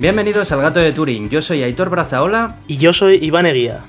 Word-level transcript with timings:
Bienvenidos 0.00 0.50
al 0.50 0.62
Gato 0.62 0.80
de 0.80 0.94
Turing, 0.94 1.28
yo 1.28 1.42
soy 1.42 1.62
Aitor 1.62 1.90
Brazaola 1.90 2.56
y 2.66 2.78
yo 2.78 2.94
soy 2.94 3.16
Iván 3.16 3.44
Eguía. 3.44 3.84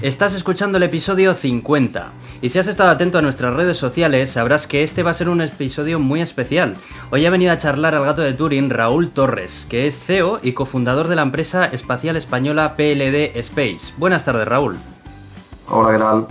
Estás 0.00 0.32
escuchando 0.32 0.76
el 0.76 0.84
episodio 0.84 1.34
50 1.34 2.12
y 2.40 2.50
si 2.50 2.60
has 2.60 2.68
estado 2.68 2.90
atento 2.90 3.18
a 3.18 3.22
nuestras 3.22 3.52
redes 3.52 3.76
sociales 3.76 4.30
sabrás 4.30 4.68
que 4.68 4.84
este 4.84 5.02
va 5.02 5.10
a 5.10 5.14
ser 5.14 5.28
un 5.28 5.40
episodio 5.40 5.98
muy 5.98 6.20
especial. 6.20 6.76
Hoy 7.10 7.26
ha 7.26 7.30
venido 7.30 7.50
a 7.50 7.58
charlar 7.58 7.96
al 7.96 8.04
gato 8.04 8.22
de 8.22 8.32
Turing 8.32 8.70
Raúl 8.70 9.10
Torres, 9.10 9.66
que 9.68 9.88
es 9.88 9.98
CEO 9.98 10.38
y 10.40 10.52
cofundador 10.52 11.08
de 11.08 11.16
la 11.16 11.22
empresa 11.22 11.64
espacial 11.64 12.14
española 12.14 12.76
PLD 12.76 13.36
Space. 13.38 13.92
Buenas 13.96 14.24
tardes 14.24 14.46
Raúl. 14.46 14.78
Hola, 15.66 15.90
¿qué 15.90 15.98
tal? 15.98 16.26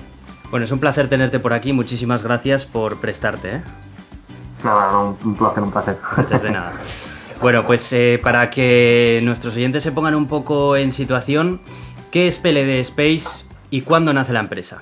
Bueno, 0.50 0.64
es 0.64 0.72
un 0.72 0.80
placer 0.80 1.10
tenerte 1.10 1.42
por 1.42 1.52
aquí, 1.52 1.74
muchísimas 1.74 2.24
gracias 2.24 2.66
por 2.66 3.02
prestarte. 3.02 3.56
¿eh? 3.56 3.64
Nada, 4.64 4.98
un 4.98 5.36
placer, 5.36 5.62
un 5.62 5.72
placer. 5.72 5.98
Antes 6.16 6.42
de 6.42 6.52
nada. 6.52 6.72
Bueno, 7.44 7.66
pues 7.68 7.92
eh, 7.92 8.22
para 8.24 8.50
que 8.50 9.20
nuestros 9.22 9.54
oyentes 9.58 9.84
se 9.84 9.92
pongan 9.92 10.16
un 10.16 10.28
poco 10.28 10.78
en 10.78 10.94
situación, 10.94 11.60
¿qué 12.10 12.30
es 12.30 12.40
PLD 12.40 12.80
Space 12.80 13.44
y 13.70 13.82
cuándo 13.82 14.14
nace 14.14 14.32
la 14.32 14.40
empresa? 14.40 14.82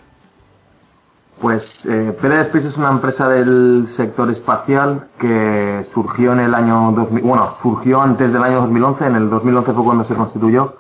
Pues 1.42 1.88
eh, 1.88 2.16
PLD 2.22 2.42
Space 2.42 2.68
es 2.68 2.78
una 2.78 2.90
empresa 2.90 3.28
del 3.30 3.86
sector 3.88 4.30
espacial 4.30 5.08
que 5.18 5.82
surgió 5.84 6.34
en 6.34 6.42
el 6.42 6.54
año 6.54 6.92
2000, 6.92 7.24
bueno, 7.24 7.50
surgió 7.50 8.00
antes 8.00 8.32
del 8.32 8.44
año 8.44 8.62
2011, 8.62 9.06
en 9.08 9.16
el 9.16 9.30
2011 9.32 9.74
fue 9.74 9.84
cuando 9.84 10.04
se 10.04 10.14
constituyó. 10.14 10.76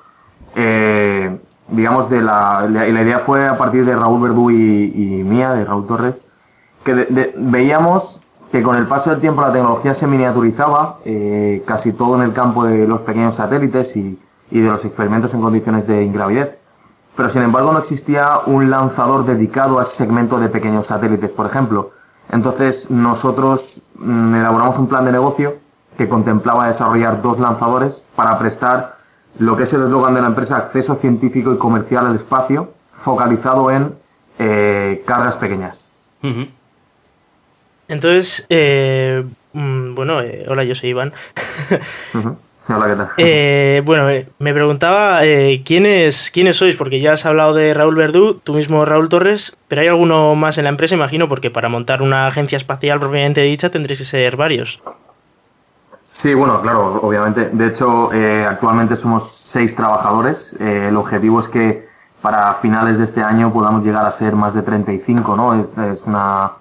Eh, 0.55 1.35
digamos, 1.69 2.11
de 2.11 2.21
la, 2.21 2.67
la, 2.69 2.87
idea 2.87 3.17
fue 3.17 3.47
a 3.47 3.57
partir 3.57 3.85
de 3.85 3.95
Raúl 3.95 4.21
Verdú 4.21 4.51
y, 4.51 5.23
mía, 5.23 5.53
de 5.53 5.65
Raúl 5.65 5.87
Torres, 5.87 6.27
que 6.83 7.33
veíamos 7.37 8.21
que 8.51 8.61
con 8.63 8.75
el 8.75 8.87
paso 8.87 9.11
del 9.11 9.19
tiempo 9.19 9.41
la 9.41 9.53
tecnología 9.53 9.93
se 9.93 10.07
miniaturizaba, 10.07 10.99
eh, 11.05 11.63
casi 11.65 11.93
todo 11.93 12.15
en 12.15 12.23
el 12.23 12.33
campo 12.33 12.65
de 12.65 12.85
los 12.87 13.01
pequeños 13.01 13.35
satélites 13.35 13.95
y, 13.95 14.19
y 14.49 14.59
de 14.59 14.69
los 14.69 14.83
experimentos 14.85 15.33
en 15.33 15.41
condiciones 15.41 15.87
de 15.87 16.03
ingravidez 16.03 16.61
pero 17.15 17.29
sin 17.29 17.41
embargo 17.43 17.71
no 17.71 17.79
existía 17.79 18.39
un 18.45 18.69
lanzador 18.69 19.25
dedicado 19.25 19.79
a 19.79 19.83
ese 19.83 19.95
segmento 19.95 20.39
de 20.39 20.49
pequeños 20.49 20.87
satélites, 20.87 21.33
por 21.33 21.45
ejemplo. 21.45 21.91
Entonces 22.29 22.89
nosotros 22.89 23.83
mm, 23.95 24.35
elaboramos 24.35 24.79
un 24.79 24.87
plan 24.87 25.05
de 25.05 25.11
negocio 25.11 25.57
que 25.97 26.07
contemplaba 26.07 26.67
desarrollar 26.67 27.21
dos 27.21 27.39
lanzadores 27.39 28.07
para 28.15 28.39
prestar 28.39 28.97
lo 29.37 29.57
que 29.57 29.63
es 29.63 29.73
el 29.73 29.83
eslogan 29.83 30.13
de 30.13 30.21
la 30.21 30.27
empresa, 30.27 30.57
acceso 30.57 30.95
científico 30.95 31.53
y 31.53 31.57
comercial 31.57 32.07
al 32.07 32.15
espacio, 32.15 32.71
focalizado 32.93 33.71
en 33.71 33.95
eh, 34.39 35.03
cargas 35.05 35.37
pequeñas. 35.37 35.91
Entonces, 37.91 38.45
eh, 38.49 39.25
mm, 39.51 39.95
bueno, 39.95 40.21
eh, 40.21 40.45
hola, 40.47 40.63
yo 40.63 40.75
soy 40.75 40.89
Iván. 40.91 41.11
Hola, 42.69 42.87
¿qué 42.87 42.95
tal? 42.95 43.09
Eh, 43.17 43.81
bueno, 43.83 44.09
eh, 44.09 44.29
me 44.39 44.53
preguntaba 44.53 45.25
eh, 45.25 45.61
¿quiénes, 45.65 46.31
quiénes 46.31 46.55
sois, 46.55 46.77
porque 46.77 47.01
ya 47.01 47.13
has 47.13 47.25
hablado 47.25 47.53
de 47.53 47.73
Raúl 47.73 47.95
Verdú, 47.95 48.39
tú 48.41 48.53
mismo 48.53 48.85
Raúl 48.85 49.09
Torres, 49.09 49.57
pero 49.67 49.81
hay 49.81 49.89
alguno 49.89 50.35
más 50.35 50.57
en 50.57 50.65
la 50.65 50.69
empresa, 50.69 50.95
imagino, 50.95 51.27
porque 51.27 51.51
para 51.51 51.67
montar 51.67 52.01
una 52.01 52.27
agencia 52.27 52.55
espacial 52.55 52.99
propiamente 52.99 53.41
dicha 53.41 53.69
tendréis 53.71 53.99
que 53.99 54.05
ser 54.05 54.37
varios. 54.37 54.81
Sí, 56.07 56.33
bueno, 56.33 56.61
claro, 56.61 57.01
obviamente. 57.01 57.49
De 57.51 57.67
hecho, 57.67 58.09
actualmente 58.47 58.95
somos 58.95 59.29
seis 59.29 59.75
trabajadores. 59.75 60.55
el 60.61 60.95
objetivo 60.95 61.41
es 61.41 61.49
que 61.49 61.85
para 62.21 62.53
finales 62.53 62.97
de 62.99 63.03
este 63.03 63.21
año 63.21 63.51
podamos 63.51 63.83
llegar 63.83 64.05
a 64.05 64.11
ser 64.11 64.33
más 64.33 64.53
de 64.53 64.61
35, 64.61 65.35
¿no? 65.35 65.59
Es, 65.59 65.77
es 65.77 66.03
una, 66.05 66.51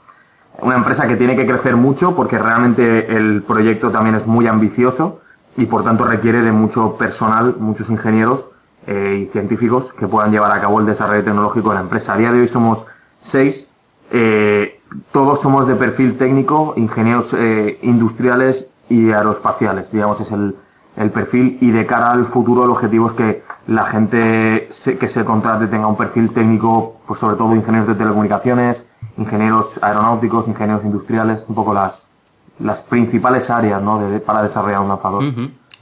una 0.63 0.77
empresa 0.77 1.07
que 1.07 1.17
tiene 1.17 1.37
que 1.37 1.47
crecer 1.47 1.77
mucho 1.77 2.15
porque 2.15 2.39
realmente 2.39 3.17
el 3.17 3.43
proyecto 3.43 3.91
también 3.91 4.15
es 4.15 4.27
muy 4.27 4.47
ambicioso 4.47 5.21
y 5.57 5.67
por 5.67 5.85
tanto 5.85 6.05
requiere 6.05 6.43
de 6.43 6.53
mucho 6.53 6.97
personal, 6.97 7.57
muchos 7.59 7.91
ingenieros 7.91 8.51
eh, 8.87 9.25
y 9.25 9.27
científicos 9.27 9.93
que 9.93 10.07
puedan 10.09 10.31
llevar 10.31 10.53
a 10.53 10.61
cabo 10.61 10.81
el 10.81 10.87
desarrollo 10.87 11.25
tecnológico 11.25 11.71
de 11.71 11.75
la 11.77 11.81
empresa. 11.83 12.15
A 12.15 12.17
día 12.17 12.33
de 12.33 12.41
hoy 12.41 12.49
somos 12.49 12.87
seis, 13.21 13.73
eh, 14.11 14.81
todos 15.13 15.41
somos 15.41 15.67
de 15.67 15.75
perfil 15.75 16.17
técnico, 16.17 16.75
ingenieros 16.77 17.35
eh, 17.35 17.79
industriales 17.83 18.73
y 18.89 19.11
aeroespaciales, 19.13 19.93
digamos, 19.93 20.21
es 20.21 20.33
el, 20.33 20.57
el, 20.97 21.11
perfil 21.11 21.59
y 21.61 21.71
de 21.71 21.87
cara 21.87 22.11
al 22.11 22.25
futuro 22.25 22.65
el 22.65 22.71
objetivo 22.71 23.07
es 23.07 23.13
que 23.13 23.43
la 23.71 23.85
gente 23.85 24.69
que 24.99 25.09
se 25.09 25.25
contrate 25.25 25.69
tenga 25.69 25.87
un 25.87 25.97
perfil 25.97 26.33
técnico, 26.33 27.01
pues 27.07 27.21
sobre 27.21 27.37
todo 27.37 27.55
ingenieros 27.55 27.87
de 27.87 27.95
telecomunicaciones, 27.95 28.93
ingenieros 29.17 29.79
aeronáuticos, 29.81 30.49
ingenieros 30.49 30.85
industriales, 30.85 31.47
un 31.49 31.55
poco 31.55 31.73
las, 31.73 32.11
las 32.59 32.83
principales 32.83 33.49
áreas 33.49 33.81
¿no? 33.81 34.21
para 34.27 34.43
desarrollar 34.43 34.81
un 34.81 34.89
lanzador. 34.89 35.23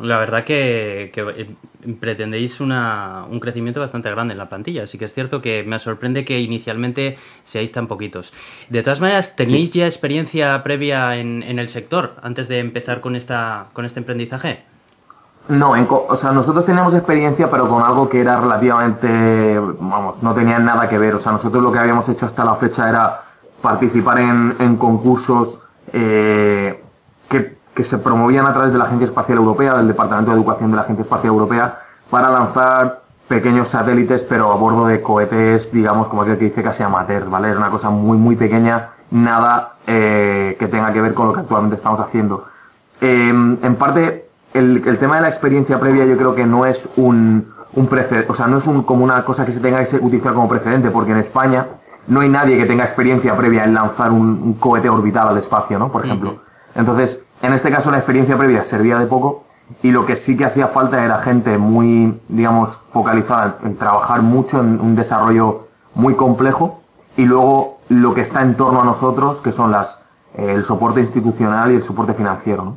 La 0.00 0.18
verdad 0.18 0.44
que, 0.44 1.10
eh, 1.16 1.50
pretendéis 1.98 2.60
una, 2.60 3.24
un 3.30 3.40
crecimiento 3.40 3.80
bastante 3.80 4.10
grande 4.10 4.32
en 4.32 4.38
la 4.38 4.50
plantilla, 4.50 4.82
así 4.82 4.98
que 4.98 5.06
es 5.06 5.14
cierto 5.14 5.40
que 5.40 5.62
me 5.62 5.78
sorprende 5.78 6.26
que 6.26 6.38
inicialmente 6.40 7.16
seáis 7.42 7.72
tan 7.72 7.86
poquitos. 7.86 8.34
De 8.68 8.82
todas 8.82 9.00
maneras, 9.00 9.34
¿tenéis 9.34 9.70
ya 9.70 9.86
experiencia 9.86 10.62
previa 10.62 11.16
en, 11.16 11.42
en, 11.42 11.58
el 11.58 11.70
sector 11.70 12.16
antes 12.22 12.48
de 12.48 12.58
empezar 12.58 13.00
con, 13.00 13.16
esta, 13.16 13.68
con 13.72 13.86
este 13.86 13.98
emprendizaje? 14.00 14.62
No, 15.48 15.72
o 15.72 16.16
sea, 16.16 16.32
nosotros 16.32 16.66
teníamos 16.66 16.92
experiencia, 16.92 17.50
pero 17.50 17.68
con 17.68 17.82
algo 17.82 18.06
que 18.08 18.20
era 18.20 18.38
relativamente, 18.38 19.58
vamos, 19.80 20.22
no 20.22 20.34
tenía 20.34 20.58
nada 20.58 20.88
que 20.90 20.98
ver. 20.98 21.14
O 21.14 21.18
sea, 21.18 21.32
nosotros 21.32 21.62
lo 21.62 21.72
que 21.72 21.78
habíamos 21.78 22.06
hecho 22.10 22.26
hasta 22.26 22.44
la 22.44 22.54
fecha 22.54 22.86
era 22.86 23.22
participar 23.62 24.20
en, 24.20 24.54
en 24.58 24.76
concursos 24.76 25.62
eh, 25.92 26.84
que, 27.30 27.56
que, 27.74 27.84
se 27.84 27.98
promovían 27.98 28.44
a 28.44 28.52
través 28.52 28.72
de 28.72 28.78
la 28.78 28.84
Agencia 28.84 29.06
Espacial 29.06 29.38
Europea, 29.38 29.74
del 29.74 29.88
Departamento 29.88 30.32
de 30.32 30.36
Educación 30.36 30.70
de 30.70 30.76
la 30.76 30.82
Agencia 30.82 31.02
Espacial 31.02 31.32
Europea, 31.32 31.78
para 32.10 32.30
lanzar 32.30 33.00
pequeños 33.26 33.68
satélites, 33.68 34.24
pero 34.24 34.52
a 34.52 34.54
bordo 34.54 34.86
de 34.86 35.00
cohetes, 35.00 35.72
digamos, 35.72 36.08
como 36.08 36.22
aquel 36.22 36.38
que 36.38 36.46
dice 36.46 36.62
casi 36.62 36.82
amateurs, 36.82 37.28
¿vale? 37.30 37.48
Era 37.48 37.58
una 37.58 37.70
cosa 37.70 37.88
muy, 37.88 38.18
muy 38.18 38.36
pequeña, 38.36 38.90
nada 39.10 39.76
eh, 39.86 40.56
que 40.58 40.66
tenga 40.68 40.92
que 40.92 41.00
ver 41.00 41.14
con 41.14 41.28
lo 41.28 41.32
que 41.32 41.40
actualmente 41.40 41.76
estamos 41.76 42.00
haciendo. 42.00 42.46
Eh, 43.00 43.28
en 43.28 43.76
parte, 43.76 44.27
el, 44.54 44.82
el, 44.86 44.98
tema 44.98 45.16
de 45.16 45.22
la 45.22 45.28
experiencia 45.28 45.78
previa 45.78 46.04
yo 46.04 46.16
creo 46.16 46.34
que 46.34 46.46
no 46.46 46.66
es 46.66 46.88
un, 46.96 47.52
un 47.74 47.86
precedente, 47.86 48.30
o 48.30 48.34
sea, 48.34 48.46
no 48.46 48.58
es 48.58 48.66
un, 48.66 48.82
como 48.82 49.04
una 49.04 49.24
cosa 49.24 49.44
que 49.44 49.52
se 49.52 49.60
tenga 49.60 49.82
que 49.84 49.96
utilizar 49.96 50.32
como 50.32 50.48
precedente, 50.48 50.90
porque 50.90 51.12
en 51.12 51.18
España 51.18 51.66
no 52.06 52.20
hay 52.20 52.28
nadie 52.28 52.56
que 52.56 52.64
tenga 52.64 52.84
experiencia 52.84 53.36
previa 53.36 53.64
en 53.64 53.74
lanzar 53.74 54.10
un, 54.10 54.54
cohete 54.54 54.88
orbital 54.88 55.28
al 55.28 55.38
espacio, 55.38 55.78
¿no? 55.78 55.92
Por 55.92 56.04
ejemplo. 56.04 56.40
Entonces, 56.74 57.26
en 57.42 57.52
este 57.52 57.70
caso 57.70 57.90
la 57.90 57.98
experiencia 57.98 58.36
previa 58.36 58.64
servía 58.64 58.98
de 58.98 59.06
poco 59.06 59.44
y 59.82 59.90
lo 59.90 60.06
que 60.06 60.16
sí 60.16 60.36
que 60.36 60.46
hacía 60.46 60.68
falta 60.68 61.04
era 61.04 61.18
gente 61.18 61.58
muy, 61.58 62.18
digamos, 62.28 62.86
focalizada 62.92 63.58
en 63.64 63.76
trabajar 63.76 64.22
mucho 64.22 64.60
en 64.60 64.80
un 64.80 64.96
desarrollo 64.96 65.68
muy 65.94 66.14
complejo 66.14 66.80
y 67.16 67.24
luego 67.24 67.78
lo 67.88 68.14
que 68.14 68.22
está 68.22 68.42
en 68.42 68.56
torno 68.56 68.80
a 68.80 68.84
nosotros, 68.84 69.40
que 69.40 69.52
son 69.52 69.70
las 69.72 70.02
eh, 70.34 70.52
el 70.54 70.64
soporte 70.64 71.00
institucional 71.00 71.72
y 71.72 71.76
el 71.76 71.82
soporte 71.82 72.14
financiero, 72.14 72.64
¿no? 72.64 72.76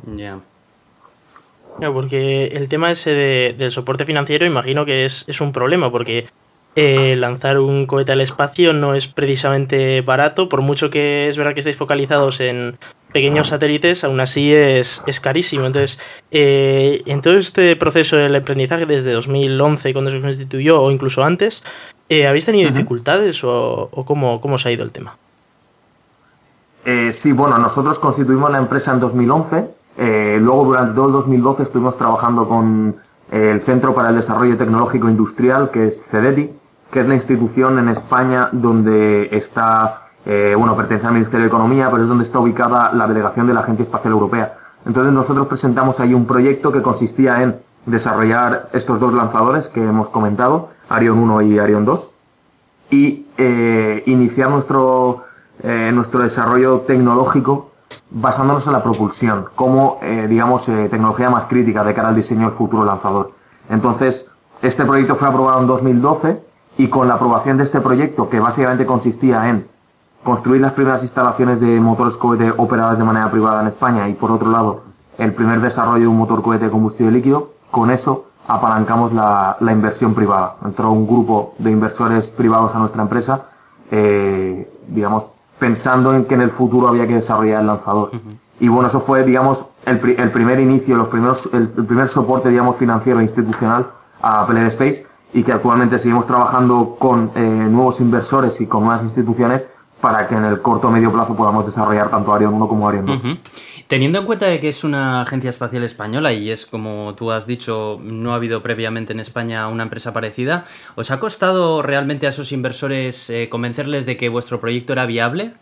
Porque 1.90 2.46
el 2.48 2.68
tema 2.68 2.92
ese 2.92 3.54
del 3.56 3.72
soporte 3.72 4.04
financiero 4.04 4.44
imagino 4.44 4.84
que 4.84 5.06
es, 5.06 5.24
es 5.26 5.40
un 5.40 5.52
problema, 5.52 5.90
porque 5.90 6.26
eh, 6.74 7.16
lanzar 7.18 7.58
un 7.58 7.84
cohete 7.84 8.12
al 8.12 8.22
espacio 8.22 8.72
no 8.72 8.94
es 8.94 9.06
precisamente 9.06 10.00
barato, 10.00 10.48
por 10.48 10.62
mucho 10.62 10.88
que 10.88 11.28
es 11.28 11.36
verdad 11.36 11.52
que 11.52 11.60
estéis 11.60 11.76
focalizados 11.76 12.40
en 12.40 12.78
pequeños 13.12 13.48
satélites, 13.48 14.04
aún 14.04 14.20
así 14.20 14.54
es, 14.54 15.02
es 15.06 15.20
carísimo. 15.20 15.66
Entonces, 15.66 16.00
eh, 16.30 17.02
en 17.04 17.20
todo 17.20 17.34
este 17.34 17.76
proceso 17.76 18.16
del 18.16 18.34
aprendizaje, 18.34 18.86
desde 18.86 19.12
2011, 19.12 19.92
cuando 19.92 20.10
se 20.10 20.22
constituyó, 20.22 20.80
o 20.80 20.90
incluso 20.90 21.22
antes, 21.22 21.62
eh, 22.08 22.26
¿habéis 22.26 22.46
tenido 22.46 22.70
dificultades 22.70 23.44
o, 23.44 23.90
cómo, 24.06 24.40
cómo 24.40 24.58
se 24.58 24.70
ha 24.70 24.72
ido 24.72 24.84
el 24.84 24.92
tema? 24.92 25.16
sí, 27.12 27.30
bueno, 27.30 27.58
nosotros 27.58 28.00
constituimos 28.00 28.50
la 28.50 28.58
empresa 28.58 28.92
en 28.92 28.98
2011, 28.98 29.68
luego 29.96 30.64
durante 30.64 30.94
todo 30.94 31.06
el 31.06 31.12
2012 31.12 31.62
estuvimos 31.64 31.96
trabajando 31.96 32.48
con 32.48 32.96
el 33.32 33.60
Centro 33.62 33.94
para 33.94 34.10
el 34.10 34.16
Desarrollo 34.16 34.56
Tecnológico 34.58 35.08
Industrial, 35.08 35.70
que 35.70 35.86
es 35.86 36.02
CEDETI, 36.04 36.50
que 36.90 37.00
es 37.00 37.08
la 37.08 37.14
institución 37.14 37.78
en 37.78 37.88
España 37.88 38.50
donde 38.52 39.30
está, 39.32 40.10
eh, 40.26 40.54
bueno, 40.56 40.76
pertenece 40.76 41.06
al 41.06 41.14
Ministerio 41.14 41.44
de 41.44 41.48
Economía, 41.48 41.88
pero 41.90 42.02
es 42.02 42.08
donde 42.08 42.24
está 42.24 42.38
ubicada 42.38 42.92
la 42.92 43.06
delegación 43.06 43.46
de 43.46 43.54
la 43.54 43.60
Agencia 43.60 43.84
Espacial 43.84 44.12
Europea. 44.12 44.58
Entonces 44.84 45.14
nosotros 45.14 45.46
presentamos 45.46 45.98
ahí 45.98 46.12
un 46.12 46.26
proyecto 46.26 46.70
que 46.70 46.82
consistía 46.82 47.42
en 47.42 47.56
desarrollar 47.86 48.68
estos 48.74 49.00
dos 49.00 49.14
lanzadores 49.14 49.68
que 49.68 49.80
hemos 49.80 50.10
comentado, 50.10 50.68
Arion 50.90 51.18
1 51.18 51.40
y 51.42 51.58
Arion 51.58 51.86
2, 51.86 52.10
y 52.90 53.28
eh, 53.38 54.02
iniciar 54.04 54.50
nuestro, 54.50 55.24
eh, 55.62 55.90
nuestro 55.94 56.22
desarrollo 56.22 56.80
tecnológico 56.80 57.71
basándonos 58.14 58.66
en 58.66 58.74
la 58.74 58.82
propulsión 58.82 59.46
como, 59.54 59.98
eh, 60.02 60.26
digamos, 60.28 60.68
eh, 60.68 60.88
tecnología 60.90 61.30
más 61.30 61.46
crítica 61.46 61.82
de 61.82 61.94
cara 61.94 62.08
al 62.08 62.14
diseño 62.14 62.42
del 62.48 62.56
futuro 62.56 62.84
lanzador. 62.84 63.32
Entonces, 63.68 64.30
este 64.60 64.84
proyecto 64.84 65.14
fue 65.14 65.28
aprobado 65.28 65.60
en 65.60 65.66
2012 65.66 66.42
y 66.78 66.88
con 66.88 67.08
la 67.08 67.14
aprobación 67.14 67.56
de 67.56 67.64
este 67.64 67.80
proyecto, 67.80 68.28
que 68.28 68.40
básicamente 68.40 68.86
consistía 68.86 69.48
en 69.48 69.66
construir 70.22 70.60
las 70.60 70.72
primeras 70.72 71.02
instalaciones 71.02 71.60
de 71.60 71.80
motores 71.80 72.16
cohete 72.16 72.52
operadas 72.56 72.98
de 72.98 73.04
manera 73.04 73.30
privada 73.30 73.60
en 73.62 73.68
España 73.68 74.08
y 74.08 74.14
por 74.14 74.30
otro 74.30 74.50
lado 74.50 74.82
el 75.18 75.34
primer 75.34 75.60
desarrollo 75.60 76.02
de 76.02 76.06
un 76.06 76.16
motor 76.16 76.42
cohete 76.42 76.66
de 76.66 76.70
combustible 76.70 77.12
líquido, 77.12 77.50
con 77.70 77.90
eso 77.90 78.26
apalancamos 78.46 79.12
la, 79.12 79.56
la 79.60 79.72
inversión 79.72 80.14
privada. 80.14 80.56
Entró 80.64 80.90
un 80.90 81.06
grupo 81.06 81.54
de 81.58 81.70
inversores 81.70 82.30
privados 82.30 82.74
a 82.74 82.78
nuestra 82.78 83.02
empresa, 83.02 83.46
eh, 83.90 84.70
digamos, 84.88 85.32
pensando 85.62 86.12
en 86.12 86.24
que 86.24 86.34
en 86.34 86.40
el 86.40 86.50
futuro 86.50 86.88
había 86.88 87.06
que 87.06 87.14
desarrollar 87.14 87.60
el 87.60 87.68
lanzador. 87.68 88.10
Y 88.58 88.66
bueno, 88.66 88.88
eso 88.88 88.98
fue, 88.98 89.22
digamos, 89.22 89.66
el, 89.86 90.00
el 90.18 90.30
primer 90.32 90.58
inicio, 90.58 90.96
los 90.96 91.06
primeros, 91.06 91.48
el, 91.54 91.68
primer 91.68 92.08
soporte, 92.08 92.48
digamos, 92.48 92.78
financiero 92.78 93.20
e 93.20 93.22
institucional 93.22 93.86
a 94.20 94.44
Player 94.44 94.66
Space 94.66 95.06
y 95.32 95.44
que 95.44 95.52
actualmente 95.52 96.00
seguimos 96.00 96.26
trabajando 96.26 96.96
con 96.98 97.30
eh, 97.36 97.40
nuevos 97.40 98.00
inversores 98.00 98.60
y 98.60 98.66
con 98.66 98.82
nuevas 98.82 99.04
instituciones 99.04 99.68
para 100.00 100.26
que 100.26 100.34
en 100.34 100.44
el 100.46 100.60
corto 100.60 100.88
o 100.88 100.90
medio 100.90 101.12
plazo 101.12 101.36
podamos 101.36 101.64
desarrollar 101.64 102.10
tanto 102.10 102.34
Arion 102.34 102.54
1 102.54 102.66
como 102.66 102.88
Arion 102.88 103.06
2. 103.06 103.22
Teniendo 103.92 104.20
en 104.20 104.24
cuenta 104.24 104.46
que 104.58 104.70
es 104.70 104.84
una 104.84 105.20
agencia 105.20 105.50
espacial 105.50 105.82
española 105.82 106.32
y 106.32 106.50
es 106.50 106.64
como 106.64 107.14
tú 107.14 107.30
has 107.30 107.46
dicho, 107.46 107.98
no 108.02 108.32
ha 108.32 108.36
habido 108.36 108.62
previamente 108.62 109.12
en 109.12 109.20
España 109.20 109.68
una 109.68 109.82
empresa 109.82 110.14
parecida, 110.14 110.64
¿os 110.94 111.10
ha 111.10 111.20
costado 111.20 111.82
realmente 111.82 112.26
a 112.26 112.30
esos 112.30 112.52
inversores 112.52 113.28
eh, 113.28 113.50
convencerles 113.50 114.06
de 114.06 114.16
que 114.16 114.30
vuestro 114.30 114.60
proyecto 114.60 114.94
era 114.94 115.04
viable? 115.04 115.52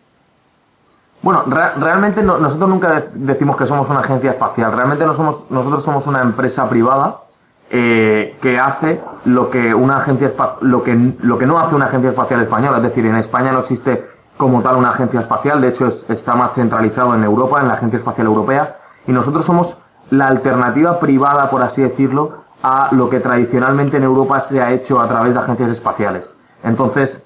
Bueno, 1.21 1.43
realmente 1.43 2.23
nosotros 2.23 2.69
nunca 2.69 3.07
decimos 3.13 3.57
que 3.57 3.67
somos 3.67 3.89
una 3.89 3.99
agencia 3.99 4.31
espacial. 4.31 4.71
Realmente 4.71 5.05
no 5.05 5.13
somos, 5.13 5.51
nosotros 5.51 5.83
somos 5.83 6.07
una 6.07 6.21
empresa 6.21 6.69
privada 6.69 7.23
eh, 7.69 8.37
que 8.41 8.57
hace 8.57 9.01
lo 9.25 9.49
que 9.49 9.73
una 9.73 9.97
agencia 9.97 10.31
lo 10.61 10.85
lo 11.19 11.37
que 11.37 11.45
no 11.45 11.59
hace 11.59 11.75
una 11.75 11.87
agencia 11.87 12.11
espacial 12.11 12.39
española. 12.39 12.77
Es 12.77 12.83
decir, 12.83 13.05
en 13.05 13.17
España 13.17 13.51
no 13.51 13.59
existe 13.59 14.20
como 14.37 14.61
tal 14.61 14.77
una 14.77 14.89
agencia 14.89 15.19
espacial, 15.19 15.61
de 15.61 15.69
hecho 15.69 15.87
está 15.87 16.35
más 16.35 16.53
centralizado 16.53 17.13
en 17.15 17.23
Europa, 17.23 17.61
en 17.61 17.67
la 17.67 17.75
Agencia 17.75 17.97
Espacial 17.97 18.27
Europea, 18.27 18.75
y 19.07 19.11
nosotros 19.11 19.45
somos 19.45 19.79
la 20.09 20.27
alternativa 20.27 20.99
privada, 20.99 21.49
por 21.49 21.61
así 21.61 21.81
decirlo, 21.81 22.41
a 22.63 22.89
lo 22.91 23.09
que 23.09 23.19
tradicionalmente 23.19 23.97
en 23.97 24.03
Europa 24.03 24.39
se 24.39 24.61
ha 24.61 24.71
hecho 24.71 24.99
a 24.99 25.07
través 25.07 25.33
de 25.33 25.39
agencias 25.39 25.71
espaciales. 25.71 26.35
Entonces, 26.63 27.25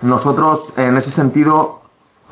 nosotros 0.00 0.72
en 0.76 0.96
ese 0.96 1.10
sentido 1.10 1.82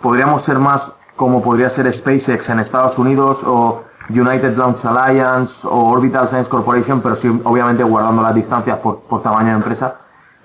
podríamos 0.00 0.43
ser 0.43 0.58
más 0.58 0.97
como 1.17 1.43
podría 1.43 1.70
ser 1.70 1.93
SpaceX 1.93 2.49
en 2.49 2.58
Estados 2.58 2.99
Unidos 2.99 3.44
o 3.47 3.82
United 4.08 4.56
Launch 4.56 4.85
Alliance 4.85 5.67
o 5.69 5.91
Orbital 5.91 6.26
Science 6.26 6.50
Corporation, 6.50 7.00
pero 7.00 7.15
sí 7.15 7.29
obviamente 7.44 7.85
guardando 7.85 8.23
las 8.23 8.35
distancias 8.35 8.79
por, 8.79 9.00
por 9.00 9.23
tamaño 9.23 9.49
de 9.49 9.55
empresa 9.55 9.97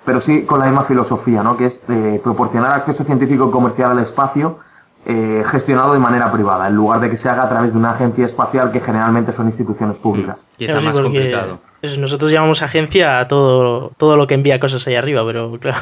pero 0.07 0.21
sí 0.21 0.44
con 0.44 0.59
la 0.59 0.68
misma 0.68 0.83
filosofía, 0.83 1.44
¿no? 1.44 1.57
que 1.57 1.65
es 1.65 1.83
eh, 1.89 2.21
proporcionar 2.24 2.71
acceso 2.71 3.04
científico 3.04 3.50
y 3.50 3.51
comercial 3.51 3.92
al 3.92 4.00
espacio 4.00 4.57
eh, 5.06 5.44
gestionado 5.45 5.92
de 5.92 6.00
manera 6.00 6.31
privada, 6.31 6.65
en 6.65 6.75
lugar 6.75 7.01
de 7.01 7.09
que 7.09 7.18
se 7.18 7.27
haga 7.27 7.44
a 7.44 7.50
través 7.50 7.74
de 7.74 7.77
una 7.77 7.92
agencia 7.92 8.25
espacial 8.25 8.71
que 8.71 8.80
generalmente 8.80 9.33
son 9.33 9.48
instituciones 9.48 10.00
públicas. 10.00 10.48
Y 10.57 10.63
es 10.63 10.81
más 10.81 10.98
complicado. 10.98 11.59
nosotros 12.00 12.31
llamamos 12.31 12.62
agencia 12.62 13.19
a 13.19 13.27
todo, 13.27 13.92
todo 13.98 14.15
lo 14.15 14.27
que 14.27 14.36
envía 14.36 14.62
cosas 14.62 14.88
ahí 14.88 14.95
arriba, 14.95 15.25
pero 15.25 15.59
claro. 15.59 15.81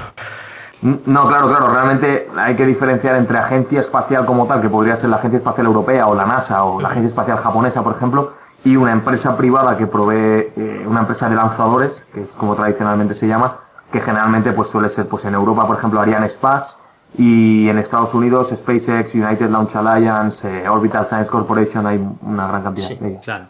No, 0.81 1.27
claro, 1.27 1.47
claro. 1.47 1.67
Realmente 1.69 2.27
hay 2.35 2.55
que 2.55 2.65
diferenciar 2.65 3.17
entre 3.17 3.37
agencia 3.37 3.79
espacial 3.79 4.25
como 4.25 4.47
tal, 4.47 4.59
que 4.59 4.69
podría 4.69 4.95
ser 4.95 5.11
la 5.11 5.17
Agencia 5.17 5.37
Espacial 5.37 5.67
Europea 5.67 6.07
o 6.07 6.15
la 6.15 6.25
NASA 6.25 6.63
o 6.63 6.81
la 6.81 6.89
Agencia 6.89 7.09
Espacial 7.09 7.37
Japonesa, 7.37 7.83
por 7.83 7.95
ejemplo, 7.95 8.33
y 8.63 8.75
una 8.75 8.91
empresa 8.91 9.37
privada 9.37 9.77
que 9.77 9.85
provee, 9.85 10.51
eh, 10.55 10.83
una 10.87 11.01
empresa 11.01 11.29
de 11.29 11.35
lanzadores, 11.35 12.07
que 12.11 12.21
es 12.21 12.31
como 12.31 12.55
tradicionalmente 12.55 13.13
se 13.13 13.27
llama, 13.27 13.59
que 13.91 13.99
generalmente 13.99 14.51
pues 14.51 14.69
suele 14.69 14.89
ser 14.89 15.07
pues 15.07 15.25
en 15.25 15.33
Europa, 15.33 15.65
por 15.67 15.77
ejemplo, 15.77 16.01
Ariane 16.01 16.25
Space 16.27 16.77
y 17.17 17.69
en 17.69 17.77
Estados 17.77 18.13
Unidos 18.13 18.51
SpaceX, 18.55 19.15
United 19.15 19.49
Launch 19.49 19.75
Alliance, 19.75 20.47
eh, 20.47 20.67
Orbital 20.67 21.07
Science 21.07 21.29
Corporation, 21.29 21.87
hay 21.87 22.05
una 22.21 22.47
gran 22.47 22.63
cantidad 22.63 22.89
de 22.89 23.07
ellas. 23.09 23.23
Claro. 23.23 23.45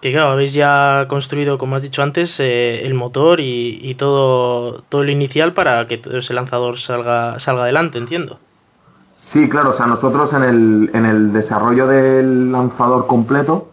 Que 0.00 0.12
claro, 0.12 0.30
habéis 0.30 0.54
ya 0.54 1.04
construido, 1.08 1.58
como 1.58 1.76
has 1.76 1.82
dicho 1.82 2.02
antes, 2.02 2.40
eh, 2.40 2.86
el 2.86 2.94
motor 2.94 3.38
y, 3.40 3.94
todo, 3.96 4.82
todo 4.88 5.02
el 5.02 5.10
inicial 5.10 5.52
para 5.52 5.86
que 5.86 5.98
todo 5.98 6.18
ese 6.18 6.32
lanzador 6.32 6.78
salga, 6.78 7.38
salga 7.38 7.64
adelante, 7.64 7.98
entiendo. 7.98 8.38
Sí, 9.14 9.50
claro, 9.50 9.70
o 9.70 9.72
sea, 9.74 9.84
nosotros 9.84 10.32
en 10.32 10.42
el, 10.42 10.90
en 10.94 11.04
el 11.04 11.32
desarrollo 11.34 11.86
del 11.86 12.50
lanzador 12.50 13.06
completo, 13.06 13.69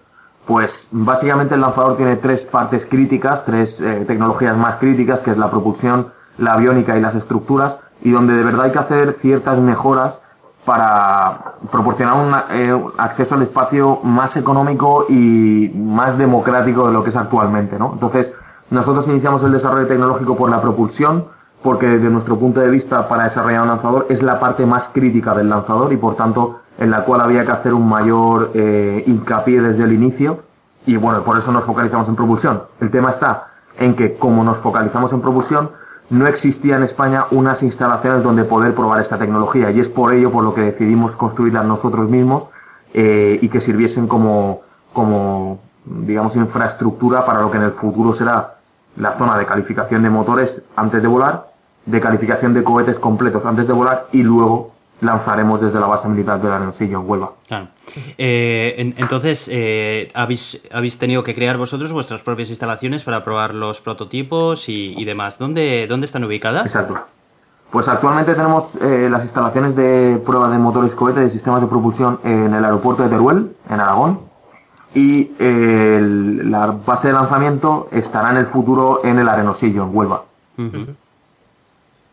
pues 0.48 0.88
básicamente 0.92 1.56
el 1.56 1.62
lanzador 1.62 1.98
tiene 1.98 2.16
tres 2.16 2.46
partes 2.46 2.86
críticas, 2.86 3.46
tres 3.46 3.82
eh, 3.82 4.06
tecnologías 4.08 4.56
más 4.56 4.78
críticas, 4.78 5.22
que 5.22 5.32
es 5.32 5.38
la 5.38 5.52
propulsión, 5.52 6.08
la 6.38 6.54
aviónica 6.54 6.98
y 6.98 7.02
las 7.02 7.16
estructuras, 7.16 7.80
y 8.02 8.12
donde 8.12 8.34
de 8.34 8.44
verdad 8.44 8.66
hay 8.66 8.72
que 8.72 8.80
hacer 8.80 9.14
ciertas 9.14 9.60
mejoras 9.60 10.24
para 10.64 11.56
proporcionar 11.70 12.16
un 12.16 12.34
eh, 12.52 12.86
acceso 12.98 13.36
al 13.36 13.42
espacio 13.42 14.00
más 14.04 14.38
económico 14.38 15.06
y 15.10 15.70
más 15.76 16.18
democrático 16.18 16.88
de 16.88 16.94
lo 16.94 17.04
que 17.04 17.10
es 17.10 17.16
actualmente, 17.18 17.78
¿no? 17.78 17.92
Entonces, 17.94 18.34
nosotros 18.70 19.08
iniciamos 19.08 19.44
el 19.44 19.52
desarrollo 19.52 19.88
tecnológico 19.88 20.38
por 20.38 20.50
la 20.50 20.62
propulsión, 20.62 21.26
porque 21.62 21.88
desde 21.88 22.10
nuestro 22.10 22.38
punto 22.38 22.62
de 22.62 22.70
vista 22.70 23.10
para 23.10 23.26
desarrollar 23.26 23.64
un 23.64 23.70
lanzador 23.70 24.06
es 24.10 24.24
la 24.24 24.40
parte 24.40 24.66
más 24.66 24.90
crítica 24.90 25.34
del 25.34 25.50
lanzador 25.50 25.92
y 25.92 25.98
por 25.98 26.16
tanto 26.16 26.62
en 26.78 26.92
la 26.92 27.04
cual 27.04 27.22
había 27.22 27.46
que 27.46 27.52
hacer 27.52 27.74
un 27.74 27.88
mayor 27.88 28.52
eh, 28.54 29.04
hincapié 29.08 29.62
desde 29.62 29.84
el 29.84 29.94
inicio 29.94 30.44
y 30.86 30.96
bueno, 30.96 31.24
por 31.24 31.38
eso 31.38 31.52
nos 31.52 31.66
focalizamos 31.66 32.08
en 32.08 32.16
propulsión. 32.16 32.64
El 32.80 32.92
tema 32.92 33.12
está 33.12 33.48
en 33.78 33.96
que 33.96 34.16
como 34.16 34.44
nos 34.44 34.60
focalizamos 34.60 35.12
en 35.14 35.22
propulsión, 35.22 35.72
no 36.10 36.28
existía 36.28 36.78
en 36.78 36.84
España 36.84 37.26
unas 37.32 37.64
instalaciones 37.64 38.24
donde 38.24 38.46
poder 38.46 38.74
probar 38.74 39.02
esta 39.02 39.18
tecnología 39.18 39.72
y 39.72 39.80
es 39.80 39.90
por 39.90 40.14
ello 40.14 40.32
por 40.32 40.44
lo 40.44 40.54
que 40.54 40.62
decidimos 40.62 41.16
construirlas 41.16 41.66
nosotros 41.66 42.10
mismos 42.10 42.52
eh, 42.94 43.38
y 43.42 43.50
que 43.50 43.60
sirviesen 43.60 44.08
como, 44.08 44.62
como, 44.94 45.60
digamos, 45.86 46.38
infraestructura 46.38 47.26
para 47.26 47.42
lo 47.42 47.52
que 47.52 47.58
en 47.58 47.64
el 47.64 47.72
futuro 47.72 48.14
será 48.14 48.56
la 48.96 49.14
zona 49.14 49.38
de 49.38 49.46
calificación 49.46 50.04
de 50.04 50.10
motores 50.10 50.66
antes 50.76 51.02
de 51.02 51.08
volar, 51.08 51.50
de 51.86 52.00
calificación 52.00 52.54
de 52.54 52.64
cohetes 52.64 53.00
completos 53.00 53.46
antes 53.46 53.68
de 53.68 53.74
volar 53.74 54.08
y 54.14 54.24
luego 54.24 54.77
lanzaremos 55.02 55.62
desde 55.62 55.80
la 55.80 55.88
base 55.88 56.08
militar 56.08 56.42
de 56.42 56.52
Arencillo 56.52 57.00
en 57.00 57.10
Huelva. 57.10 57.32
Claro. 57.48 57.68
Eh, 58.18 58.94
entonces, 58.98 59.48
eh, 59.52 60.10
¿habéis, 60.14 60.60
¿habéis 60.72 60.98
tenido 60.98 61.24
que 61.24 61.36
crear 61.36 61.58
vosotros 61.58 61.94
vuestras 61.94 62.22
propias 62.22 62.50
instalaciones 62.50 63.04
para 63.04 63.24
probar 63.24 63.54
los 63.54 63.82
prototipos 63.82 64.70
y, 64.70 65.04
demás? 65.06 65.38
¿Dónde, 65.38 65.86
¿Dónde 65.88 66.06
están 66.06 66.24
ubicadas? 66.24 66.66
Exacto. 66.66 67.00
Pues 67.72 67.88
actualmente 67.88 68.34
tenemos 68.34 68.76
eh, 68.78 69.10
las 69.10 69.24
instalaciones 69.24 69.76
de 69.76 70.22
prueba 70.26 70.50
de 70.50 70.58
motores 70.58 70.96
cohetes 70.96 71.28
y 71.28 71.30
sistemas 71.32 71.62
de 71.62 71.68
propulsión 71.68 72.20
en 72.24 72.54
el 72.54 72.64
aeropuerto 72.64 73.04
de 73.04 73.10
Teruel, 73.10 73.56
en 73.70 73.80
Aragón. 73.80 74.22
Y 74.94 75.36
la 75.40 76.68
base 76.86 77.10
de 77.10 77.14
lanzamiento 77.14 77.88
estará 77.92 78.32
en 78.32 78.38
el 78.38 78.46
futuro 78.46 79.02
en 79.04 79.20
el 79.20 79.30
Arenosillo, 79.30 79.84
en 79.84 79.96
Huelva. 79.96 80.24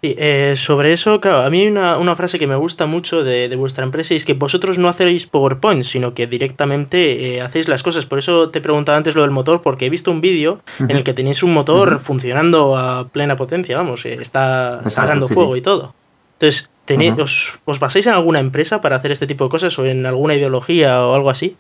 Sí, 0.05 0.15
eh, 0.19 0.53
sobre 0.59 0.93
eso, 0.93 1.19
claro, 1.19 1.41
a 1.41 1.49
mí 1.49 1.63
hay 1.63 1.69
una, 1.69 2.15
frase 2.15 2.39
que 2.39 2.47
me 2.47 2.57
gusta 2.57 2.85
mucho 2.85 3.25
de, 3.25 3.57
vuestra 3.57 3.85
empresa 3.85 4.13
y 4.13 4.19
es 4.19 4.27
que 4.27 4.35
vosotros 4.35 4.77
no 4.77 4.91
hacéis 4.91 5.27
PowerPoint, 5.27 5.83
sino 5.83 6.13
que 6.13 6.27
directamente 6.27 7.37
eh, 7.37 7.41
hacéis 7.41 7.69
las 7.69 7.83
cosas. 7.83 8.05
Por 8.05 8.19
eso 8.19 8.51
te 8.51 8.61
preguntaba 8.61 8.99
antes 8.99 9.15
lo 9.15 9.23
del 9.23 9.31
motor, 9.31 9.63
porque 9.63 9.87
he 9.87 9.89
visto 9.89 10.11
un 10.11 10.21
vídeo 10.21 10.61
en 10.79 10.91
el 10.91 11.05
que 11.05 11.15
tenéis 11.15 11.43
un 11.43 11.55
motor 11.55 12.01
funcionando 12.01 12.77
a 12.77 13.09
plena 13.09 13.37
potencia, 13.37 13.79
vamos, 13.79 14.05
eh, 14.05 14.19
está 14.21 14.83
sacando 14.91 15.27
fuego 15.27 15.57
y 15.57 15.63
todo. 15.63 15.95
Entonces, 16.35 16.71
tenéis, 16.85 17.15
os, 17.19 17.61
¿os 17.65 17.81
basáis 17.81 18.07
en 18.07 18.13
alguna 18.13 18.41
empresa 18.41 18.83
para 18.83 18.97
hacer 18.97 19.11
este 19.11 19.27
tipo 19.27 19.45
de 19.45 19.49
cosas 19.49 19.79
o 19.79 19.87
en 19.87 20.05
alguna 20.05 20.35
ideología 20.35 21.03
o 21.03 21.15
algo 21.15 21.31
así? 21.31 21.57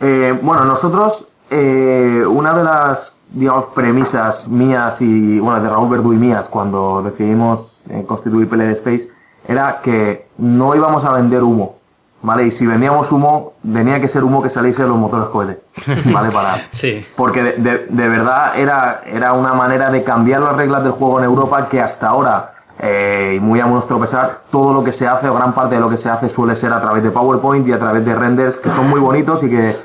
bueno, 0.00 0.64
nosotros, 0.64 1.30
una 1.50 2.54
de 2.54 2.64
las 2.64 3.18
digamos, 3.30 3.66
premisas 3.74 4.48
mías 4.48 5.00
y, 5.00 5.38
bueno, 5.38 5.60
de 5.60 5.68
Raúl 5.68 5.88
Verdú 5.88 6.12
y 6.12 6.16
mías 6.16 6.48
cuando 6.48 7.02
decidimos 7.02 7.84
eh, 7.90 8.04
constituir 8.06 8.48
PLD 8.48 8.72
Space 8.72 9.08
era 9.46 9.80
que 9.82 10.28
no 10.38 10.74
íbamos 10.74 11.04
a 11.04 11.12
vender 11.12 11.42
humo, 11.42 11.76
¿vale? 12.22 12.46
Y 12.46 12.50
si 12.50 12.66
vendíamos 12.66 13.10
humo, 13.12 13.54
tenía 13.70 14.00
que 14.00 14.08
ser 14.08 14.24
humo 14.24 14.42
que 14.42 14.50
saliese 14.50 14.82
de 14.82 14.88
los 14.88 14.98
motores 14.98 15.28
cohete, 15.28 15.60
¿vale? 16.12 16.30
Para, 16.30 16.68
sí. 16.70 17.04
Porque 17.16 17.42
de, 17.42 17.86
de, 17.88 18.08
verdad 18.08 18.58
era, 18.58 19.02
era 19.06 19.32
una 19.32 19.54
manera 19.54 19.90
de 19.90 20.02
cambiar 20.02 20.40
las 20.40 20.56
reglas 20.56 20.82
del 20.82 20.92
juego 20.92 21.18
en 21.18 21.24
Europa 21.24 21.68
que 21.68 21.80
hasta 21.80 22.08
ahora, 22.08 22.52
eh, 22.78 23.34
y 23.36 23.40
muy 23.40 23.60
a 23.60 23.66
nuestro 23.66 23.98
pesar, 23.98 24.42
todo 24.50 24.74
lo 24.74 24.84
que 24.84 24.92
se 24.92 25.06
hace 25.06 25.28
o 25.28 25.34
gran 25.34 25.54
parte 25.54 25.76
de 25.76 25.80
lo 25.80 25.88
que 25.88 25.96
se 25.96 26.10
hace 26.10 26.28
suele 26.28 26.54
ser 26.56 26.72
a 26.72 26.80
través 26.80 27.02
de 27.02 27.10
PowerPoint 27.10 27.66
y 27.66 27.72
a 27.72 27.78
través 27.78 28.04
de 28.04 28.14
renders 28.14 28.60
que 28.60 28.68
son 28.68 28.88
muy 28.90 29.00
bonitos 29.00 29.42
y 29.44 29.50
que 29.50 29.76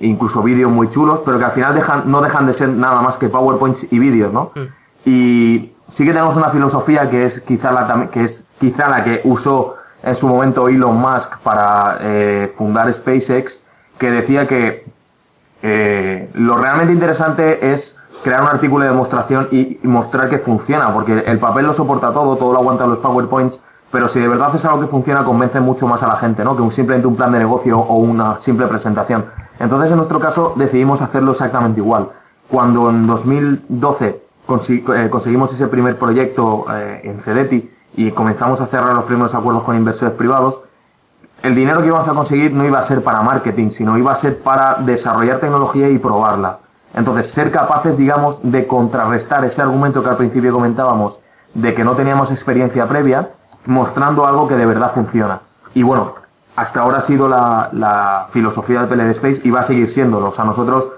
incluso 0.00 0.42
vídeos 0.42 0.70
muy 0.70 0.88
chulos, 0.90 1.22
pero 1.24 1.38
que 1.38 1.44
al 1.44 1.52
final 1.52 1.74
dejan, 1.74 2.10
no 2.10 2.20
dejan 2.20 2.46
de 2.46 2.54
ser 2.54 2.68
nada 2.70 3.00
más 3.00 3.16
que 3.18 3.28
PowerPoints 3.28 3.86
y 3.90 3.98
vídeos, 3.98 4.32
¿no? 4.32 4.50
Mm. 4.54 4.60
Y 5.04 5.72
sí 5.88 6.04
que 6.04 6.12
tenemos 6.12 6.36
una 6.36 6.48
filosofía 6.48 7.10
que 7.10 7.24
es 7.24 7.40
quizá 7.40 7.72
la, 7.72 8.08
que 8.10 8.24
es 8.24 8.48
quizá 8.58 8.88
la 8.88 9.04
que 9.04 9.20
usó 9.24 9.76
en 10.02 10.16
su 10.16 10.26
momento 10.26 10.68
Elon 10.68 10.96
Musk 10.96 11.38
para 11.38 11.98
eh, 12.00 12.52
fundar 12.56 12.92
SpaceX, 12.92 13.64
que 13.98 14.10
decía 14.10 14.48
que 14.48 14.84
eh, 15.62 16.28
lo 16.34 16.56
realmente 16.56 16.92
interesante 16.92 17.72
es 17.72 17.98
crear 18.22 18.42
un 18.42 18.48
artículo 18.48 18.84
de 18.84 18.90
demostración 18.90 19.48
y 19.50 19.78
mostrar 19.82 20.28
que 20.28 20.38
funciona, 20.38 20.92
porque 20.92 21.24
el 21.26 21.38
papel 21.38 21.66
lo 21.66 21.72
soporta 21.72 22.12
todo, 22.12 22.36
todo 22.36 22.52
lo 22.52 22.60
aguanta 22.60 22.86
los 22.86 22.98
PowerPoints, 22.98 23.60
pero 23.92 24.08
si 24.08 24.20
de 24.20 24.26
verdad 24.26 24.50
es 24.56 24.64
algo 24.64 24.80
que 24.80 24.86
funciona, 24.86 25.22
convence 25.22 25.60
mucho 25.60 25.86
más 25.86 26.02
a 26.02 26.08
la 26.08 26.16
gente, 26.16 26.42
¿no? 26.42 26.56
Que 26.56 26.62
un, 26.62 26.72
simplemente 26.72 27.06
un 27.06 27.14
plan 27.14 27.30
de 27.30 27.38
negocio 27.38 27.78
o 27.78 27.96
una 27.98 28.38
simple 28.38 28.66
presentación. 28.66 29.26
Entonces, 29.60 29.90
en 29.90 29.96
nuestro 29.96 30.18
caso, 30.18 30.54
decidimos 30.56 31.02
hacerlo 31.02 31.32
exactamente 31.32 31.78
igual. 31.78 32.08
cuando 32.48 32.90
en 32.90 33.06
2012 33.06 34.06
eh, 34.06 35.08
conseguimos 35.10 35.52
ese 35.52 35.68
primer 35.68 35.98
proyecto 35.98 36.64
eh, 36.70 37.02
en 37.04 37.20
Cedeti 37.20 37.70
y 37.94 38.10
comenzamos 38.12 38.60
a 38.62 38.66
cerrar 38.66 38.94
los 38.94 39.04
primeros 39.04 39.34
acuerdos 39.34 39.62
con 39.62 39.76
inversores 39.76 40.14
privados, 40.14 40.62
el 41.42 41.54
dinero 41.54 41.80
que 41.80 41.88
íbamos 41.88 42.08
a 42.08 42.14
conseguir 42.14 42.52
no 42.52 42.64
iba 42.64 42.78
a 42.78 42.82
ser 42.82 43.02
para 43.02 43.20
marketing, 43.20 43.70
sino 43.70 43.98
iba 43.98 44.12
a 44.12 44.16
ser 44.16 44.42
para 44.42 44.76
desarrollar 44.76 45.38
tecnología 45.38 45.90
y 45.90 45.98
probarla. 45.98 46.58
Entonces, 46.94 47.30
ser 47.30 47.50
capaces, 47.50 47.96
digamos, 47.96 48.40
de 48.42 48.66
contrarrestar 48.66 49.44
ese 49.44 49.60
argumento 49.60 50.02
que 50.02 50.08
al 50.08 50.16
principio 50.16 50.52
comentábamos 50.52 51.20
de 51.54 51.74
que 51.74 51.84
no 51.84 51.94
teníamos 51.94 52.30
experiencia 52.30 52.88
previa, 52.88 53.30
mostrando 53.66 54.26
algo 54.26 54.48
que 54.48 54.56
de 54.56 54.66
verdad 54.66 54.92
funciona. 54.92 55.40
Y 55.74 55.82
bueno, 55.82 56.14
hasta 56.56 56.80
ahora 56.80 56.98
ha 56.98 57.00
sido 57.00 57.28
la, 57.28 57.70
la 57.72 58.26
filosofía 58.30 58.82
de 58.82 58.86
PLD 58.86 59.10
Space 59.10 59.40
y 59.44 59.50
va 59.50 59.60
a 59.60 59.64
seguir 59.64 59.90
siéndolo. 59.90 60.28
O 60.28 60.32
sea, 60.32 60.44
nosotros 60.44 60.88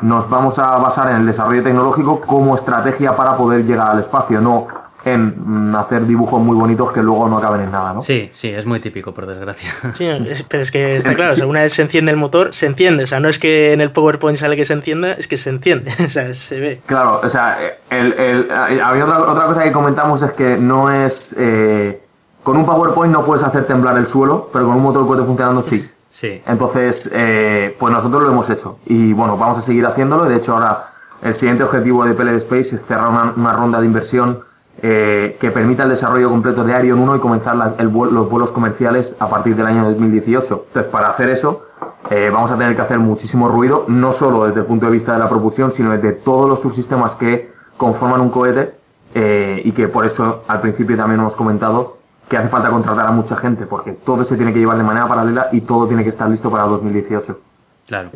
nos 0.00 0.28
vamos 0.28 0.58
a 0.58 0.76
basar 0.78 1.10
en 1.10 1.18
el 1.18 1.26
desarrollo 1.26 1.62
tecnológico 1.62 2.20
como 2.20 2.56
estrategia 2.56 3.14
para 3.14 3.36
poder 3.36 3.64
llegar 3.64 3.90
al 3.90 4.00
espacio, 4.00 4.40
no 4.40 4.66
en 5.04 5.34
mm, 5.70 5.76
hacer 5.76 6.06
dibujos 6.06 6.40
muy 6.42 6.56
bonitos 6.56 6.90
que 6.92 7.02
luego 7.02 7.28
no 7.28 7.38
acaben 7.38 7.62
en 7.62 7.70
nada, 7.70 7.92
¿no? 7.92 8.00
Sí, 8.00 8.30
sí, 8.32 8.48
es 8.48 8.64
muy 8.64 8.80
típico, 8.80 9.12
por 9.12 9.26
desgracia. 9.26 9.70
Sí, 9.94 10.08
pero 10.48 10.62
es 10.62 10.70
que 10.70 10.92
está 10.94 11.14
claro, 11.14 11.46
una 11.46 11.62
vez 11.62 11.74
se 11.74 11.82
enciende 11.82 12.10
el 12.10 12.16
motor, 12.16 12.54
se 12.54 12.66
enciende, 12.66 13.04
o 13.04 13.06
sea, 13.06 13.20
no 13.20 13.28
es 13.28 13.38
que 13.38 13.72
en 13.72 13.80
el 13.80 13.90
PowerPoint 13.90 14.38
sale 14.38 14.56
que 14.56 14.64
se 14.64 14.72
encienda, 14.72 15.12
es 15.12 15.28
que 15.28 15.36
se 15.36 15.50
enciende, 15.50 15.92
o 16.04 16.08
sea, 16.08 16.32
se 16.34 16.58
ve. 16.58 16.80
Claro, 16.86 17.20
o 17.22 17.28
sea, 17.28 17.58
el, 17.90 18.12
el, 18.14 18.50
había 18.50 19.04
otra, 19.04 19.20
otra, 19.20 19.44
cosa 19.44 19.62
que 19.62 19.72
comentamos 19.72 20.22
es 20.22 20.32
que 20.32 20.56
no 20.56 20.90
es... 20.90 21.36
Eh, 21.38 22.00
con 22.44 22.58
un 22.58 22.66
PowerPoint 22.66 23.10
no 23.10 23.24
puedes 23.24 23.42
hacer 23.42 23.66
temblar 23.66 23.96
el 23.96 24.06
suelo, 24.06 24.50
pero 24.52 24.66
con 24.66 24.76
un 24.76 24.82
motor 24.82 25.06
puede 25.06 25.24
funcionando 25.24 25.62
sí. 25.62 25.90
Sí. 26.10 26.42
Entonces, 26.46 27.10
eh, 27.12 27.74
pues 27.80 27.92
nosotros 27.92 28.22
lo 28.22 28.30
hemos 28.30 28.48
hecho. 28.50 28.78
Y 28.84 29.14
bueno, 29.14 29.36
vamos 29.38 29.58
a 29.58 29.62
seguir 29.62 29.84
haciéndolo. 29.86 30.26
De 30.26 30.36
hecho, 30.36 30.52
ahora 30.52 30.90
el 31.22 31.34
siguiente 31.34 31.64
objetivo 31.64 32.04
de 32.04 32.12
PLD 32.12 32.36
Space 32.36 32.76
es 32.76 32.82
cerrar 32.82 33.32
una, 33.34 33.52
ronda 33.54 33.80
de 33.80 33.86
inversión 33.86 34.40
eh, 34.82 35.38
que 35.40 35.50
permita 35.50 35.84
el 35.84 35.88
desarrollo 35.88 36.28
completo 36.28 36.64
de 36.64 36.74
Arion 36.74 37.00
1 37.00 37.16
y 37.16 37.18
comenzar 37.18 37.56
los 37.56 38.30
vuelos 38.30 38.52
comerciales 38.52 39.16
a 39.18 39.28
partir 39.30 39.56
del 39.56 39.66
año 39.66 39.84
2018. 39.86 40.64
Entonces, 40.68 40.92
para 40.92 41.08
hacer 41.08 41.30
eso, 41.30 41.64
eh, 42.10 42.30
vamos 42.30 42.50
a 42.50 42.58
tener 42.58 42.76
que 42.76 42.82
hacer 42.82 42.98
muchísimo 42.98 43.48
ruido, 43.48 43.86
no 43.88 44.12
solo 44.12 44.44
desde 44.44 44.60
el 44.60 44.66
punto 44.66 44.84
de 44.86 44.92
vista 44.92 45.14
de 45.14 45.18
la 45.18 45.30
propulsión, 45.30 45.72
sino 45.72 45.92
desde 45.92 46.12
todos 46.12 46.46
los 46.46 46.60
subsistemas 46.60 47.14
que 47.14 47.50
conforman 47.78 48.20
un 48.20 48.28
cohete 48.28 48.74
y 49.16 49.70
que 49.72 49.86
por 49.86 50.04
eso 50.04 50.42
al 50.48 50.60
principio 50.60 50.96
también 50.96 51.20
hemos 51.20 51.36
comentado 51.36 52.03
que 52.28 52.36
hace 52.36 52.48
falta 52.48 52.70
contratar 52.70 53.06
a 53.06 53.12
mucha 53.12 53.36
gente, 53.36 53.66
porque 53.66 53.92
todo 53.92 54.24
se 54.24 54.36
tiene 54.36 54.52
que 54.52 54.58
llevar 54.58 54.76
de 54.76 54.84
manera 54.84 55.06
paralela 55.06 55.48
y 55.52 55.60
todo 55.60 55.86
tiene 55.86 56.02
que 56.02 56.10
estar 56.10 56.28
listo 56.28 56.50
para 56.50 56.64
2018. 56.64 57.38
Claro. 57.86 58.10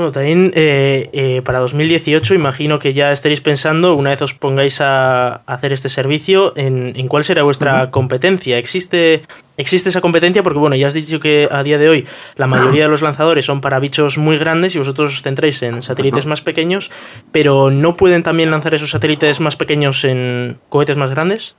Bueno, 0.00 0.12
también 0.12 0.50
eh, 0.54 1.10
eh, 1.12 1.42
para 1.44 1.58
2018 1.58 2.34
imagino 2.34 2.78
que 2.78 2.94
ya 2.94 3.12
estaréis 3.12 3.42
pensando, 3.42 3.96
una 3.96 4.08
vez 4.08 4.22
os 4.22 4.32
pongáis 4.32 4.80
a 4.80 5.42
hacer 5.44 5.74
este 5.74 5.90
servicio, 5.90 6.54
en, 6.56 7.06
cuál 7.08 7.22
será 7.22 7.42
vuestra 7.42 7.90
competencia. 7.90 8.56
¿Existe, 8.56 9.24
¿Existe 9.58 9.90
esa 9.90 10.00
competencia? 10.00 10.42
Porque 10.42 10.58
bueno, 10.58 10.74
ya 10.74 10.86
has 10.86 10.94
dicho 10.94 11.20
que 11.20 11.48
a 11.50 11.62
día 11.64 11.76
de 11.76 11.90
hoy 11.90 12.06
la 12.36 12.46
mayoría 12.46 12.84
de 12.84 12.88
los 12.88 13.02
lanzadores 13.02 13.44
son 13.44 13.60
para 13.60 13.78
bichos 13.78 14.16
muy 14.16 14.38
grandes 14.38 14.74
y 14.74 14.78
vosotros 14.78 15.12
os 15.12 15.22
centráis 15.22 15.62
en 15.62 15.82
satélites 15.82 16.24
más 16.24 16.40
pequeños, 16.40 16.90
pero 17.30 17.70
¿no 17.70 17.96
pueden 17.96 18.22
también 18.22 18.50
lanzar 18.50 18.72
esos 18.74 18.92
satélites 18.92 19.38
más 19.40 19.56
pequeños 19.56 20.04
en 20.04 20.56
cohetes 20.70 20.96
más 20.96 21.10
grandes? 21.10 21.56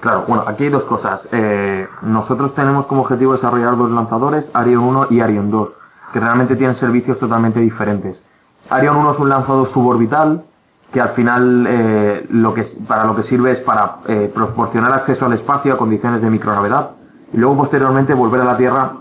Claro, 0.00 0.24
bueno, 0.26 0.44
aquí 0.46 0.64
hay 0.64 0.70
dos 0.70 0.86
cosas. 0.86 1.28
Eh, 1.30 1.86
nosotros 2.02 2.54
tenemos 2.54 2.86
como 2.86 3.02
objetivo 3.02 3.32
desarrollar 3.32 3.76
dos 3.76 3.90
lanzadores, 3.90 4.50
Arion 4.54 4.82
1 4.82 5.08
y 5.10 5.20
Arion 5.20 5.50
2, 5.50 5.78
que 6.14 6.20
realmente 6.20 6.56
tienen 6.56 6.74
servicios 6.74 7.18
totalmente 7.18 7.60
diferentes. 7.60 8.24
Arion 8.70 8.96
1 8.96 9.10
es 9.10 9.18
un 9.18 9.28
lanzador 9.28 9.66
suborbital, 9.66 10.42
que 10.90 11.02
al 11.02 11.10
final 11.10 11.66
eh, 11.68 12.26
lo 12.30 12.54
que, 12.54 12.64
para 12.88 13.04
lo 13.04 13.14
que 13.14 13.22
sirve 13.22 13.52
es 13.52 13.60
para 13.60 13.98
eh, 14.06 14.30
proporcionar 14.34 14.92
acceso 14.92 15.26
al 15.26 15.34
espacio 15.34 15.74
a 15.74 15.76
condiciones 15.76 16.22
de 16.22 16.30
microgravedad 16.30 16.92
y 17.32 17.36
luego 17.36 17.58
posteriormente 17.58 18.14
volver 18.14 18.40
a 18.40 18.44
la 18.44 18.56
Tierra 18.56 18.92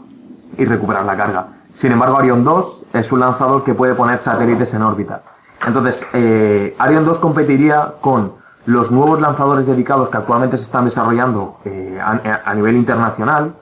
y 0.58 0.66
recuperar 0.66 1.06
la 1.06 1.16
carga. 1.16 1.48
Sin 1.74 1.94
embargo, 1.94 2.20
Arion 2.20 2.44
2 2.44 2.88
es 2.94 3.12
un 3.12 3.22
lanzador 3.22 3.64
que 3.64 3.74
puede 3.74 3.96
poner 3.96 4.20
satélites 4.20 4.74
en 4.74 4.82
órbita. 4.82 5.22
Entonces, 5.66 6.06
Arion 6.80 7.06
2 7.06 7.20
competiría 7.20 7.94
con 8.02 8.34
los 8.66 8.92
nuevos 8.92 9.20
lanzadores 9.22 9.66
dedicados 9.68 10.10
que 10.10 10.18
actualmente 10.18 10.58
se 10.58 10.64
están 10.64 10.86
desarrollando 10.86 11.58
eh, 11.66 12.00
a, 12.02 12.54
nivel 12.54 12.76
internacional 12.76 13.54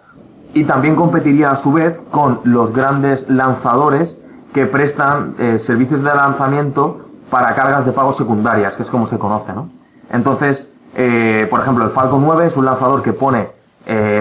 y 0.53 0.63
también 0.63 0.95
competiría 0.95 1.51
a 1.51 1.55
su 1.55 1.73
vez 1.73 2.03
con 2.11 2.41
los 2.43 2.73
grandes 2.73 3.29
lanzadores 3.29 4.23
que 4.53 4.65
prestan 4.65 5.35
eh, 5.39 5.59
servicios 5.59 6.03
de 6.03 6.13
lanzamiento 6.13 7.05
para 7.29 7.53
cargas 7.53 7.85
de 7.85 7.91
pago 7.91 8.13
secundarias, 8.13 8.75
que 8.75 8.83
es 8.83 8.89
como 8.89 9.05
se 9.05 9.19
conoce, 9.19 9.53
¿no? 9.53 9.69
Entonces, 10.09 10.73
eh, 10.95 11.45
por 11.49 11.59
ejemplo, 11.59 11.83
el 11.83 11.91
Falcon 11.91 12.23
9 12.23 12.47
es 12.47 12.57
un 12.57 12.65
lanzador 12.65 13.01
que 13.01 13.13
pone 13.13 13.55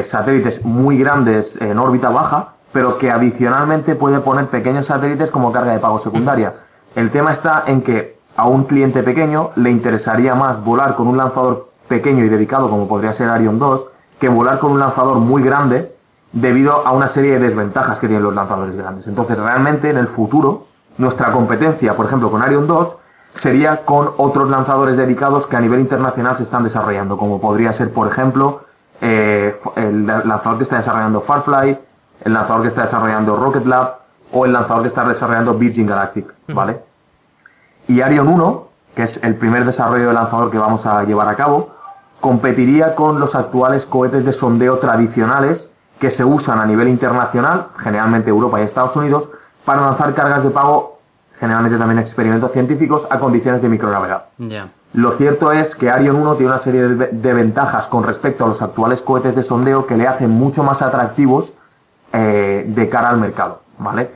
satélites 0.05 0.65
muy 0.65 0.97
grandes 0.97 1.61
en 1.61 1.77
órbita 1.77 2.09
baja, 2.11 2.53
pero 2.73 2.99
que 2.99 3.11
adicionalmente 3.11 3.97
puede 3.97 4.21
poner 4.21 4.47
pequeños 4.47 4.87
satélites 4.87 5.33
como 5.33 5.51
carga 5.51 5.73
de 5.73 5.81
pago 5.81 5.99
secundaria. 5.99 6.55
El 6.95 7.11
tema 7.11 7.33
está 7.33 7.65
en 7.67 7.83
que 7.83 8.16
a 8.37 8.47
un 8.47 8.65
cliente 8.65 9.03
pequeño 9.03 9.51
le 9.57 9.71
interesaría 9.71 10.35
más 10.35 10.63
volar 10.63 10.95
con 10.95 11.09
un 11.09 11.17
lanzador 11.17 11.71
pequeño 11.89 12.25
y 12.25 12.29
dedicado 12.29 12.69
como 12.69 12.89
podría 12.89 13.13
ser 13.13 13.29
Arion 13.29 13.59
2 13.59 13.89
que 14.21 14.29
volar 14.29 14.59
con 14.59 14.73
un 14.73 14.79
lanzador 14.79 15.19
muy 15.19 15.43
grande 15.43 15.95
debido 16.33 16.87
a 16.87 16.93
una 16.93 17.09
serie 17.09 17.33
de 17.33 17.39
desventajas 17.39 17.99
que 17.99 18.09
tienen 18.09 18.25
los 18.25 18.35
lanzadores 18.35 18.77
grandes. 18.77 19.09
Entonces 19.09 19.39
realmente 19.39 19.91
en 19.91 19.97
el 19.97 20.09
futuro 20.09 20.67
nuestra 20.99 21.33
competencia, 21.33 21.95
por 21.97 22.07
ejemplo 22.07 22.31
con 22.31 22.43
Arion 22.43 22.67
2, 22.67 22.97
sería 23.33 23.85
con 23.85 24.11
otros 24.17 24.51
lanzadores 24.51 24.97
dedicados 24.97 25.47
que 25.47 25.57
a 25.57 25.61
nivel 25.61 25.81
internacional 25.81 26.37
se 26.37 26.43
están 26.43 26.65
desarrollando, 26.65 27.17
como 27.17 27.41
podría 27.41 27.73
ser 27.73 27.93
por 27.93 28.09
ejemplo 28.09 28.61
eh, 29.01 29.55
el 29.77 30.07
lanzador 30.07 30.59
que 30.59 30.65
está 30.65 30.77
desarrollando 30.77 31.21
Farfly, 31.21 31.79
el 32.25 32.33
lanzador 32.33 32.63
que 32.63 32.69
está 32.69 32.83
desarrollando 32.83 33.37
Rocket 33.37 33.67
Lab 33.67 33.99
o 34.33 34.45
el 34.47 34.53
lanzador 34.53 34.83
que 34.83 34.89
está 34.89 35.05
desarrollando 35.05 35.55
Virgin 35.55 35.87
Galactic, 35.87 36.33
¿vale? 36.49 36.81
Y 37.89 38.01
Arion 38.01 38.29
1, 38.29 38.69
que 38.95 39.03
es 39.05 39.23
el 39.23 39.37
primer 39.37 39.65
desarrollo 39.65 40.09
de 40.09 40.13
lanzador 40.13 40.51
que 40.51 40.59
vamos 40.59 40.87
a 40.87 41.05
llevar 41.05 41.29
a 41.29 41.37
cabo, 41.37 41.71
competiría 42.21 42.95
con 42.95 43.21
los 43.21 43.35
actuales 43.35 43.87
cohetes 43.87 44.25
de 44.25 44.33
sondeo 44.33 44.79
tradicionales 44.79 45.75
que 46.01 46.11
se 46.11 46.25
usan 46.25 46.59
a 46.59 46.67
nivel 46.67 46.89
internacional, 46.89 47.69
generalmente 47.79 48.31
Europa 48.31 48.61
y 48.61 48.65
Estados 48.65 48.97
Unidos, 48.97 49.31
para 49.65 49.83
lanzar 49.83 50.15
cargas 50.15 50.43
de 50.43 50.51
pago, 50.51 50.99
generalmente 51.39 51.79
también 51.79 51.99
experimentos 51.99 52.53
científicos, 52.53 53.07
a 53.11 53.19
condiciones 53.19 53.63
de 53.63 53.69
microgravedad. 53.69 54.27
Lo 54.93 55.13
cierto 55.13 55.53
es 55.53 55.75
que 55.75 55.91
Arion 55.91 56.17
1 56.17 56.35
tiene 56.37 56.53
una 56.53 56.59
serie 56.59 56.83
de, 56.83 57.35
ventajas 57.35 57.89
con 57.89 58.05
respecto 58.05 58.45
a 58.45 58.49
los 58.49 58.63
actuales 58.63 59.03
cohetes 59.03 59.35
de 59.35 59.43
sondeo 59.43 59.87
que 59.87 59.97
le 59.97 60.07
hacen 60.07 60.31
mucho 60.31 60.63
más 60.63 60.83
atractivos 60.83 61.59
eh, 62.13 62.65
de 62.67 62.89
cara 62.89 63.11
al 63.11 63.19
mercado. 63.19 63.61
¿vale? 63.79 64.11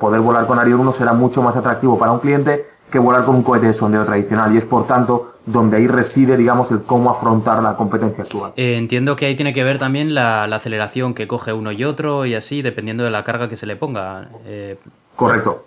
Poder 0.00 0.20
volar 0.20 0.46
con 0.46 0.58
Arion 0.58 0.80
1 0.80 0.92
será 0.92 1.12
mucho 1.12 1.42
más 1.42 1.56
atractivo 1.56 1.98
para 1.98 2.12
un 2.12 2.18
cliente 2.18 2.66
que 2.90 2.98
volar 2.98 3.24
con 3.24 3.36
un 3.36 3.42
cohete 3.42 3.66
de 3.66 3.74
sondeo 3.74 4.04
tradicional 4.04 4.54
y 4.54 4.58
es 4.58 4.64
por 4.64 4.86
tanto 4.86 5.34
donde 5.46 5.78
ahí 5.78 5.86
reside, 5.86 6.36
digamos, 6.36 6.70
el 6.70 6.82
cómo 6.82 7.10
afrontar 7.10 7.62
la 7.62 7.76
competencia 7.76 8.24
actual. 8.24 8.52
Eh, 8.56 8.76
entiendo 8.76 9.16
que 9.16 9.26
ahí 9.26 9.36
tiene 9.36 9.52
que 9.52 9.64
ver 9.64 9.78
también 9.78 10.14
la, 10.14 10.44
aceleración 10.44 11.14
que 11.14 11.26
coge 11.26 11.52
uno 11.52 11.72
y 11.72 11.84
otro 11.84 12.26
y 12.26 12.34
así, 12.34 12.62
dependiendo 12.62 13.04
de 13.04 13.10
la 13.10 13.24
carga 13.24 13.48
que 13.48 13.56
se 13.56 13.66
le 13.66 13.76
ponga. 13.76 14.28
Eh, 14.44 14.78
Correcto. 15.16 15.64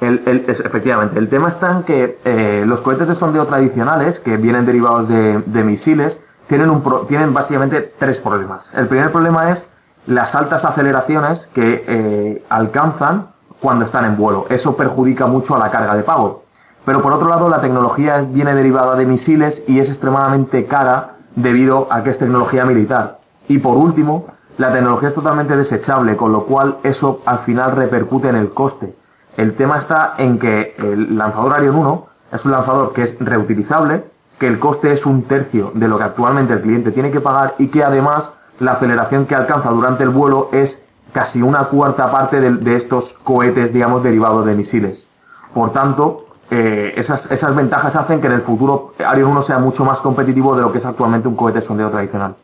El, 0.00 0.20
efectivamente, 0.48 1.16
el 1.18 1.28
tema 1.28 1.48
está 1.48 1.70
en 1.70 1.82
que 1.84 2.18
eh, 2.24 2.64
los 2.66 2.82
cohetes 2.82 3.06
de 3.06 3.14
sondeo 3.14 3.46
tradicionales, 3.46 4.18
que 4.18 4.36
vienen 4.36 4.66
derivados 4.66 5.06
de, 5.08 5.64
misiles, 5.64 6.26
tienen, 6.48 6.70
un 6.70 6.82
tienen 7.06 7.32
básicamente 7.32 7.92
tres 7.98 8.20
problemas. 8.20 8.72
El 8.74 8.88
primer 8.88 9.12
problema 9.12 9.52
es 9.52 9.72
las 10.06 10.34
altas 10.34 10.64
aceleraciones 10.64 11.46
que 11.46 12.42
alcanzan 12.48 13.28
cuando 13.60 13.84
están 13.84 14.04
en 14.04 14.16
vuelo. 14.16 14.46
Eso 14.50 14.76
perjudica 14.76 15.26
mucho 15.26 15.54
a 15.54 15.58
la 15.60 15.70
carga 15.70 15.94
de 15.94 16.02
pago. 16.02 16.41
Pero 16.84 17.00
por 17.00 17.12
otro 17.12 17.28
lado, 17.28 17.48
la 17.48 17.60
tecnología 17.60 18.18
viene 18.18 18.54
derivada 18.54 18.96
de 18.96 19.06
misiles 19.06 19.64
y 19.68 19.78
es 19.78 19.88
extremadamente 19.88 20.64
cara 20.64 21.16
debido 21.36 21.86
a 21.90 22.02
que 22.02 22.10
es 22.10 22.18
tecnología 22.18 22.64
militar. 22.64 23.20
Y 23.48 23.58
por 23.58 23.76
último, 23.76 24.26
la 24.58 24.72
tecnología 24.72 25.08
es 25.08 25.14
totalmente 25.14 25.56
desechable, 25.56 26.16
con 26.16 26.32
lo 26.32 26.44
cual 26.44 26.78
eso 26.82 27.22
al 27.24 27.38
final 27.38 27.72
repercute 27.72 28.28
en 28.28 28.36
el 28.36 28.52
coste. 28.52 28.94
El 29.36 29.54
tema 29.54 29.78
está 29.78 30.14
en 30.18 30.38
que 30.38 30.74
el 30.78 31.16
lanzador 31.16 31.54
Arion 31.54 31.76
1 31.76 32.06
es 32.32 32.44
un 32.44 32.52
lanzador 32.52 32.92
que 32.92 33.02
es 33.02 33.16
reutilizable, 33.18 34.04
que 34.38 34.48
el 34.48 34.58
coste 34.58 34.92
es 34.92 35.06
un 35.06 35.22
tercio 35.22 35.70
de 35.74 35.88
lo 35.88 35.98
que 35.98 36.04
actualmente 36.04 36.52
el 36.52 36.62
cliente 36.62 36.90
tiene 36.90 37.10
que 37.10 37.20
pagar 37.20 37.54
y 37.58 37.68
que 37.68 37.84
además 37.84 38.34
la 38.58 38.72
aceleración 38.72 39.26
que 39.26 39.34
alcanza 39.34 39.70
durante 39.70 40.02
el 40.02 40.10
vuelo 40.10 40.48
es 40.52 40.86
casi 41.12 41.42
una 41.42 41.64
cuarta 41.64 42.10
parte 42.10 42.40
de, 42.40 42.50
de 42.50 42.76
estos 42.76 43.12
cohetes, 43.12 43.72
digamos, 43.72 44.02
derivados 44.02 44.44
de 44.44 44.54
misiles. 44.54 45.08
Por 45.54 45.72
tanto, 45.72 46.26
eh, 46.54 46.92
esas, 46.98 47.30
esas 47.30 47.56
ventajas 47.56 47.96
hacen 47.96 48.20
que 48.20 48.26
en 48.26 48.34
el 48.34 48.42
futuro 48.42 48.92
Arion 49.02 49.30
1 49.30 49.40
sea 49.40 49.58
mucho 49.58 49.86
más 49.86 50.02
competitivo 50.02 50.54
de 50.54 50.60
lo 50.60 50.70
que 50.70 50.76
es 50.76 50.84
actualmente 50.84 51.26
un 51.26 51.34
cohete 51.34 51.62
sondeo 51.62 51.88
tradicional. 51.88 52.34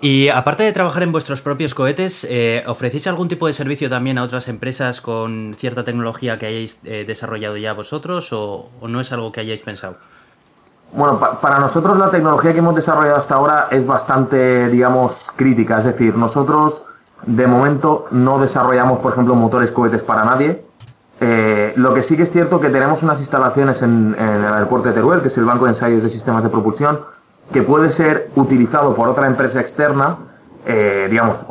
Y 0.00 0.30
aparte 0.30 0.64
de 0.64 0.72
trabajar 0.72 1.04
en 1.04 1.12
vuestros 1.12 1.42
propios 1.42 1.76
cohetes, 1.76 2.26
eh, 2.28 2.64
¿ofrecéis 2.66 3.06
algún 3.06 3.28
tipo 3.28 3.46
de 3.46 3.52
servicio 3.52 3.88
también 3.88 4.18
a 4.18 4.24
otras 4.24 4.48
empresas 4.48 5.00
con 5.00 5.54
cierta 5.56 5.84
tecnología 5.84 6.36
que 6.36 6.46
hayáis 6.46 6.80
eh, 6.82 7.04
desarrollado 7.06 7.56
ya 7.56 7.72
vosotros 7.72 8.32
o, 8.32 8.68
no 8.82 9.00
es 9.00 9.12
algo 9.12 9.30
que 9.30 9.38
hayáis 9.38 9.60
pensado? 9.60 9.98
Bueno, 10.92 11.20
para 11.40 11.60
nosotros 11.60 11.96
la 11.98 12.10
tecnología 12.10 12.52
que 12.52 12.58
hemos 12.58 12.74
desarrollado 12.74 13.16
hasta 13.16 13.36
ahora 13.36 13.68
es 13.70 13.86
bastante, 13.86 14.68
digamos, 14.70 15.32
crítica. 15.36 15.78
Es 15.78 15.84
decir, 15.84 16.16
nosotros 16.16 16.84
de 17.26 17.46
momento 17.46 18.08
no 18.10 18.40
desarrollamos, 18.40 18.98
por 18.98 19.12
ejemplo, 19.12 19.36
motores 19.36 19.70
cohetes 19.70 20.02
para 20.02 20.24
nadie. 20.24 20.63
Eh, 21.26 21.72
lo 21.76 21.94
que 21.94 22.02
sí 22.02 22.18
que 22.18 22.22
es 22.24 22.30
cierto 22.30 22.60
que 22.60 22.68
tenemos 22.68 23.02
unas 23.02 23.18
instalaciones 23.18 23.80
en, 23.80 24.14
en, 24.18 24.44
el 24.44 24.52
aeropuerto 24.52 24.88
de 24.88 24.94
Teruel, 24.94 25.22
que 25.22 25.28
es 25.28 25.38
el 25.38 25.46
Banco 25.46 25.64
de 25.64 25.70
Ensayos 25.70 26.02
de 26.02 26.10
Sistemas 26.10 26.42
de 26.42 26.50
Propulsión, 26.50 27.00
que 27.50 27.62
puede 27.62 27.88
ser 27.88 28.30
utilizado 28.36 28.94
por 28.94 29.08
otra 29.08 29.26
empresa 29.26 29.58
externa. 29.58 30.18
Eh, 30.66 31.08
digamos, 31.10 31.46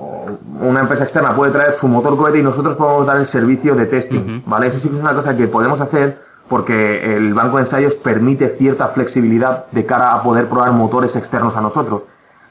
una 0.62 0.82
empresa 0.82 1.06
externa 1.06 1.36
puede 1.36 1.51
traer 1.51 1.72
su 1.72 1.88
motor 1.88 2.15
cohete 2.18 2.38
y 2.38 2.44
nosotros 2.44 2.75
podemos 2.75 3.08
dar 3.08 3.18
el 3.18 3.25
servicio 3.25 3.74
de 3.74 3.88
testing, 3.88 4.44
¿vale? 4.46 4.68
Eso 4.68 4.77
sí 4.77 4.89
que 4.89 4.96
es 4.96 5.01
una 5.01 5.15
cosa 5.15 5.36
que 5.36 5.48
podemos 5.48 5.82
hacer 5.82 6.22
porque 6.48 7.15
el 7.15 7.34
banco 7.34 7.58
de 7.58 7.63
ensayos 7.63 7.96
permite 7.96 8.50
cierta 8.50 8.89
flexibilidad 8.89 9.65
de 9.72 9.88
cara 9.88 10.13
a 10.13 10.22
poder 10.22 10.50
probar 10.50 10.72
motores 10.74 11.15
externos 11.15 11.56
a 11.56 11.62
nosotros. 11.62 12.03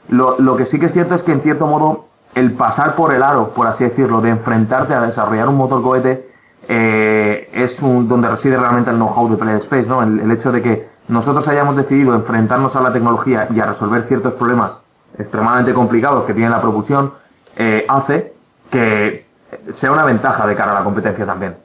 Lo, 0.09 0.35
lo 0.39 0.57
que 0.57 0.65
sí 0.65 0.77
que 0.77 0.87
es 0.87 0.93
cierto 0.93 1.15
es 1.15 1.23
que 1.23 1.31
en 1.31 1.39
cierto 1.39 1.67
modo 1.67 2.07
el 2.35 2.51
pasar 2.51 2.97
por 2.97 3.13
el 3.13 3.23
aro, 3.23 3.51
por 3.51 3.67
así 3.67 3.85
decirlo, 3.85 4.19
de 4.19 4.29
enfrentarte 4.29 4.93
a 4.93 5.01
desarrollar 5.01 5.47
un 5.47 5.55
motor 5.55 5.81
cohete, 5.81 6.32
eh, 6.67 7.49
es 7.53 7.81
un, 7.81 8.07
donde 8.07 8.29
reside 8.29 8.57
realmente 8.57 8.89
el 8.89 8.97
know-how 8.97 9.29
de 9.29 9.37
Play 9.37 9.57
Space, 9.57 9.87
¿no? 9.87 10.01
El, 10.01 10.31
hecho 10.31 10.51
de 10.51 10.61
que 10.61 10.87
nosotros 11.07 11.47
hayamos 11.47 11.75
decidido 11.75 12.13
enfrentarnos 12.13 12.75
a 12.75 12.81
la 12.81 12.93
tecnología 12.93 13.47
y 13.53 13.59
a 13.59 13.65
resolver 13.65 14.03
ciertos 14.03 14.33
problemas 14.33 14.81
extremadamente 15.17 15.73
complicados 15.73 16.23
que 16.25 16.33
tiene 16.33 16.49
la 16.49 16.61
propulsión, 16.61 17.13
eh, 17.55 17.85
hace 17.87 18.33
que 18.71 19.25
sea 19.71 19.91
una 19.91 20.03
ventaja 20.03 20.47
de 20.47 20.55
cara 20.55 20.71
a 20.71 20.75
la 20.75 20.83
competencia 20.83 21.25
también. 21.25 21.55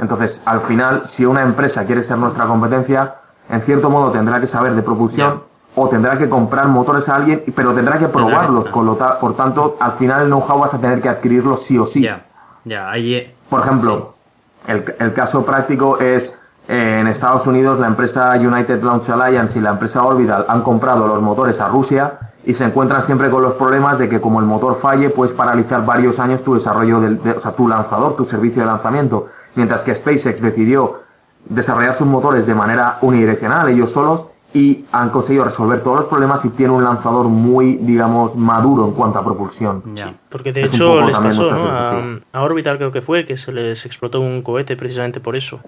Entonces, 0.00 0.42
al 0.44 0.60
final, 0.60 1.02
si 1.06 1.24
una 1.24 1.42
empresa 1.42 1.86
quiere 1.86 2.02
ser 2.02 2.18
nuestra 2.18 2.44
competencia, 2.44 3.14
en 3.48 3.62
cierto 3.62 3.88
modo 3.88 4.10
tendrá 4.10 4.40
que 4.40 4.46
saber 4.46 4.74
de 4.74 4.82
propulsión 4.82 5.42
o 5.74 5.88
tendrá 5.88 6.18
que 6.18 6.28
comprar 6.28 6.68
motores 6.68 7.08
a 7.08 7.16
alguien, 7.16 7.42
pero 7.54 7.72
tendrá 7.72 7.98
que 7.98 8.08
probarlos. 8.08 8.68
Con 8.68 8.86
lo 8.86 8.98
por 8.98 9.36
tanto, 9.36 9.76
al 9.80 9.92
final 9.92 10.22
el 10.22 10.26
know-how 10.26 10.58
vas 10.58 10.74
a 10.74 10.80
tener 10.80 11.00
que 11.00 11.08
adquirirlo 11.08 11.56
sí 11.56 11.78
o 11.78 11.86
sí. 11.86 12.02
Ya, 12.02 12.26
ya, 12.64 12.90
ahí. 12.90 13.14
Eh, 13.14 13.34
por 13.48 13.60
ejemplo, 13.60 14.14
el, 14.66 15.12
caso 15.12 15.44
práctico 15.44 15.98
es 15.98 16.40
eh, 16.68 16.98
en 17.00 17.08
Estados 17.08 17.46
Unidos 17.46 17.78
la 17.78 17.88
empresa 17.88 18.32
United 18.36 18.82
Launch 18.82 19.08
Alliance 19.10 19.58
y 19.58 19.62
la 19.62 19.70
empresa 19.70 20.04
Orbital 20.04 20.44
han 20.48 20.62
comprado 20.62 21.06
los 21.06 21.20
motores 21.20 21.60
a 21.60 21.68
Rusia 21.68 22.18
y 22.44 22.54
se 22.54 22.64
encuentran 22.64 23.02
siempre 23.02 23.30
con 23.30 23.42
los 23.42 23.54
problemas 23.54 23.98
de 23.98 24.08
que 24.08 24.20
como 24.20 24.40
el 24.40 24.46
motor 24.46 24.74
falle 24.76 25.10
puedes 25.10 25.32
paralizar 25.32 25.84
varios 25.84 26.18
años 26.18 26.42
tu 26.42 26.54
desarrollo 26.54 27.00
del, 27.00 27.20
o 27.36 27.40
sea, 27.40 27.52
tu 27.52 27.68
lanzador, 27.68 28.16
tu 28.16 28.24
servicio 28.24 28.62
de 28.62 28.66
lanzamiento, 28.66 29.28
mientras 29.54 29.84
que 29.84 29.94
SpaceX 29.94 30.40
decidió 30.40 31.00
desarrollar 31.44 31.94
sus 31.94 32.06
motores 32.06 32.46
de 32.46 32.54
manera 32.54 32.98
unidireccional 33.00 33.68
ellos 33.68 33.92
solos 33.92 34.26
y 34.54 34.84
han 34.92 35.10
conseguido 35.10 35.44
resolver 35.44 35.82
todos 35.82 36.00
los 36.00 36.06
problemas 36.06 36.44
y 36.44 36.50
tiene 36.50 36.72
un 36.72 36.84
lanzador 36.84 37.26
muy, 37.28 37.76
digamos, 37.76 38.36
maduro 38.36 38.84
en 38.84 38.92
cuanto 38.92 39.18
a 39.18 39.24
propulsión. 39.24 39.82
porque 40.28 40.52
de 40.52 40.64
hecho 40.64 41.00
les 41.02 41.18
pasó 41.18 41.50
¿no? 41.50 42.20
a, 42.32 42.42
Orbital, 42.42 42.76
creo 42.76 42.92
que 42.92 43.00
fue, 43.00 43.24
que 43.24 43.36
se 43.36 43.52
les 43.52 43.86
explotó 43.86 44.20
un 44.20 44.42
cohete 44.42 44.76
precisamente 44.76 45.20
por 45.20 45.36
eso. 45.36 45.60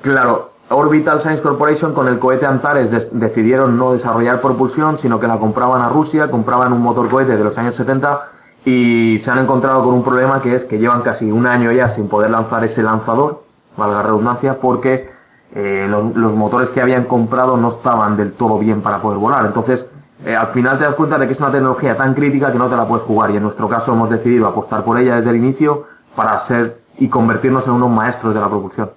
Claro, 0.00 0.52
Orbital 0.70 1.20
Science 1.20 1.42
Corporation 1.42 1.92
con 1.92 2.08
el 2.08 2.18
cohete 2.18 2.46
Antares 2.46 3.10
decidieron 3.12 3.76
no 3.76 3.92
desarrollar 3.92 4.40
propulsión, 4.40 4.96
sino 4.96 5.20
que 5.20 5.28
la 5.28 5.38
compraban 5.38 5.82
a 5.82 5.88
Rusia, 5.88 6.30
compraban 6.30 6.72
un 6.72 6.80
motor 6.80 7.08
cohete 7.08 7.36
de 7.36 7.44
los 7.44 7.56
años 7.58 7.76
70 7.76 8.22
y 8.64 9.18
se 9.18 9.30
han 9.30 9.38
encontrado 9.38 9.84
con 9.84 9.94
un 9.94 10.02
problema 10.02 10.40
que 10.40 10.54
es 10.54 10.64
que 10.64 10.78
llevan 10.78 11.02
casi 11.02 11.30
un 11.30 11.46
año 11.46 11.70
ya 11.72 11.88
sin 11.88 12.08
poder 12.08 12.30
lanzar 12.30 12.64
ese 12.64 12.82
lanzador, 12.82 13.44
valga 13.76 14.02
redundancia, 14.02 14.58
porque 14.58 15.10
eh, 15.54 15.86
los, 15.88 16.34
motores 16.34 16.70
que 16.70 16.80
habían 16.80 17.04
comprado 17.04 17.56
no 17.56 17.68
estaban 17.68 18.16
del 18.16 18.32
todo 18.32 18.58
bien 18.58 18.80
para 18.80 19.00
poder 19.02 19.18
volar. 19.18 19.44
Entonces, 19.44 19.90
eh, 20.24 20.34
al 20.34 20.48
final 20.48 20.78
te 20.78 20.84
das 20.84 20.94
cuenta 20.94 21.18
de 21.18 21.26
que 21.26 21.32
es 21.32 21.40
una 21.40 21.52
tecnología 21.52 21.96
tan 21.96 22.14
crítica 22.14 22.50
que 22.50 22.58
no 22.58 22.68
te 22.68 22.76
la 22.76 22.86
puedes 22.86 23.04
jugar 23.04 23.30
y 23.30 23.36
en 23.36 23.42
nuestro 23.42 23.68
caso 23.68 23.92
hemos 23.92 24.08
decidido 24.10 24.46
apostar 24.46 24.84
por 24.84 24.98
ella 24.98 25.16
desde 25.16 25.30
el 25.30 25.36
inicio 25.36 25.86
para 26.16 26.38
ser 26.38 26.80
y 26.98 27.08
convertirnos 27.08 27.66
en 27.66 27.74
unos 27.74 27.90
maestros 27.90 28.34
de 28.34 28.40
la 28.40 28.48
propulsión. 28.48 28.90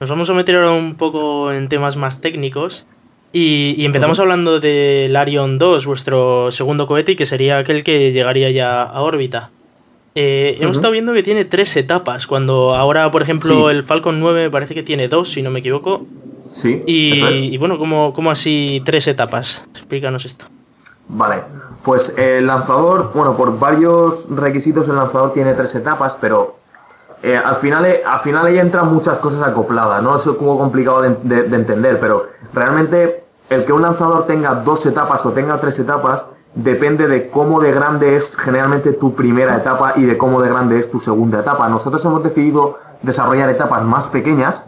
Nos 0.00 0.10
vamos 0.10 0.30
a 0.30 0.34
meter 0.34 0.56
ahora 0.56 0.70
un 0.70 0.94
poco 0.94 1.52
en 1.52 1.68
temas 1.68 1.96
más 1.96 2.20
técnicos 2.20 2.86
y, 3.36 3.84
empezamos 3.84 4.20
hablando 4.20 4.60
del 4.60 5.16
Arion 5.16 5.58
2, 5.58 5.86
vuestro 5.86 6.52
segundo 6.52 6.86
cohete, 6.86 7.16
que 7.16 7.26
sería 7.26 7.58
aquel 7.58 7.82
que 7.82 8.12
llegaría 8.12 8.48
ya 8.52 8.82
a 8.82 9.00
órbita. 9.00 9.50
Eh, 10.16 10.58
hemos 10.60 10.76
estado 10.76 10.92
viendo 10.92 11.12
que 11.12 11.24
tiene 11.24 11.44
tres 11.44 11.76
etapas, 11.76 12.28
cuando 12.28 12.74
ahora, 12.74 13.10
por 13.10 13.22
ejemplo, 13.22 13.68
el 13.68 13.82
Falcon 13.82 14.20
9 14.20 14.48
parece 14.48 14.74
que 14.74 14.84
tiene 14.84 15.08
dos, 15.08 15.32
si 15.32 15.42
no 15.42 15.50
me 15.50 15.58
equivoco. 15.58 16.06
Sí. 16.52 16.82
Y, 16.86 17.56
bueno, 17.58 17.78
¿cómo, 17.78 18.30
así 18.30 18.80
tres 18.84 19.08
etapas? 19.08 19.66
Explícanos 19.74 20.24
esto. 20.24 20.46
Vale, 21.08 21.42
pues 21.82 22.16
el 22.16 22.46
lanzador, 22.46 23.10
bueno, 23.12 23.36
por 23.36 23.58
varios 23.58 24.28
requisitos 24.30 24.88
el 24.88 24.96
lanzador 24.96 25.32
tiene 25.32 25.52
tres 25.54 25.74
etapas, 25.74 26.16
pero 26.20 26.56
eh, 27.22 27.36
al, 27.36 27.56
final, 27.56 27.84
al 28.06 28.20
final 28.20 28.46
ahí 28.46 28.58
entran 28.58 28.94
muchas 28.94 29.18
cosas 29.18 29.42
acopladas, 29.42 30.02
¿no? 30.02 30.16
Es 30.16 30.22
como 30.22 30.56
complicado 30.56 31.02
de 31.02 31.56
entender, 31.56 31.98
pero 31.98 32.28
realmente 32.54 33.24
el 33.50 33.64
que 33.64 33.72
un 33.72 33.82
lanzador 33.82 34.26
tenga 34.26 34.54
dos 34.54 34.86
etapas 34.86 35.26
o 35.26 35.32
tenga 35.32 35.60
tres 35.60 35.78
etapas 35.78 36.24
depende 36.54 37.08
de 37.08 37.30
cómo 37.30 37.60
de 37.60 37.72
grande 37.72 38.16
es 38.16 38.36
generalmente 38.36 38.92
tu 38.92 39.14
primera 39.14 39.56
etapa 39.56 39.94
y 39.96 40.02
de 40.02 40.16
cómo 40.16 40.40
de 40.40 40.48
grande 40.48 40.78
es 40.78 40.90
tu 40.90 41.00
segunda 41.00 41.40
etapa. 41.40 41.68
Nosotros 41.68 42.04
hemos 42.04 42.22
decidido 42.22 42.78
desarrollar 43.02 43.50
etapas 43.50 43.82
más 43.82 44.08
pequeñas 44.08 44.66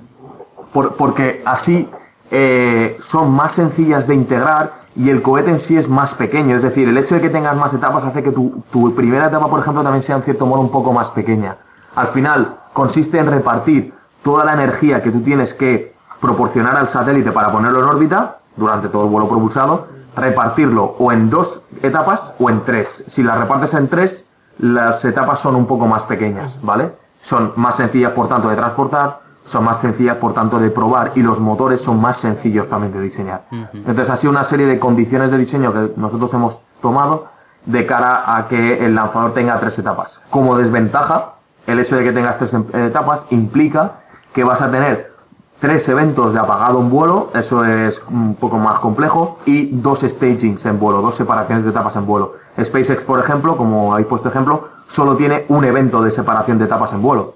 porque 0.98 1.42
así 1.46 1.88
eh, 2.30 2.96
son 3.00 3.30
más 3.30 3.52
sencillas 3.52 4.06
de 4.06 4.14
integrar 4.14 4.84
y 4.94 5.10
el 5.10 5.22
cohete 5.22 5.50
en 5.50 5.58
sí 5.58 5.76
es 5.76 5.88
más 5.88 6.14
pequeño. 6.14 6.56
Es 6.56 6.62
decir, 6.62 6.88
el 6.88 6.98
hecho 6.98 7.14
de 7.14 7.20
que 7.20 7.30
tengas 7.30 7.56
más 7.56 7.72
etapas 7.72 8.04
hace 8.04 8.22
que 8.22 8.32
tu, 8.32 8.62
tu 8.70 8.94
primera 8.94 9.28
etapa, 9.28 9.48
por 9.48 9.60
ejemplo, 9.60 9.82
también 9.82 10.02
sea 10.02 10.16
en 10.16 10.22
cierto 10.22 10.44
modo 10.44 10.60
un 10.60 10.70
poco 10.70 10.92
más 10.92 11.10
pequeña. 11.12 11.56
Al 11.94 12.08
final, 12.08 12.56
consiste 12.72 13.18
en 13.18 13.28
repartir 13.28 13.94
toda 14.22 14.44
la 14.44 14.54
energía 14.54 15.02
que 15.02 15.10
tú 15.10 15.22
tienes 15.22 15.54
que 15.54 15.94
proporcionar 16.20 16.76
al 16.76 16.88
satélite 16.88 17.30
para 17.32 17.52
ponerlo 17.52 17.78
en 17.80 17.84
órbita 17.86 18.38
durante 18.56 18.88
todo 18.88 19.04
el 19.04 19.10
vuelo 19.10 19.28
propulsado 19.28 19.95
repartirlo 20.16 20.96
o 20.98 21.12
en 21.12 21.30
dos 21.30 21.62
etapas 21.82 22.34
o 22.38 22.50
en 22.50 22.64
tres. 22.64 23.04
Si 23.06 23.22
las 23.22 23.38
repartes 23.38 23.74
en 23.74 23.88
tres, 23.88 24.30
las 24.58 25.04
etapas 25.04 25.38
son 25.38 25.54
un 25.54 25.66
poco 25.66 25.86
más 25.86 26.04
pequeñas, 26.04 26.58
¿vale? 26.62 26.92
Son 27.20 27.52
más 27.56 27.76
sencillas, 27.76 28.12
por 28.12 28.28
tanto, 28.28 28.48
de 28.48 28.56
transportar, 28.56 29.20
son 29.44 29.64
más 29.64 29.80
sencillas, 29.80 30.16
por 30.16 30.32
tanto, 30.34 30.58
de 30.58 30.70
probar 30.70 31.12
y 31.14 31.22
los 31.22 31.38
motores 31.38 31.80
son 31.80 32.00
más 32.00 32.16
sencillos 32.16 32.68
también 32.68 32.92
de 32.92 33.00
diseñar. 33.00 33.44
Entonces, 33.72 34.10
ha 34.10 34.16
sido 34.16 34.30
una 34.32 34.44
serie 34.44 34.66
de 34.66 34.78
condiciones 34.78 35.30
de 35.30 35.38
diseño 35.38 35.72
que 35.72 35.92
nosotros 35.96 36.32
hemos 36.34 36.62
tomado 36.80 37.28
de 37.66 37.84
cara 37.84 38.36
a 38.36 38.48
que 38.48 38.84
el 38.84 38.94
lanzador 38.94 39.34
tenga 39.34 39.58
tres 39.60 39.78
etapas. 39.78 40.22
Como 40.30 40.56
desventaja, 40.56 41.34
el 41.66 41.78
hecho 41.78 41.96
de 41.96 42.04
que 42.04 42.12
tengas 42.12 42.38
tres 42.38 42.54
etapas 42.54 43.26
implica 43.30 43.92
que 44.32 44.44
vas 44.44 44.62
a 44.62 44.70
tener 44.70 45.15
tres 45.58 45.88
eventos 45.88 46.32
de 46.32 46.38
apagado 46.38 46.80
en 46.80 46.90
vuelo, 46.90 47.30
eso 47.34 47.64
es 47.64 48.04
un 48.10 48.34
poco 48.34 48.58
más 48.58 48.78
complejo, 48.80 49.38
y 49.44 49.76
dos 49.76 50.00
stagings 50.00 50.66
en 50.66 50.78
vuelo, 50.78 51.00
dos 51.00 51.14
separaciones 51.14 51.64
de 51.64 51.70
etapas 51.70 51.96
en 51.96 52.06
vuelo. 52.06 52.34
SpaceX, 52.62 53.04
por 53.04 53.18
ejemplo, 53.18 53.56
como 53.56 53.92
habéis 53.92 54.06
puesto 54.06 54.28
ejemplo, 54.28 54.68
solo 54.86 55.16
tiene 55.16 55.46
un 55.48 55.64
evento 55.64 56.02
de 56.02 56.10
separación 56.10 56.58
de 56.58 56.66
etapas 56.66 56.92
en 56.92 57.02
vuelo. 57.02 57.34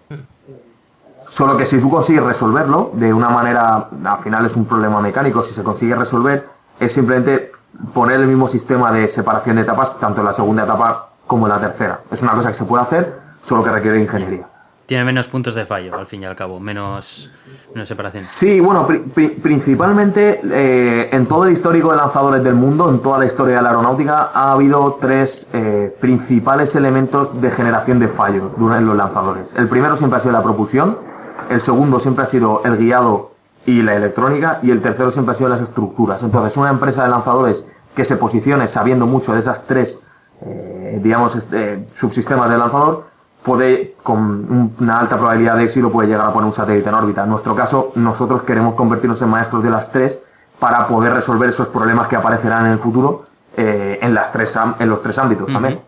Solo 1.26 1.56
que 1.56 1.64
si 1.64 1.80
tú 1.80 1.88
consigues 1.88 2.24
resolverlo 2.24 2.90
de 2.94 3.12
una 3.12 3.28
manera, 3.28 3.88
al 4.04 4.18
final 4.18 4.44
es 4.44 4.56
un 4.56 4.66
problema 4.66 5.00
mecánico, 5.00 5.42
si 5.42 5.54
se 5.54 5.62
consigue 5.62 5.94
resolver, 5.94 6.48
es 6.78 6.92
simplemente 6.92 7.52
poner 7.94 8.20
el 8.20 8.26
mismo 8.26 8.48
sistema 8.48 8.90
de 8.90 9.09
separación 9.09 9.56
de 9.56 9.62
etapas 9.62 9.98
tanto 9.98 10.20
en 10.20 10.26
la 10.26 10.33
segunda 10.33 10.64
etapa 10.64 11.11
como 11.26 11.46
en 11.46 11.52
la 11.52 11.61
tercera. 11.61 12.00
Es 12.11 12.22
una 12.22 12.33
cosa 12.33 12.48
que 12.48 12.56
se 12.56 12.64
puede 12.64 12.83
hacer, 12.83 13.20
solo 13.42 13.62
que 13.62 13.70
requiere 13.70 14.00
ingeniería 14.00 14.46
tiene 14.90 15.05
menos 15.05 15.29
puntos 15.29 15.55
de 15.55 15.64
fallo, 15.64 15.94
al 15.94 16.09
fin 16.09 16.24
y 16.24 16.26
al 16.26 16.35
cabo, 16.35 16.59
menos, 16.59 17.31
separación. 17.85 18.24
Sí, 18.24 18.59
bueno, 18.59 18.88
principalmente 19.40 20.40
eh, 20.42 21.09
en 21.12 21.26
todo 21.26 21.44
el 21.44 21.53
histórico 21.53 21.92
de 21.92 21.96
lanzadores 21.96 22.42
del 22.42 22.57
mundo, 22.57 22.90
en 22.90 22.98
toda 22.98 23.18
la 23.20 23.24
historia 23.24 23.55
de 23.55 23.62
la 23.62 23.68
aeronáutica, 23.68 24.33
ha 24.35 24.50
habido 24.50 24.98
tres 25.00 25.48
eh, 25.53 25.96
principales 26.00 26.74
elementos 26.74 27.40
de 27.40 27.53
generación 27.53 28.00
de 28.00 28.09
fallos 28.09 28.57
en 28.59 28.85
los 28.85 28.96
lanzadores. 28.96 29.55
El 29.57 29.68
primero 29.68 29.96
siempre 29.96 30.16
ha 30.16 30.20
sido 30.22 30.33
la 30.33 30.42
propulsión, 30.42 30.98
el 31.50 31.61
segundo 31.61 32.00
siempre 32.00 32.24
ha 32.24 32.26
sido 32.26 32.62
el 32.64 32.76
guiado 32.76 33.31
y 33.66 33.83
la 33.83 33.94
electrónica, 33.94 34.59
y 34.61 34.72
el 34.72 34.83
tercero 34.83 35.12
siempre 35.12 35.37
ha 35.37 35.38
sido 35.38 35.50
las 35.50 35.61
estructuras. 35.61 36.24
Entonces, 36.24 36.57
una 36.57 36.70
empresa 36.70 37.05
de 37.05 37.11
lanzadores 37.11 37.64
que 37.94 38.05
se 38.05 38.16
posicione 38.16 38.66
sabiendo 38.66 39.07
mucho 39.07 39.35
de 39.35 39.38
esas 39.38 39.68
tres, 39.68 40.05
eh, 40.42 40.98
digamos, 41.00 41.37
este, 41.37 41.87
subsistemas 41.94 42.50
de 42.50 42.59
lanzador, 42.59 43.10
puede, 43.42 43.94
con 44.03 44.74
una 44.79 44.98
alta 44.98 45.16
probabilidad 45.16 45.57
de 45.57 45.64
éxito, 45.64 45.90
puede 45.90 46.09
llegar 46.09 46.26
a 46.26 46.33
poner 46.33 46.46
un 46.46 46.53
satélite 46.53 46.88
en 46.88 46.94
órbita. 46.94 47.24
En 47.24 47.31
nuestro 47.31 47.55
caso, 47.55 47.92
nosotros 47.94 48.42
queremos 48.42 48.74
convertirnos 48.74 49.20
en 49.22 49.29
maestros 49.29 49.62
de 49.62 49.70
las 49.70 49.90
tres 49.92 50.26
para 50.59 50.87
poder 50.87 51.14
resolver 51.14 51.48
esos 51.48 51.68
problemas 51.68 52.09
que 52.09 52.16
aparecerán 52.16 52.66
en 52.66 52.72
el 52.72 52.79
futuro 52.79 53.24
en, 53.57 54.14
las 54.14 54.33
tres, 54.33 54.59
en 54.79 54.88
los 54.88 55.03
tres 55.03 55.18
ámbitos 55.18 55.53
también. 55.53 55.81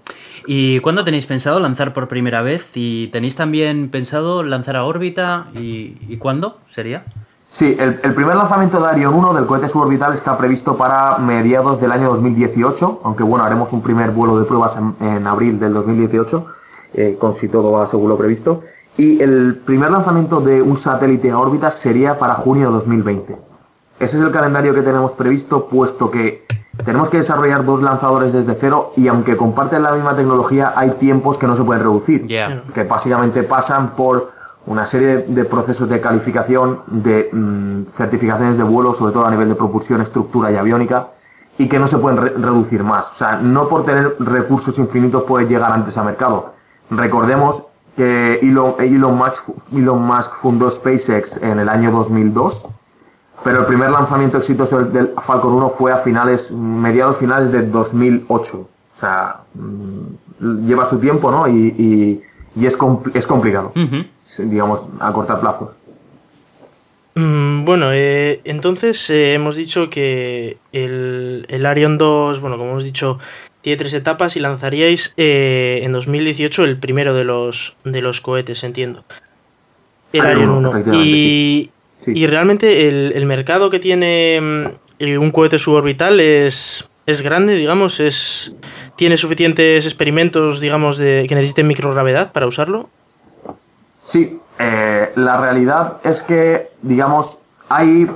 ¿Y 0.47 0.81
cuándo 0.81 1.05
tenéis 1.05 1.27
pensado 1.27 1.61
lanzar 1.61 1.93
por 1.93 2.09
primera 2.09 2.43
vez? 2.43 2.71
¿Y 2.75 3.09
tenéis 3.09 3.37
también 3.37 3.91
pensado 3.91 4.43
lanzar 4.43 4.77
a 4.77 4.85
órbita? 4.85 5.47
¿Y, 5.55 6.17
cuándo 6.17 6.59
sería? 6.71 7.05
Sí, 7.49 7.77
el, 7.79 8.15
primer 8.15 8.35
lanzamiento 8.35 8.81
de 8.81 8.89
Arion 8.89 9.15
1 9.15 9.35
del 9.35 9.47
cohete 9.47 9.69
suborbital 9.69 10.15
está 10.15 10.39
previsto 10.39 10.77
para 10.77 11.19
mediados 11.19 11.81
del 11.81 11.93
año 11.93 12.09
2018, 12.09 13.03
aunque 13.05 13.23
bueno, 13.23 13.45
haremos 13.45 13.73
un 13.73 13.83
primer 13.83 14.11
vuelo 14.11 14.39
de 14.39 14.47
pruebas 14.47 14.79
en, 15.01 15.27
abril 15.27 15.61
del 15.61 15.75
2018, 15.75 16.47
eh, 16.95 17.17
con 17.19 17.35
si 17.35 17.49
todo 17.49 17.73
va 17.73 17.87
según 17.87 18.09
lo 18.09 18.19
previsto. 18.19 18.63
Y 18.97 19.23
el 19.23 19.57
primer 19.57 19.91
lanzamiento 19.91 20.41
de 20.41 20.61
un 20.61 20.77
satélite 20.77 21.31
a 21.31 21.39
órbita 21.39 21.71
sería 21.71 22.19
para 22.19 22.35
junio 22.35 22.69
de 22.69 22.75
2020. 22.75 23.37
Ese 23.99 24.17
es 24.17 24.23
el 24.23 24.33
calendario 24.33 24.75
que 24.75 24.83
tenemos 24.83 25.13
previsto, 25.13 25.67
puesto 25.67 26.11
que 26.11 26.45
tenemos 26.85 27.09
que 27.09 27.19
desarrollar 27.19 27.65
dos 27.65 27.83
lanzadores 27.83 28.33
desde 28.33 28.55
cero 28.55 28.93
y 28.97 29.07
aunque 29.09 29.37
comparten 29.37 29.83
la 29.83 29.93
misma 29.93 30.17
tecnología, 30.17 30.73
hay 30.75 30.91
tiempos 30.93 31.39
que 31.39 31.47
no 31.47 31.57
se 31.57 31.63
pueden 31.63 31.83
reducir, 31.83 32.27
que 32.27 32.85
básicamente 32.85 33.43
pasan 33.43 33.95
por 33.95 34.33
una 34.67 34.87
serie 34.87 35.19
de 35.29 35.45
procesos 35.45 35.89
de 35.89 36.01
calificación, 36.01 36.81
de 36.87 37.29
mm, 37.33 37.85
certificaciones 37.93 38.57
de 38.57 38.63
vuelo, 38.63 38.95
sobre 38.95 39.13
todo 39.13 39.27
a 39.27 39.31
nivel 39.31 39.49
de 39.49 39.55
propulsión, 39.55 40.01
estructura 40.01 40.51
y 40.51 40.57
aviónica, 40.57 41.09
y 41.59 41.69
que 41.69 41.79
no 41.79 41.87
se 41.87 41.99
pueden 41.99 42.19
reducir 42.19 42.83
más. 42.83 43.11
O 43.11 43.15
sea, 43.15 43.37
no 43.37 43.69
por 43.69 43.85
tener 43.85 44.17
recursos 44.19 44.79
infinitos 44.79 45.25
puedes 45.25 45.49
llegar 45.49 45.73
antes 45.73 45.97
a 45.99 46.05
mercado. 46.05 46.55
Recordemos 46.93 47.67
que 47.97 48.39
Elon, 48.43 48.77
Elon, 48.79 49.17
Musk, 49.17 49.49
Elon 49.73 50.03
Musk 50.03 50.35
fundó 50.35 50.71
SpaceX 50.71 51.43
en 51.43 51.59
el 51.59 51.69
año 51.69 51.91
2002 51.91 52.75
pero 53.45 53.61
el 53.61 53.67
primer 53.67 53.91
lanzamiento 53.91 54.39
exitoso 54.39 54.85
del 54.85 55.11
Falcon 55.21 55.55
1 55.55 55.71
fue 55.71 55.93
a 55.93 55.97
finales, 55.97 56.53
mediados 56.53 57.19
finales 57.19 57.51
de 57.51 57.63
2008. 57.63 58.59
O 58.59 58.69
sea, 58.93 59.41
mm, 59.55 60.67
lleva 60.67 60.85
su 60.85 60.99
tiempo, 60.99 61.31
¿no? 61.31 61.49
Y, 61.49 62.23
es, 62.61 62.79
es 63.15 63.27
complicado, 63.27 63.73
digamos, 64.39 64.89
a 65.01 65.13
cortar 65.13 65.41
plazos. 65.41 65.79
Mm, 67.15 67.65
bueno, 67.65 67.93
eh, 67.93 68.41
entonces 68.45 69.11
eh, 69.11 69.35
hemos 69.35 69.57
dicho 69.57 69.91
que 69.91 70.59
el, 70.73 71.47
el, 71.49 71.67
Arion 71.67 71.99
2, 71.99 72.41
bueno, 72.41 72.59
como 72.59 72.71
hemos 72.71 72.85
dicho, 72.85 73.19
tiene 73.63 73.79
tres 73.79 73.95
etapas 73.95 74.37
y 74.37 74.41
lanzaríais 74.41 75.15
eh, 75.17 75.81
en 75.83 75.93
2018 75.93 76.65
el 76.65 76.79
primero 76.79 77.15
de 77.15 77.25
los, 77.25 77.77
de 77.85 78.03
los 78.03 78.21
cohetes, 78.21 78.63
entiendo. 78.65 79.05
El 80.13 80.27
Arion 80.27 80.51
1. 80.51 80.95
Y, 80.95 81.71
y 82.07 82.27
realmente 82.27 82.89
el, 82.89 83.25
mercado 83.27 83.71
que 83.71 83.79
tiene 83.79 84.41
mm, 84.41 85.19
un 85.19 85.31
cohete 85.31 85.59
suborbital 85.59 86.21
es, 86.21 86.89
es 87.07 87.23
grande, 87.23 87.55
digamos, 87.55 88.01
es 88.01 88.55
tiene 88.97 89.17
suficientes 89.17 89.87
experimentos, 89.87 90.61
digamos, 90.61 90.99
de, 90.99 91.27
que 91.29 91.35
necesiten 91.35 91.67
microgravedad 91.67 92.33
para 92.33 92.47
usarlo. 92.47 92.91
Sí, 94.03 94.39
eh, 94.59 95.13
la 95.17 95.41
realidad 95.41 95.99
es 96.05 96.23
que, 96.23 96.71
digamos, 96.83 97.41
hay 97.69 98.11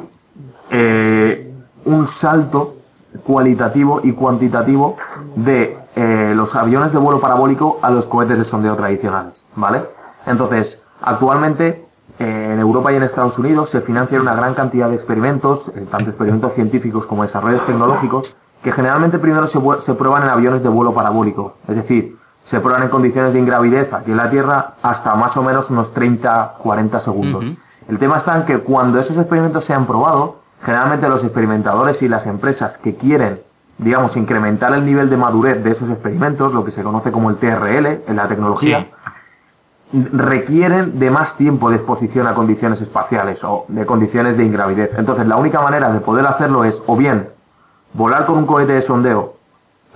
eh, 0.71 1.51
un 1.85 2.07
salto 2.07 2.76
cualitativo 3.25 4.01
y 4.03 4.13
cuantitativo 4.13 4.97
de 5.35 5.79
eh, 5.95 6.33
los 6.35 6.55
aviones 6.55 6.93
de 6.93 6.99
vuelo 6.99 7.21
parabólico 7.21 7.79
a 7.83 7.91
los 7.91 8.07
cohetes 8.07 8.39
de 8.39 8.45
sondeo 8.45 8.77
tradicionales, 8.77 9.45
¿vale? 9.55 9.83
Entonces, 10.27 10.85
actualmente 11.01 11.87
en 12.19 12.59
Europa 12.59 12.93
y 12.93 12.97
en 12.97 13.03
Estados 13.03 13.39
Unidos 13.39 13.71
se 13.71 13.81
financian 13.81 14.23
una 14.23 14.35
gran 14.35 14.55
cantidad 14.55 14.89
de 14.89 14.95
experimentos, 14.95 15.69
eh, 15.69 15.87
tanto 15.91 16.07
experimentos 16.07 16.55
científicos 16.55 17.07
como 17.07 17.23
desarrollos 17.23 17.65
tecnológicos, 17.67 18.37
que 18.63 18.73
generalmente 18.73 19.19
primero 19.19 19.47
se, 19.47 19.95
prueban 19.95 20.23
en 20.23 20.31
aviones 20.31 20.63
de 20.63 20.69
vuelo 20.69 20.95
parabólico. 20.95 21.57
Es 21.69 21.77
decir, 21.77 22.17
se 22.43 22.61
prueban 22.61 22.83
en 22.85 22.89
condiciones 22.89 23.33
de 23.33 23.39
ingravidez 23.39 23.93
aquí 23.93 24.11
en 24.11 24.17
la 24.17 24.31
Tierra 24.31 24.75
hasta 24.83 25.15
más 25.15 25.37
o 25.37 25.43
menos 25.43 25.71
unos 25.71 25.95
30-40 25.95 27.01
segundos. 27.01 27.45
El 27.89 27.99
tema 27.99 28.17
está 28.17 28.37
en 28.37 28.45
que 28.45 28.59
cuando 28.59 28.99
esos 28.99 29.19
experimentos 29.19 29.65
se 29.65 29.75
han 29.75 29.87
probado, 29.87 30.41
generalmente 30.63 31.09
los 31.09 31.25
experimentadores 31.25 32.03
y 32.03 32.09
las 32.09 32.27
empresas 32.27 32.79
que 32.79 32.95
quieren, 32.95 33.41
digamos, 33.79 34.17
incrementar 34.17 34.75
el 34.75 34.85
nivel 34.85 35.11
de 35.11 35.17
madurez 35.17 35.63
de 35.63 35.71
esos 35.71 35.91
experimentos, 35.91 36.53
lo 36.53 36.65
que 36.65 36.71
se 36.71 36.83
conoce 36.83 37.13
como 37.13 37.31
el 37.31 37.37
TRL 37.37 37.87
en 38.07 38.17
la 38.17 38.29
tecnología, 38.29 38.89
requieren 39.93 40.99
de 40.99 41.11
más 41.11 41.37
tiempo 41.37 41.71
de 41.71 41.77
exposición 41.77 42.27
a 42.27 42.35
condiciones 42.35 42.81
espaciales 42.81 43.45
o 43.45 43.67
de 43.69 43.87
condiciones 43.87 44.37
de 44.37 44.45
ingravidez. 44.45 44.91
Entonces, 44.97 45.27
la 45.27 45.37
única 45.37 45.61
manera 45.61 45.93
de 45.93 46.01
poder 46.01 46.27
hacerlo 46.27 46.65
es 46.65 46.83
o 46.87 46.97
bien 46.97 47.29
volar 47.93 48.27
con 48.27 48.39
un 48.39 48.47
cohete 48.47 48.73
de 48.73 48.83
sondeo 48.83 49.37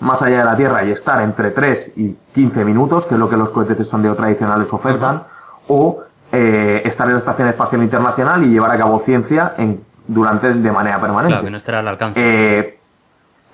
más 0.01 0.23
allá 0.23 0.39
de 0.39 0.45
la 0.45 0.57
Tierra 0.57 0.85
y 0.85 0.91
estar 0.91 1.21
entre 1.21 1.51
3 1.51 1.95
y 1.97 2.17
15 2.35 2.65
minutos, 2.65 3.07
que 3.07 3.15
es 3.15 3.21
lo 3.21 3.29
que 3.29 3.37
los 3.37 3.51
cohetes 3.51 3.79
de 3.79 3.85
sondeo 3.85 4.15
tradicionales 4.17 4.73
ofertan, 4.73 5.25
o 5.69 6.03
eh, 6.33 6.83
estar 6.85 7.07
en 7.07 7.15
la 7.15 7.19
Estación 7.19 7.49
Espacial 7.49 7.83
Internacional 7.83 8.43
y 8.43 8.49
llevar 8.49 8.71
a 8.71 8.79
cabo 8.79 8.99
ciencia 9.01 9.55
en, 9.59 9.85
durante 10.13 10.53
de 10.53 10.73
manera 10.73 11.01
permanente. 11.01 11.33
Claro, 11.33 11.45
que 11.45 11.51
no 11.51 11.57
estará 11.57 11.79
al 11.81 11.89
alcance. 11.89 12.21
Eh, 12.23 12.79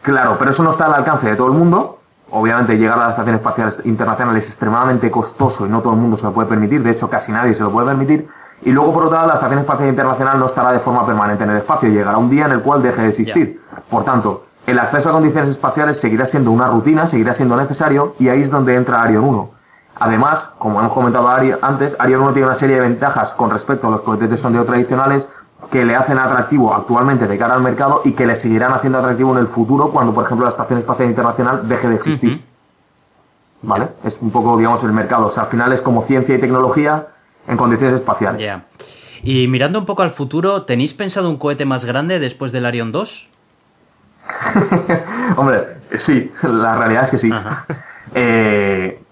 claro, 0.02 0.36
pero 0.38 0.50
eso 0.50 0.62
no 0.62 0.70
está 0.70 0.86
al 0.86 0.94
alcance 0.94 1.28
de 1.28 1.36
todo 1.36 1.48
el 1.48 1.54
mundo 1.54 1.96
Obviamente 2.30 2.76
llegar 2.76 2.98
a 2.98 3.04
la 3.04 3.10
Estación 3.10 3.36
Espacial 3.36 3.72
Internacional 3.84 4.36
es 4.36 4.48
extremadamente 4.48 5.10
costoso 5.10 5.64
y 5.64 5.68
no 5.68 5.80
todo 5.80 5.92
el 5.92 6.00
mundo 6.00 6.16
se 6.16 6.26
lo 6.26 6.32
puede 6.32 6.48
permitir, 6.48 6.82
de 6.82 6.90
hecho 6.90 7.08
casi 7.08 7.30
nadie 7.30 7.54
se 7.54 7.62
lo 7.62 7.70
puede 7.70 7.86
permitir. 7.86 8.26
Y 8.62 8.72
luego, 8.72 8.92
por 8.92 9.04
otro 9.04 9.16
lado, 9.16 9.28
la 9.28 9.34
Estación 9.34 9.60
Espacial 9.60 9.90
Internacional 9.90 10.38
no 10.38 10.46
estará 10.46 10.72
de 10.72 10.80
forma 10.80 11.06
permanente 11.06 11.44
en 11.44 11.50
el 11.50 11.58
espacio, 11.58 11.88
llegará 11.88 12.18
un 12.18 12.28
día 12.28 12.46
en 12.46 12.52
el 12.52 12.62
cual 12.62 12.82
deje 12.82 13.02
de 13.02 13.08
existir. 13.08 13.60
Por 13.88 14.04
tanto, 14.04 14.46
el 14.66 14.78
acceso 14.78 15.10
a 15.10 15.12
condiciones 15.12 15.50
espaciales 15.50 16.00
seguirá 16.00 16.26
siendo 16.26 16.50
una 16.50 16.66
rutina, 16.66 17.06
seguirá 17.06 17.32
siendo 17.32 17.56
necesario 17.56 18.16
y 18.18 18.28
ahí 18.28 18.42
es 18.42 18.50
donde 18.50 18.74
entra 18.74 19.02
Arion 19.02 19.22
1. 19.22 19.50
Además, 20.00 20.52
como 20.58 20.80
hemos 20.80 20.92
comentado 20.92 21.28
antes, 21.62 21.96
Arion 22.00 22.22
1 22.22 22.32
tiene 22.32 22.48
una 22.48 22.56
serie 22.56 22.76
de 22.76 22.82
ventajas 22.82 23.34
con 23.34 23.50
respecto 23.50 23.86
a 23.86 23.90
los 23.90 24.02
cohetes 24.02 24.30
de 24.30 24.36
sondeo 24.36 24.64
tradicionales 24.64 25.28
que 25.70 25.84
le 25.84 25.96
hacen 25.96 26.18
atractivo 26.18 26.74
actualmente 26.74 27.26
de 27.26 27.38
cara 27.38 27.54
al 27.54 27.62
mercado 27.62 28.02
y 28.04 28.12
que 28.12 28.26
le 28.26 28.36
seguirán 28.36 28.72
haciendo 28.72 28.98
atractivo 28.98 29.32
en 29.32 29.38
el 29.38 29.46
futuro 29.46 29.90
cuando, 29.90 30.14
por 30.14 30.24
ejemplo, 30.24 30.44
la 30.44 30.50
Estación 30.50 30.78
Espacial 30.78 31.08
Internacional 31.08 31.68
deje 31.68 31.88
de 31.88 31.94
existir. 31.96 32.44
¿Vale? 33.62 33.88
Es 34.04 34.20
un 34.20 34.30
poco, 34.30 34.56
digamos, 34.56 34.84
el 34.84 34.92
mercado. 34.92 35.26
O 35.26 35.30
sea, 35.30 35.44
al 35.44 35.48
final 35.48 35.72
es 35.72 35.80
como 35.80 36.02
ciencia 36.02 36.34
y 36.34 36.38
tecnología 36.38 37.08
en 37.48 37.56
condiciones 37.56 37.96
espaciales. 37.96 38.54
Y 39.22 39.48
mirando 39.48 39.78
un 39.78 39.86
poco 39.86 40.02
al 40.02 40.10
futuro, 40.10 40.62
¿tenéis 40.62 40.94
pensado 40.94 41.28
un 41.28 41.36
cohete 41.36 41.64
más 41.64 41.84
grande 41.84 42.20
después 42.20 42.52
del 42.52 42.66
Arion 42.66 42.92
2? 42.92 43.28
Hombre, 45.36 45.78
sí, 45.96 46.32
la 46.42 46.76
realidad 46.76 47.04
es 47.04 47.10
que 47.10 47.18
sí. 47.18 47.30
Eh, 48.14 49.02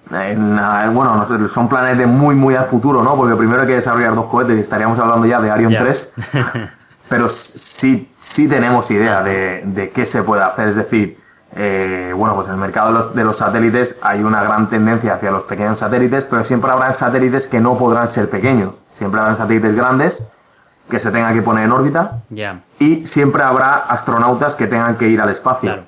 bueno, 0.92 1.48
son 1.48 1.68
planes 1.68 1.98
de 1.98 2.06
muy, 2.06 2.34
muy 2.34 2.54
al 2.54 2.64
futuro, 2.64 3.02
¿no? 3.02 3.16
Porque 3.16 3.34
primero 3.36 3.62
hay 3.62 3.68
que 3.68 3.74
desarrollar 3.74 4.14
dos 4.14 4.26
cohetes 4.26 4.56
y 4.56 4.60
estaríamos 4.60 4.98
hablando 4.98 5.26
ya 5.26 5.40
de 5.40 5.50
Arion 5.50 5.74
3. 5.76 6.14
pero 7.08 7.28
sí, 7.28 8.10
sí 8.18 8.48
tenemos 8.48 8.90
idea 8.90 9.22
de, 9.22 9.90
qué 9.94 10.06
se 10.06 10.22
puede 10.22 10.42
hacer. 10.42 10.68
Es 10.68 10.76
decir, 10.76 11.18
eh, 11.56 12.12
bueno, 12.16 12.34
pues 12.34 12.48
en 12.48 12.54
el 12.54 12.60
mercado 12.60 13.10
de 13.10 13.24
los, 13.24 13.36
satélites 13.36 13.96
hay 14.02 14.22
una 14.22 14.42
gran 14.42 14.70
tendencia 14.70 15.14
hacia 15.14 15.30
los 15.30 15.44
pequeños 15.44 15.78
satélites, 15.78 16.26
pero 16.26 16.44
siempre 16.44 16.70
habrá 16.70 16.92
satélites 16.92 17.46
que 17.46 17.60
no 17.60 17.76
podrán 17.76 18.08
ser 18.08 18.30
pequeños. 18.30 18.82
Siempre 18.88 19.20
habrá 19.20 19.34
satélites 19.34 19.76
grandes 19.76 20.28
que 20.90 21.00
se 21.00 21.10
tengan 21.10 21.34
que 21.34 21.42
poner 21.42 21.64
en 21.64 21.72
órbita. 21.72 22.22
Y 22.78 23.06
siempre 23.06 23.42
habrá 23.42 23.70
astronautas 23.88 24.56
que 24.56 24.66
tengan 24.66 24.96
que 24.96 25.08
ir 25.08 25.20
al 25.20 25.30
espacio. 25.30 25.84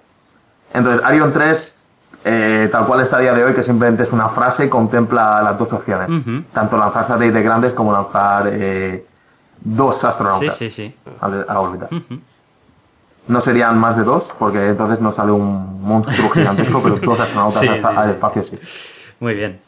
Entonces, 0.72 1.04
Arion 1.04 1.32
3 1.32 1.85
eh, 2.28 2.68
tal 2.72 2.84
cual 2.86 3.02
está 3.02 3.18
a 3.18 3.20
día 3.20 3.34
de 3.34 3.44
hoy, 3.44 3.54
que 3.54 3.62
simplemente 3.62 4.02
es 4.02 4.12
una 4.12 4.28
frase, 4.28 4.68
contempla 4.68 5.40
las 5.44 5.56
dos 5.56 5.72
opciones. 5.72 6.10
Tanto 6.52 6.76
lanzar 6.76 7.04
satélites 7.04 7.44
grandes 7.44 7.72
como 7.72 7.92
lanzar 7.92 8.50
eh, 8.52 9.06
dos 9.60 10.02
astronautas 10.02 10.60
A, 11.20 11.60
órbita. 11.60 11.88
No 13.28 13.40
serían 13.40 13.78
más 13.78 13.96
de 13.96 14.02
dos, 14.02 14.34
porque 14.40 14.66
entonces 14.66 15.00
no 15.00 15.12
sale 15.12 15.30
un 15.30 15.80
monstruo 15.80 16.28
gigantesco, 16.30 16.82
pero 16.82 16.96
dos 17.02 17.20
astronautas 17.20 17.84
al 17.84 18.10
espacio 18.10 18.42
sí. 18.42 18.58
Muy 19.20 19.34
bien. 19.34 19.60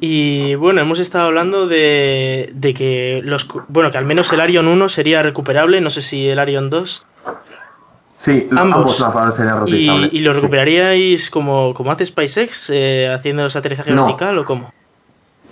Y 0.00 0.54
bueno, 0.54 0.80
hemos 0.80 1.00
estado 1.00 1.26
hablando 1.26 1.66
de, 1.66 2.50
de, 2.54 2.72
que 2.72 3.20
los 3.22 3.46
bueno, 3.68 3.90
que 3.90 3.98
al 3.98 4.06
menos 4.06 4.32
el 4.32 4.40
Arion 4.40 4.68
1 4.68 4.88
sería 4.88 5.22
recuperable, 5.22 5.82
no 5.82 5.90
sé 5.90 6.00
si 6.00 6.30
el 6.30 6.38
Arion 6.38 6.70
2. 6.70 7.06
Sí, 8.18 8.48
ambos, 8.50 9.00
ambos 9.00 9.34
serían 9.34 9.58
reutilizables. 9.58 10.12
¿Y, 10.12 10.20
lo 10.20 10.32
recuperaríais 10.32 11.30
como, 11.30 11.72
como 11.72 11.92
hace 11.92 12.04
SpaceX, 12.04 12.68
eh, 12.70 13.08
haciendo 13.14 13.46
ese 13.46 13.58
aterrizaje 13.58 13.92
vertical 13.92 14.38
o 14.38 14.44
cómo? 14.44 14.72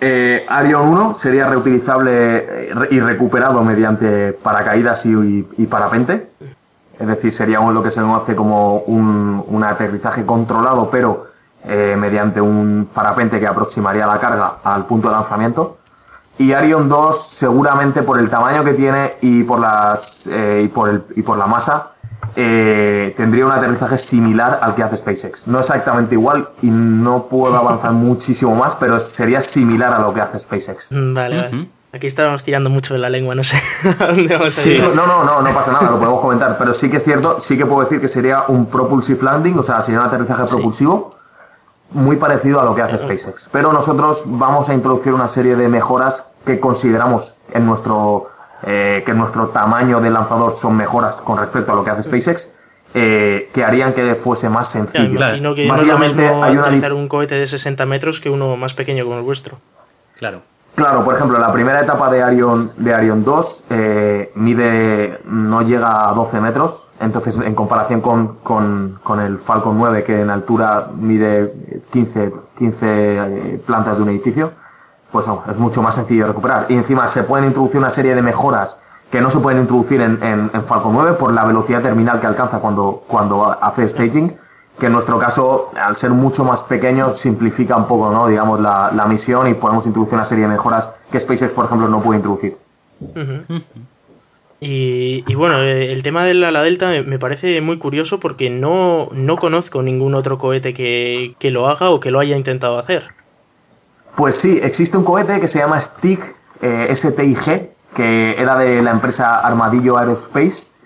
Eh, 0.01 0.45
Arion 0.49 0.89
1 0.89 1.15
sería 1.15 1.47
reutilizable 1.47 2.11
eh, 2.13 2.75
y 2.91 3.01
recuperado 3.01 3.63
mediante 3.63 4.33
paracaídas 4.33 5.07
y, 5.07 5.43
parapente. 5.71 6.29
Es 6.99 7.07
decir, 7.07 7.33
sería 7.33 7.61
lo 7.61 7.83
que 7.83 7.91
se 7.91 8.01
conoce 8.01 8.35
como 8.35 8.81
un, 8.81 9.45
un 9.47 9.65
aterrizaje 9.65 10.27
controlado, 10.27 10.91
pero 10.91 11.29
eh, 11.65 11.95
mediante 11.97 12.41
un 12.41 12.89
parapente 12.93 13.39
que 13.39 13.47
aproximaría 13.47 14.07
la 14.07 14.19
carga 14.19 14.57
al 14.65 14.87
punto 14.87 15.09
de 15.09 15.15
lanzamiento. 15.15 15.79
Y 16.39 16.53
Arion 16.53 16.89
2, 16.89 17.29
seguramente 17.29 18.03
por 18.03 18.19
el 18.19 18.29
tamaño 18.29 18.65
que 18.65 18.75
tiene 18.75 19.15
y 19.23 19.45
por, 19.45 19.61
las, 19.61 20.27
y 20.27 20.69
por, 20.69 20.91
el, 20.91 21.05
y 21.15 21.23
por 21.23 21.39
la 21.39 21.47
masa, 21.47 21.93
eh, 22.37 23.15
tendría 23.17 23.47
un 23.47 23.53
aterrizaje 23.53 23.97
similar 23.97 24.59
al 24.61 24.75
que 24.75 24.83
hace 24.83 24.99
SpaceX. 24.99 25.49
No 25.49 25.59
exactamente 25.59 26.15
igual 26.15 26.51
y 26.63 26.71
no 26.71 27.27
puedo 27.29 27.57
avanzar 27.57 27.93
muchísimo 27.93 28.55
más, 28.55 28.77
pero 28.77 29.01
sería 29.01 29.41
similar 29.41 29.95
a 29.95 30.01
lo 30.01 30.13
que 30.13 30.21
hace 30.21 30.41
SpaceX. 30.41 30.93
Mm, 30.93 31.15
vale, 31.15 31.37
vale. 31.37 31.69
Aquí 31.93 32.07
estábamos 32.07 32.45
tirando 32.45 32.69
mucho 32.69 32.93
de 32.93 33.01
la 33.01 33.09
lengua, 33.09 33.35
no 33.35 33.43
sé 33.43 33.57
a 34.01 34.09
dónde 34.09 34.37
vamos 34.37 34.59
a 34.59 34.61
sí, 34.61 34.77
no, 34.95 35.07
no, 35.07 35.25
no, 35.25 35.41
no 35.41 35.55
pasa 35.55 35.73
nada, 35.73 35.91
lo 35.91 35.99
podemos 35.99 36.21
comentar, 36.21 36.59
pero 36.59 36.75
sí 36.75 36.91
que 36.91 36.99
es 36.99 37.05
cierto, 37.05 37.41
sí 37.41 37.57
que 37.57 37.65
puedo 37.65 37.85
decir 37.85 38.03
que 38.03 38.09
sería 38.09 38.45
un 38.49 38.67
propulsive 38.67 39.23
landing, 39.23 39.59
o 39.59 39.63
sea, 39.63 39.83
sería 39.83 40.01
un 40.01 40.07
aterrizaje 40.07 40.45
propulsivo 40.45 41.17
muy 41.93 42.17
parecido 42.17 42.61
a 42.61 42.65
lo 42.65 42.75
que 42.75 42.83
hace 42.83 42.99
SpaceX. 42.99 43.49
Pero 43.51 43.73
nosotros 43.73 44.25
vamos 44.27 44.69
a 44.69 44.75
introducir 44.75 45.15
una 45.15 45.29
serie 45.29 45.57
de 45.57 45.69
mejoras 45.69 46.33
que 46.45 46.61
consideramos 46.61 47.37
en 47.53 47.65
nuestro 47.65 48.29
eh, 48.63 49.03
que 49.05 49.13
nuestro 49.15 49.49
tamaño 49.49 50.01
de 50.01 50.11
lanzador 50.11 50.57
son 50.57 50.77
mejoras 50.77 51.21
con 51.21 51.39
respecto 51.39 51.73
a 51.73 51.77
lo 51.77 51.85
que 51.85 51.91
hace 51.91 52.03
SpaceX. 52.03 52.53
Eh, 52.95 53.51
que 53.53 53.63
harían 53.63 53.93
que 53.93 54.15
fuese 54.15 54.49
más 54.49 54.71
sencillo. 54.71 55.17
Claro, 55.17 55.55
que 55.55 55.69
Básicamente, 55.69 56.25
no 56.25 56.43
hay 56.43 56.57
una 56.57 56.95
un 56.95 57.09
cohete 57.09 57.35
de 57.35 57.47
60 57.47 57.85
metros 57.85 58.21
que 58.21 58.31
uno 58.31 58.57
más 58.57 58.73
pequeño 58.73 59.05
como 59.05 59.19
el 59.19 59.23
vuestro. 59.23 59.59
Claro. 60.17 60.41
Claro, 60.77 61.05
por 61.05 61.15
ejemplo, 61.15 61.39
la 61.39 61.51
primera 61.53 61.81
etapa 61.81 62.11
de 62.11 62.23
Arion, 62.23 62.71
de 62.77 62.93
Arion 62.93 63.25
2 63.25 63.65
eh, 63.71 64.33
mide, 64.35 65.19
no 65.25 65.63
llega 65.63 66.11
a 66.11 66.13
12 66.13 66.39
metros, 66.43 66.93
entonces 67.01 67.39
en 67.39 67.55
comparación 67.55 68.03
con, 68.03 68.37
con, 68.43 68.99
con, 69.03 69.21
el 69.21 69.39
Falcon 69.39 69.79
9, 69.79 70.05
que 70.05 70.21
en 70.21 70.29
altura 70.29 70.91
mide 70.95 71.51
15, 71.93 72.33
15 72.59 72.87
eh, 72.87 73.61
plantas 73.65 73.97
de 73.97 74.03
un 74.03 74.11
edificio, 74.11 74.53
pues 75.13 75.27
no, 75.27 75.43
es 75.51 75.57
mucho 75.59 75.83
más 75.83 75.95
sencillo 75.95 76.23
de 76.23 76.29
recuperar. 76.29 76.67
Y 76.69 76.75
encima 76.75 77.09
se 77.09 77.23
pueden 77.23 77.47
introducir 77.47 77.79
una 77.79 77.91
serie 77.91 78.15
de 78.15 78.23
mejoras 78.23 78.81
que 79.11 79.21
no 79.21 79.31
se 79.31 79.39
pueden 79.39 79.61
introducir 79.61 80.03
en, 80.03 80.23
en, 80.23 80.63
Falcon 80.63 80.93
9 80.93 81.13
por 81.13 81.33
la 81.33 81.45
velocidad 81.45 81.81
terminal 81.81 82.21
que 82.21 82.27
alcanza 82.27 82.59
cuando, 82.59 83.05
cuando 83.07 83.57
hace 83.63 83.89
staging 83.89 84.37
que 84.79 84.87
en 84.87 84.93
nuestro 84.93 85.19
caso, 85.19 85.71
al 85.75 85.97
ser 85.97 86.11
mucho 86.11 86.45
más 86.45 86.63
pequeños, 86.63 87.19
simplifica 87.19 87.77
un 87.77 87.87
poco, 87.87 88.11
¿no? 88.11 88.29
digamos, 88.29 88.61
la, 88.61 88.93
la 88.95 89.07
misión 89.07 89.49
y 89.49 89.55
podemos 89.55 89.87
introducir 89.87 90.15
una 90.15 90.27
serie 90.27 90.45
de 90.45 90.51
mejoras 90.51 90.93
que 91.11 91.19
SpaceX, 91.19 91.55
por 91.55 91.65
ejemplo, 91.65 91.89
no 91.89 92.03
puede 92.03 92.19
introducir. 92.19 92.57
y, 94.61 95.25
y, 95.27 95.35
bueno, 95.35 95.63
eh, 95.63 95.93
el 95.93 96.03
tema 96.03 96.25
de 96.25 96.35
la, 96.35 96.63
Delta 96.63 96.91
me, 97.07 97.19
parece 97.19 97.59
muy 97.63 97.79
curioso 97.79 98.21
porque 98.21 98.51
no, 98.51 99.09
no 99.13 99.37
conozco 99.39 99.83
ningún 99.83 100.15
otro 100.15 100.37
cohete 100.37 100.75
que, 100.75 101.35
que, 101.39 101.51
lo 101.51 101.69
haga 101.69 101.91
o 101.91 102.01
que 102.01 102.11
lo 102.11 102.21
haya 102.21 102.37
intentado 102.37 102.79
hacer. 102.79 103.05
Pues 104.17 104.37
sí, 104.37 104.59
existe 104.63 104.97
un 104.97 105.05
cohete 105.05 105.41
que 105.41 105.49
se 105.49 105.59
llama 105.59 105.81
Stick 105.81 106.35
eh, 106.63 106.91
STIG, 106.95 107.71
que 107.95 108.41
era 108.41 108.57
de 108.57 108.83
la 108.83 108.91
empresa 108.91 109.41
Armadillo 109.41 109.99
Aerospace 109.99 110.77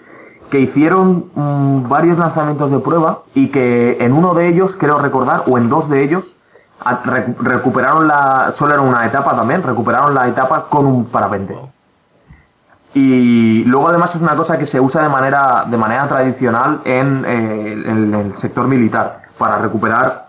que 0.51 0.59
hicieron 0.59 1.31
mm, 1.35 1.89
varios 1.89 2.19
lanzamientos 2.19 2.71
de 2.71 2.81
prueba 2.81 3.23
y 3.35 3.49
que 3.49 3.99
en 4.01 4.13
uno 4.13 4.35
de 4.35 4.49
ellos, 4.49 4.77
creo 4.77 4.99
recordar, 4.99 5.45
o 5.47 5.57
en 5.57 5.69
dos 5.69 5.89
de 5.89 6.03
ellos, 6.03 6.41
recuperaron 7.41 8.09
la. 8.09 8.53
Solo 8.55 8.75
era 8.75 8.83
una 8.83 9.07
etapa 9.07 9.37
también, 9.37 9.63
recuperaron 9.63 10.15
la 10.15 10.27
etapa 10.27 10.67
con 10.69 10.87
un 10.87 11.05
parapente. 11.07 11.57
Y 12.95 13.63
luego 13.65 13.89
además 13.89 14.15
es 14.17 14.21
una 14.21 14.35
cosa 14.35 14.59
que 14.59 14.67
se 14.67 14.81
usa 14.81 15.03
de 15.03 15.09
manera, 15.09 15.65
de 15.69 15.77
manera 15.77 16.09
tradicional 16.09 16.81
en, 16.85 17.25
eh, 17.25 17.83
en 17.87 18.13
el 18.13 18.37
sector 18.37 18.67
militar, 18.67 19.23
para 19.39 19.59
recuperar, 19.59 20.27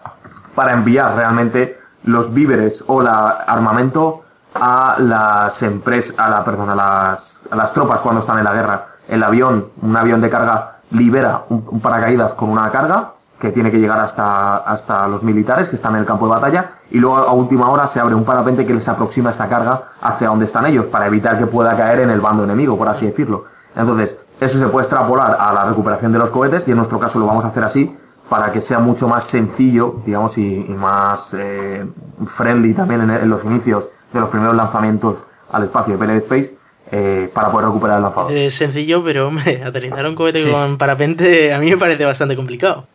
para 0.54 0.74
enviar 0.74 1.16
realmente 1.16 1.81
los 2.04 2.34
víveres 2.34 2.84
o 2.88 3.02
la 3.02 3.30
armamento 3.48 4.24
a 4.56 4.98
las 5.00 5.62
empresas, 5.64 6.18
a 6.20 6.30
la, 6.30 6.44
perdón, 6.44 6.70
a 6.70 6.76
las, 6.76 7.42
a 7.50 7.56
las 7.56 7.74
tropas 7.74 8.02
cuando 8.02 8.20
están 8.20 8.38
en 8.38 8.44
la 8.44 8.54
guerra 8.54 8.86
el 9.08 9.24
avión, 9.24 9.68
un 9.82 9.96
avión 9.96 10.22
de 10.22 10.30
carga, 10.30 10.78
libera 10.92 11.44
un, 11.50 11.82
paracaídas 11.82 12.34
con 12.34 12.50
una 12.50 12.70
carga 12.72 13.12
que 13.40 13.50
tiene 13.50 13.72
que 13.72 13.80
llegar 13.80 14.00
hasta, 14.00 14.58
hasta 14.58 15.08
los 15.08 15.24
militares 15.24 15.68
que 15.68 15.76
están 15.76 15.96
en 15.96 16.02
el 16.02 16.06
campo 16.06 16.28
de 16.28 16.34
batalla 16.34 16.72
y 16.92 17.00
luego 17.00 17.18
a 17.18 17.34
última 17.34 17.70
hora 17.70 17.88
se 17.88 18.00
abre 18.00 18.16
un 18.16 18.24
parapente 18.24 18.66
que 18.66 18.74
les 18.74 18.88
aproxima 18.88 19.32
esta 19.32 19.50
carga 19.50 19.84
hacia 20.02 20.28
donde 20.28 20.46
están 20.46 20.66
ellos 20.66 20.88
para 20.88 21.08
evitar 21.08 21.38
que 21.38 21.48
pueda 21.48 21.76
caer 21.76 22.02
en 22.02 22.12
el 22.12 22.22
bando 22.22 22.44
enemigo, 22.44 22.78
por 22.78 22.88
así 22.88 23.06
decirlo. 23.06 23.46
Entonces, 23.76 24.18
eso 24.40 24.60
se 24.60 24.68
puede 24.68 24.86
extrapolar 24.86 25.38
a 25.40 25.52
la 25.54 25.66
recuperación 25.66 26.12
de 26.12 26.20
los 26.20 26.30
cohetes 26.30 26.68
y 26.68 26.72
en 26.72 26.78
nuestro 26.78 27.00
caso 27.00 27.20
lo 27.20 27.26
vamos 27.26 27.44
a 27.44 27.50
hacer 27.50 27.64
así 27.64 27.98
para 28.32 28.50
que 28.54 28.62
sea 28.62 28.80
mucho 28.80 29.10
más 29.10 29.26
sencillo, 29.26 29.96
digamos, 30.06 30.38
y, 30.38 30.65
más 30.70 31.36
eh, 31.38 31.86
friendly 32.28 32.74
también 32.74 33.02
en, 33.02 33.30
los 33.30 33.44
inicios 33.44 33.89
de 34.13 34.22
los 34.22 34.30
primeros 34.30 34.56
lanzamientos 34.56 35.26
al 35.52 35.65
espacio 35.65 35.98
de 35.98 36.00
PLD 36.00 36.17
Space 36.20 36.58
eh, 36.94 37.30
para 37.34 37.52
poder 37.52 37.67
recuperar 37.67 37.98
el 37.98 38.04
lanzador. 38.04 38.32
Es 38.32 38.54
sencillo, 38.54 39.04
pero 39.04 39.28
hombre, 39.28 39.62
aterrizar 39.65 40.08
un 40.08 40.15
cohete 40.15 40.50
con 40.50 40.78
parapente 40.78 41.54
a 41.54 41.60
mí 41.60 41.72
me 41.72 41.76
parece 41.76 42.06
bastante 42.06 42.38
complicado. 42.38 42.88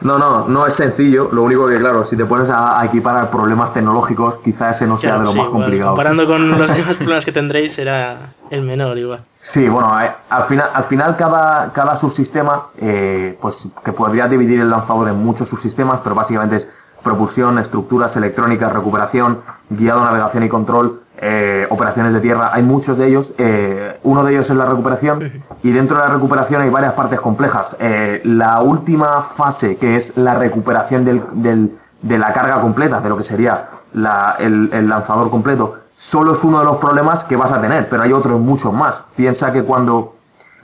No, 0.00 0.16
no, 0.16 0.48
no 0.48 0.66
es 0.66 0.72
sencillo. 0.72 1.28
Lo 1.30 1.42
único 1.42 1.68
que, 1.68 1.76
claro, 1.76 2.06
si 2.06 2.16
te 2.16 2.24
pones 2.24 2.48
a, 2.50 2.82
equiparar 2.86 3.30
problemas 3.30 3.74
tecnológicos, 3.74 4.38
quizás 4.38 4.76
ese 4.76 4.86
no 4.86 4.96
sea 4.96 5.18
de 5.18 5.24
lo 5.24 5.34
más 5.34 5.48
complicado. 5.50 5.90
Comparando 5.90 6.26
con 6.26 6.58
los 6.58 6.74
demás 6.74 6.96
problemas 6.96 7.26
que 7.26 7.32
tendréis, 7.32 7.74
será 7.74 8.32
el 8.48 8.62
menor 8.62 8.96
igual. 8.96 9.24
Sí, 9.42 9.68
bueno, 9.68 9.98
eh, 10.00 10.12
al 10.28 10.42
final, 10.42 10.70
al 10.74 10.84
final 10.84 11.16
cada, 11.16 11.72
cada 11.72 11.96
subsistema, 11.96 12.68
eh, 12.76 13.38
pues 13.40 13.68
que 13.84 13.92
podría 13.92 14.28
dividir 14.28 14.60
el 14.60 14.70
lanzador 14.70 15.08
en 15.08 15.16
muchos 15.16 15.48
subsistemas, 15.48 16.00
pero 16.02 16.14
básicamente 16.14 16.56
es 16.56 16.68
propulsión, 17.02 17.58
estructuras 17.58 18.16
electrónicas, 18.16 18.72
recuperación, 18.72 19.40
guiado, 19.70 20.04
navegación 20.04 20.44
y 20.44 20.48
control, 20.48 21.00
eh, 21.22 21.66
operaciones 21.68 22.14
de 22.14 22.20
tierra, 22.20 22.50
hay 22.52 22.62
muchos 22.62 22.96
de 22.96 23.06
ellos. 23.06 23.34
Eh, 23.36 23.98
uno 24.04 24.24
de 24.24 24.32
ellos 24.32 24.48
es 24.48 24.56
la 24.56 24.64
recuperación 24.64 25.42
y 25.62 25.70
dentro 25.70 25.98
de 25.98 26.04
la 26.04 26.14
recuperación 26.14 26.62
hay 26.62 26.70
varias 26.70 26.94
partes 26.94 27.20
complejas. 27.20 27.76
Eh, 27.78 28.22
la 28.24 28.60
última 28.62 29.22
fase, 29.22 29.76
que 29.76 29.96
es 29.96 30.16
la 30.16 30.34
recuperación 30.34 31.04
del, 31.04 31.22
del, 31.32 31.76
de 32.00 32.18
la 32.18 32.32
carga 32.32 32.60
completa, 32.60 33.00
de 33.00 33.08
lo 33.08 33.16
que 33.16 33.22
sería 33.22 33.68
la, 33.92 34.36
el, 34.38 34.70
el, 34.72 34.88
lanzador 34.88 35.30
completo, 35.30 35.76
solo 36.00 36.32
es 36.32 36.42
uno 36.44 36.60
de 36.60 36.64
los 36.64 36.78
problemas 36.78 37.24
que 37.24 37.36
vas 37.36 37.52
a 37.52 37.60
tener, 37.60 37.90
pero 37.90 38.02
hay 38.02 38.14
otros 38.14 38.40
muchos 38.40 38.72
más. 38.72 39.02
Piensa 39.16 39.52
que 39.52 39.62
cuando 39.62 40.14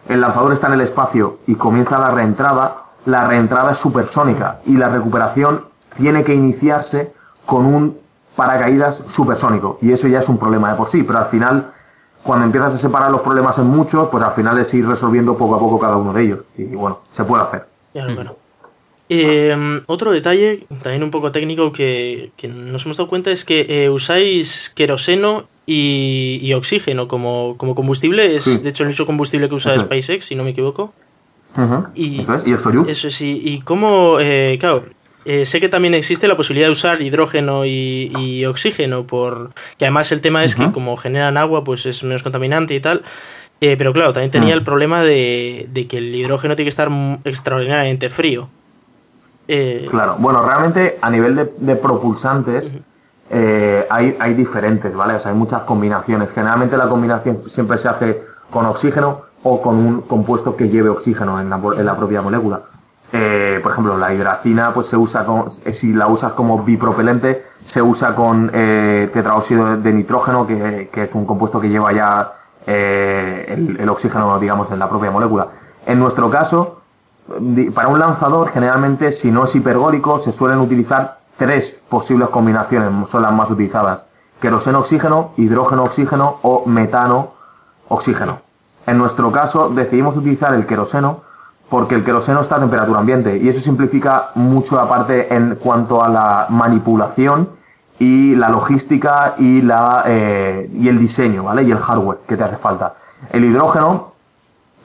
el 0.09 0.23
lanzador 0.23 0.55
está 0.55 0.69
en 0.69 0.73
el 0.73 0.81
espacio 0.81 1.41
y 1.47 1.57
comienza 1.57 1.99
la 1.99 2.11
reentrada, 2.11 2.85
la 3.05 3.27
reentrada 3.27 3.73
es 3.73 3.79
supersónica 3.79 4.61
y 4.65 4.79
la 4.79 4.89
recuperación 4.89 5.67
tiene 5.95 6.25
que 6.25 6.35
iniciarse 6.35 7.13
con 7.45 7.67
un 7.67 7.99
paracaídas 8.35 9.05
supersónico. 9.09 9.79
Y 9.83 9.93
eso 9.93 10.09
ya 10.09 10.21
es 10.21 10.29
un 10.31 10.39
problema 10.39 10.71
de 10.71 10.79
por 10.79 10.89
sí, 10.89 11.03
pero 11.03 11.19
al 11.19 11.27
final, 11.27 11.71
cuando 12.23 12.47
empiezas 12.47 12.75
a 12.75 12.79
separar 12.79 13.11
los 13.11 13.21
problemas 13.21 13.59
en 13.59 13.67
muchos, 13.67 14.09
pues 14.09 14.25
al 14.25 14.33
final 14.33 14.57
es 14.59 14.73
ir 14.73 14.89
resolviendo 14.89 15.37
poco 15.37 15.57
a 15.57 15.59
poco 15.59 15.79
cada 15.79 15.99
uno 15.99 16.15
de 16.15 16.23
ellos. 16.23 16.47
Y 16.57 16.65
bueno, 16.65 17.01
se 17.11 17.25
puede 17.25 17.43
hacer. 17.43 17.69
Em, 19.09 19.83
otro 19.87 20.11
detalle, 20.11 20.65
también 20.83 21.03
un 21.05 21.11
poco 21.11 21.31
técnico, 21.31 21.73
que, 21.73 22.31
nos 22.43 22.85
hemos 22.85 22.97
dado 22.97 23.09
cuenta 23.09 23.31
es 23.31 23.45
que 23.45 23.67
eh, 23.69 23.91
usáis 23.91 24.73
queroseno 24.75 25.49
y, 25.67 26.53
oxígeno 26.55 27.09
como, 27.09 27.55
como 27.57 27.75
combustible. 27.75 28.37
Es 28.37 28.63
de 28.63 28.69
hecho 28.69 28.83
el 28.83 28.89
mismo 28.89 29.07
combustible 29.07 29.49
que 29.49 29.55
usa 29.55 29.79
SpaceX, 29.79 30.27
si 30.27 30.35
no 30.35 30.45
me 30.45 30.51
equivoco. 30.51 30.93
y, 31.95 32.21
eso 32.21 32.35
es, 32.35 32.47
y 32.47 32.53
el 32.53 32.59
Soyuz. 32.59 32.89
Eso 32.89 33.11
sí, 33.11 33.41
y 33.45 33.61
cómo, 33.61 34.19
eh, 34.21 34.57
claro, 34.59 34.85
eh, 35.27 35.45
sé 35.45 35.61
que 35.61 35.69
también 35.69 35.95
existe 35.95 36.29
la 36.29 36.37
posibilidad 36.37 36.69
de 36.69 36.73
usar 36.73 37.03
hidrógeno 37.03 37.67
y, 37.67 38.45
oxígeno, 38.45 39.09
por 39.09 39.53
que 39.77 39.85
además 39.85 40.13
el 40.13 40.21
tema 40.21 40.45
es 40.45 40.55
que 40.55 40.71
como 40.71 40.97
generan 40.97 41.37
agua, 41.37 41.65
pues 41.65 41.85
es 41.85 42.05
menos 42.05 42.23
contaminante 42.23 42.75
y 42.75 42.81
tal. 42.81 43.03
Eh, 43.61 43.75
pero 43.77 43.93
claro, 43.93 44.13
también 44.13 44.31
tenía 44.31 44.55
mm. 44.55 44.59
el 44.59 44.63
problema 44.63 45.03
de, 45.03 45.87
que 45.89 45.99
el 45.99 46.15
hidrógeno 46.15 46.55
tiene 46.55 46.67
que 46.67 46.71
estar 46.71 46.91
extraordinariamente 47.25 48.09
frío. 48.09 48.49
Eh, 49.49 49.87
claro, 49.91 50.17
bueno, 50.19 50.43
realmente 50.43 50.99
a 51.01 51.11
nivel 51.11 51.51
de, 51.59 51.77
propulsantes 51.77 52.79
hay, 53.31 54.17
hay 54.19 54.35
diferentes, 54.35 54.95
¿vale? 54.95 55.15
O 55.15 55.21
sea, 55.21 55.33
hay 55.33 55.39
muchas 55.39 55.63
combinaciones. 55.63 56.33
Generalmente 56.33 56.77
la 56.77 56.89
combinación 56.89 57.43
siempre 57.47 57.79
se 57.79 57.89
hace 57.89 58.23
con 58.51 58.67
oxígeno 58.67 59.23
o 59.43 59.63
con 59.63 59.77
un 59.77 60.01
compuesto 60.03 60.57
que 60.57 60.69
lleve 60.69 60.89
oxígeno 60.89 61.41
en 61.41 61.51
la, 61.51 61.57
en 61.57 61.87
la 61.87 61.97
propia 61.97 62.23
molécula. 62.23 62.63
Eh, 63.13 63.61
por 63.63 63.73
ejemplo, 63.73 63.97
la 63.97 64.13
hidracina, 64.13 64.75
pues 64.75 64.89
se 64.89 64.97
usa 64.97 65.25
con, 65.25 65.49
eh, 65.65 65.73
si 65.73 65.93
la 65.93 66.09
usas 66.09 66.33
como 66.33 66.65
bipropelente, 66.65 67.45
se 67.65 67.81
usa 67.81 68.15
con 68.17 68.51
eh, 68.53 69.09
tetraóxido 69.13 69.77
de 69.77 69.93
nitrógeno, 69.93 70.47
que, 70.47 70.89
es 70.93 71.15
un 71.15 71.25
compuesto 71.25 71.61
que 71.61 71.69
lleva 71.69 71.93
ya 71.93 72.33
el, 72.67 73.77
el, 73.79 73.89
oxígeno, 73.89 74.37
digamos, 74.41 74.73
en 74.73 74.81
la 74.81 74.89
propia 74.89 75.13
molécula. 75.13 75.49
En 75.87 76.01
nuestro 76.01 76.29
caso, 76.29 76.83
para 77.75 77.89
un 77.89 77.99
lanzador, 77.99 78.49
generalmente, 78.49 79.13
si 79.13 79.31
no 79.31 79.45
es 79.45 79.55
hipergólico, 79.55 80.19
se 80.19 80.33
suelen 80.33 80.61
utilizar 80.61 81.19
tres 81.37 81.83
posibles 81.89 82.29
combinaciones, 82.29 83.09
son 83.09 83.23
las 83.23 83.33
más 83.33 83.51
utilizadas. 83.51 84.07
Queroseno-oxígeno, 84.41 85.33
hidrógeno-oxígeno 85.37 86.39
o 86.43 86.65
metano-oxígeno. 86.67 88.41
En 88.87 88.99
nuestro 88.99 89.33
caso, 89.33 89.71
decidimos 89.71 90.17
utilizar 90.17 90.55
el 90.55 90.67
queroseno 90.67 91.23
porque 91.69 91.97
el 91.97 92.05
queroseno 92.05 92.41
está 92.41 92.57
a 92.57 92.61
temperatura 92.61 93.01
ambiente 93.01 93.37
y 93.39 93.49
eso 93.49 93.61
simplifica 93.61 94.31
mucho 94.37 94.79
aparte 94.79 95.35
en 95.35 95.57
cuanto 95.57 96.03
a 96.03 96.09
la 96.09 96.47
manipulación 96.49 97.49
y 97.99 98.37
la 98.37 98.49
logística 98.51 99.35
y, 99.39 99.63
la, 99.63 100.05
eh, 100.07 100.71
y 100.73 100.89
el 100.89 100.99
diseño, 100.99 101.43
¿vale? 101.43 101.65
Y 101.65 101.73
el 101.73 101.79
hardware 101.79 102.19
que 102.29 102.37
te 102.37 102.45
hace 102.45 102.57
falta. 102.57 102.95
El 103.31 103.45
hidrógeno 103.45 104.13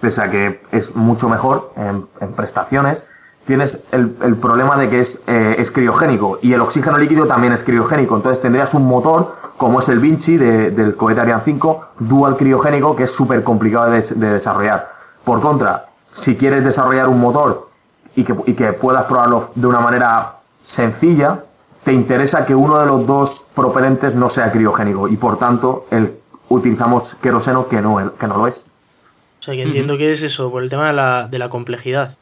pese 0.02 0.22
a 0.22 0.32
que 0.32 0.62
es 0.72 0.96
mucho 0.96 1.30
mejor 1.30 1.72
en, 1.76 2.08
prestaciones, 2.34 3.06
tienes 3.46 3.86
el, 3.92 4.10
problema 4.38 4.76
de 4.76 4.90
que 4.90 5.00
es, 5.00 5.22
eh, 5.28 5.56
es, 5.58 5.72
criogénico 5.72 6.40
y 6.42 6.54
el 6.54 6.62
oxígeno 6.62 6.98
líquido 6.98 7.28
también 7.28 7.54
es 7.54 7.64
criogénico. 7.64 8.16
Entonces 8.16 8.42
tendrías 8.42 8.74
un 8.74 8.86
motor 8.86 9.36
como 9.58 9.80
es 9.80 9.90
el 9.90 10.00
Vinci 10.00 10.38
del 10.38 10.96
cohete 10.96 11.22
Ariane 11.22 11.44
5, 11.46 11.86
dual 12.00 12.36
criogénico, 12.36 12.96
que 12.96 13.04
es 13.04 13.12
súper 13.12 13.44
complicado 13.44 13.92
de, 13.92 14.02
desarrollar. 14.02 14.90
Por 15.24 15.40
contra, 15.40 15.86
si 16.14 16.36
quieres 16.36 16.64
desarrollar 16.64 17.08
un 17.08 17.22
motor 17.22 17.70
y 18.16 18.24
que, 18.24 18.36
y 18.48 18.54
que 18.54 18.74
puedas 18.74 19.04
probarlo 19.06 19.52
de 19.54 19.68
una 19.68 19.80
manera 19.80 20.38
sencilla, 20.64 21.44
te 21.84 21.94
interesa 21.94 22.46
que 22.46 22.56
uno 22.56 22.80
de 22.80 22.86
los 22.86 23.06
dos 23.06 23.48
propelentes 23.56 24.16
no 24.16 24.30
sea 24.30 24.52
criogénico 24.52 25.08
y 25.08 25.18
por 25.18 25.38
tanto 25.38 25.86
el, 25.92 26.20
utilizamos 26.50 27.16
queroseno 27.22 27.68
que 27.68 27.82
no, 27.82 28.14
que 28.18 28.28
no 28.28 28.38
lo 28.38 28.48
es. 28.48 28.71
O 29.42 29.44
sea, 29.44 29.56
que 29.56 29.64
entiendo 29.64 29.98
que 29.98 30.14
es 30.14 30.22
eso, 30.22 30.52
por 30.52 30.62
el 30.62 30.70
tema 30.70 30.88
de 30.88 30.94
la, 30.94 31.28
de 31.28 31.40
la 31.40 31.50
complejidad. 31.50 32.16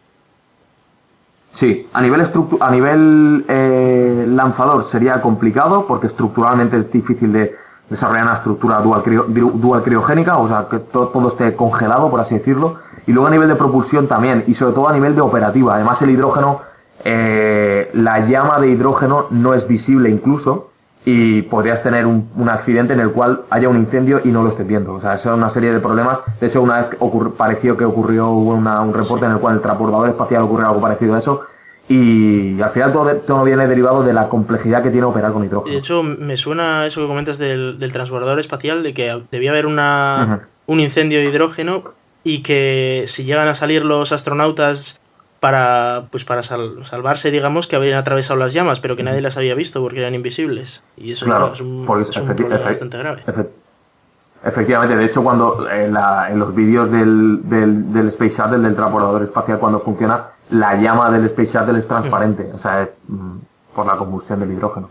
Sí, 1.51 1.85
a 1.91 2.01
nivel, 2.01 2.23
a 2.61 2.71
nivel 2.71 3.45
eh, 3.49 4.25
lanzador 4.29 4.85
sería 4.85 5.21
complicado 5.21 5.85
porque 5.85 6.07
estructuralmente 6.07 6.77
es 6.77 6.89
difícil 6.89 7.33
de 7.33 7.53
desarrollar 7.89 8.23
una 8.23 8.35
estructura 8.35 8.77
dual, 8.79 9.03
dual 9.27 9.83
criogénica, 9.83 10.37
o 10.37 10.47
sea, 10.47 10.67
que 10.69 10.79
todo, 10.79 11.27
esté 11.27 11.57
congelado, 11.57 12.09
por 12.09 12.21
así 12.21 12.37
decirlo. 12.37 12.75
Y 13.05 13.11
luego 13.11 13.27
a 13.27 13.31
nivel 13.31 13.49
de 13.49 13.55
propulsión 13.55 14.07
también, 14.07 14.45
y 14.47 14.53
sobre 14.53 14.73
todo 14.73 14.87
a 14.87 14.93
nivel 14.93 15.13
de 15.13 15.21
operativa. 15.21 15.75
Además, 15.75 16.01
el 16.01 16.11
hidrógeno, 16.11 16.61
eh, 17.03 17.89
la 17.95 18.25
llama 18.27 18.59
de 18.59 18.69
hidrógeno 18.69 19.27
no 19.31 19.53
es 19.53 19.67
visible 19.67 20.09
incluso, 20.09 20.69
y 21.05 21.43
podrías 21.43 21.81
tener 21.81 22.05
un, 22.05 22.27
accidente 22.49 22.93
en 22.93 22.99
el 22.99 23.11
cual 23.11 23.41
haya 23.49 23.69
un 23.69 23.77
incendio 23.77 24.21
y 24.23 24.29
no 24.29 24.43
lo 24.43 24.49
estés 24.49 24.67
viendo. 24.67 24.93
O 24.93 24.99
sea, 24.99 25.15
es 25.15 25.25
una 25.25 25.49
serie 25.49 25.71
de 25.71 25.79
problemas. 25.79 26.21
De 26.39 26.47
hecho, 26.47 26.61
una 26.61 26.81
vez 26.81 26.99
pareció 27.37 27.77
que 27.77 27.85
ocurrió 27.85 28.29
un 28.31 28.93
reporte 28.93 29.25
en 29.25 29.31
el 29.31 29.39
cual 29.39 29.55
el 29.55 29.61
transbordador 29.61 30.09
espacial 30.09 30.43
ocurrió 30.43 30.67
algo 30.67 30.81
parecido 30.81 31.15
a 31.15 31.19
eso. 31.19 31.41
Y 31.87 32.61
al 32.61 32.69
final 32.69 32.91
todo, 32.91 33.15
todo 33.15 33.43
viene 33.43 33.65
derivado 33.65 34.03
de 34.03 34.13
la 34.13 34.29
complejidad 34.29 34.83
que 34.83 34.91
tiene 34.91 35.07
operar 35.07 35.33
con 35.33 35.43
hidrógeno. 35.43 35.73
De 35.73 35.79
hecho, 35.79 36.03
me 36.03 36.37
suena 36.37 36.85
eso 36.85 37.01
que 37.01 37.07
comentas 37.07 37.39
del, 37.39 37.79
del 37.79 37.91
transbordador 37.91 38.39
espacial, 38.39 38.83
de 38.83 38.93
que 38.93 39.23
debía 39.31 39.49
haber 39.49 39.65
una, 39.65 40.47
un 40.67 40.79
incendio 40.79 41.17
de 41.17 41.25
hidrógeno 41.25 41.83
y 42.23 42.43
que 42.43 43.05
si 43.07 43.23
llegan 43.23 43.47
a 43.47 43.55
salir 43.55 43.83
los 43.85 44.11
astronautas 44.11 45.01
para 45.39 46.07
pues 46.11 46.25
para 46.25 46.43
salvarse, 46.43 47.31
digamos, 47.31 47.67
que 47.67 47.75
habían 47.75 47.97
atravesado 47.97 48.39
las 48.39 48.53
llamas, 48.53 48.79
pero 48.79 48.95
que 48.95 49.03
nadie 49.03 49.21
las 49.21 49.37
había 49.37 49.55
visto 49.55 49.81
porque 49.81 49.99
eran 49.99 50.15
invisibles. 50.15 50.83
Y 50.97 51.11
eso 51.11 51.25
es 51.53 51.61
un, 51.61 51.85
problema 51.85 52.57
bastante 52.57 52.97
grave. 52.97 53.23
efectivamente, 54.43 54.95
de 54.95 55.05
hecho, 55.05 55.23
cuando 55.23 55.69
en, 55.69 55.93
los 56.39 56.53
vídeos 56.53 56.91
del, 56.91 57.47
del, 57.49 58.07
Space 58.09 58.37
Shuttle, 58.37 58.59
del 58.59 58.75
transportador 58.75 59.23
espacial, 59.23 59.59
cuando 59.59 59.79
funciona, 59.79 60.27
la 60.51 60.75
llama 60.75 61.09
del 61.11 61.25
Space 61.25 61.57
Shuttle 61.57 61.79
es 61.79 61.87
transparente, 61.87 62.49
o 62.53 62.57
sea, 62.57 62.89
mm, 63.07 63.37
por 63.73 63.85
la 63.85 63.97
combustión 63.97 64.39
del 64.41 64.51
hidrógeno. 64.51 64.89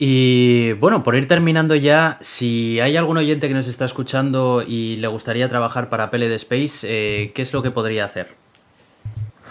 Y 0.00 0.74
bueno, 0.74 1.02
por 1.02 1.16
ir 1.16 1.26
terminando 1.26 1.74
ya, 1.74 2.18
si 2.20 2.78
hay 2.78 2.96
algún 2.96 3.16
oyente 3.16 3.48
que 3.48 3.54
nos 3.54 3.66
está 3.66 3.84
escuchando 3.84 4.62
y 4.64 4.96
le 4.96 5.08
gustaría 5.08 5.48
trabajar 5.48 5.88
para 5.88 6.08
Pele 6.10 6.28
de 6.28 6.36
Space, 6.36 6.86
eh, 6.88 7.32
¿qué 7.34 7.42
es 7.42 7.52
lo 7.52 7.62
que 7.62 7.72
podría 7.72 8.04
hacer? 8.04 8.36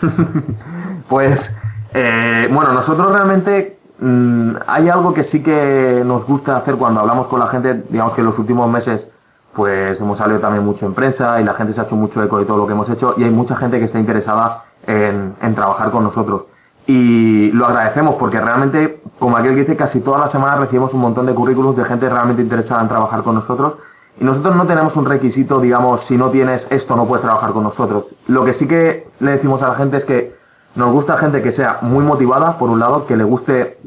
pues, 1.09 1.57
eh, 1.93 2.49
bueno, 2.51 2.73
nosotros 2.73 3.11
realmente 3.11 3.79
mm, 3.99 4.51
hay 4.67 4.89
algo 4.89 5.13
que 5.13 5.23
sí 5.23 5.43
que 5.43 6.03
nos 6.05 6.25
gusta 6.25 6.57
hacer 6.57 6.75
cuando 6.75 6.99
hablamos 6.99 7.27
con 7.27 7.39
la 7.39 7.47
gente, 7.47 7.83
digamos 7.89 8.13
que 8.13 8.21
en 8.21 8.27
los 8.27 8.39
últimos 8.39 8.69
meses 8.69 9.13
pues 9.57 9.99
hemos 9.99 10.19
salido 10.19 10.39
también 10.39 10.63
mucho 10.63 10.85
en 10.85 10.93
prensa 10.93 11.41
y 11.41 11.43
la 11.43 11.55
gente 11.55 11.73
se 11.73 11.81
ha 11.81 11.85
hecho 11.85 11.95
mucho 11.95 12.21
eco 12.21 12.37
de 12.37 12.45
todo 12.45 12.57
lo 12.57 12.67
que 12.67 12.73
hemos 12.73 12.87
hecho 12.91 13.15
y 13.17 13.23
hay 13.23 13.31
mucha 13.31 13.55
gente 13.55 13.79
que 13.79 13.85
está 13.85 13.97
interesada 13.97 14.65
en, 14.85 15.35
trabajar 15.55 15.89
con 15.89 16.03
nosotros. 16.03 16.47
Y 16.85 17.51
lo 17.53 17.65
agradecemos 17.65 18.15
porque 18.15 18.39
realmente, 18.39 19.01
como 19.17 19.35
aquel 19.35 19.55
que 19.55 19.61
dice, 19.61 19.75
casi 19.75 20.01
todas 20.01 20.21
las 20.21 20.31
semanas 20.31 20.59
recibimos 20.59 20.93
un 20.93 21.01
montón 21.01 21.25
de 21.25 21.33
currículos 21.33 21.75
de 21.75 21.85
gente 21.85 22.07
realmente 22.07 22.43
interesada 22.43 22.83
en 22.83 22.87
trabajar 22.87 23.23
con 23.23 23.33
nosotros 23.33 23.79
nosotros 24.19 24.55
no 24.55 24.65
tenemos 24.65 24.97
un 24.97 25.05
requisito, 25.05 25.59
digamos, 25.59 26.01
si 26.01 26.17
no 26.17 26.29
tienes 26.29 26.67
esto 26.71 26.95
no 26.95 27.05
puedes 27.05 27.21
trabajar 27.21 27.51
con 27.51 27.63
nosotros. 27.63 28.15
Lo 28.27 28.43
que 28.43 28.53
sí 28.53 28.67
que 28.67 29.07
le 29.19 29.31
decimos 29.31 29.61
a 29.61 29.69
la 29.69 29.75
gente 29.75 29.97
es 29.97 30.05
que 30.05 30.35
nos 30.75 30.91
gusta 30.91 31.17
gente 31.17 31.41
que 31.41 31.51
sea 31.51 31.79
muy 31.81 32.03
motivada, 32.03 32.57
por 32.57 32.69
un 32.69 32.79
lado, 32.79 33.05
que 33.05 33.15
le 33.15 33.23
guste 33.23 33.79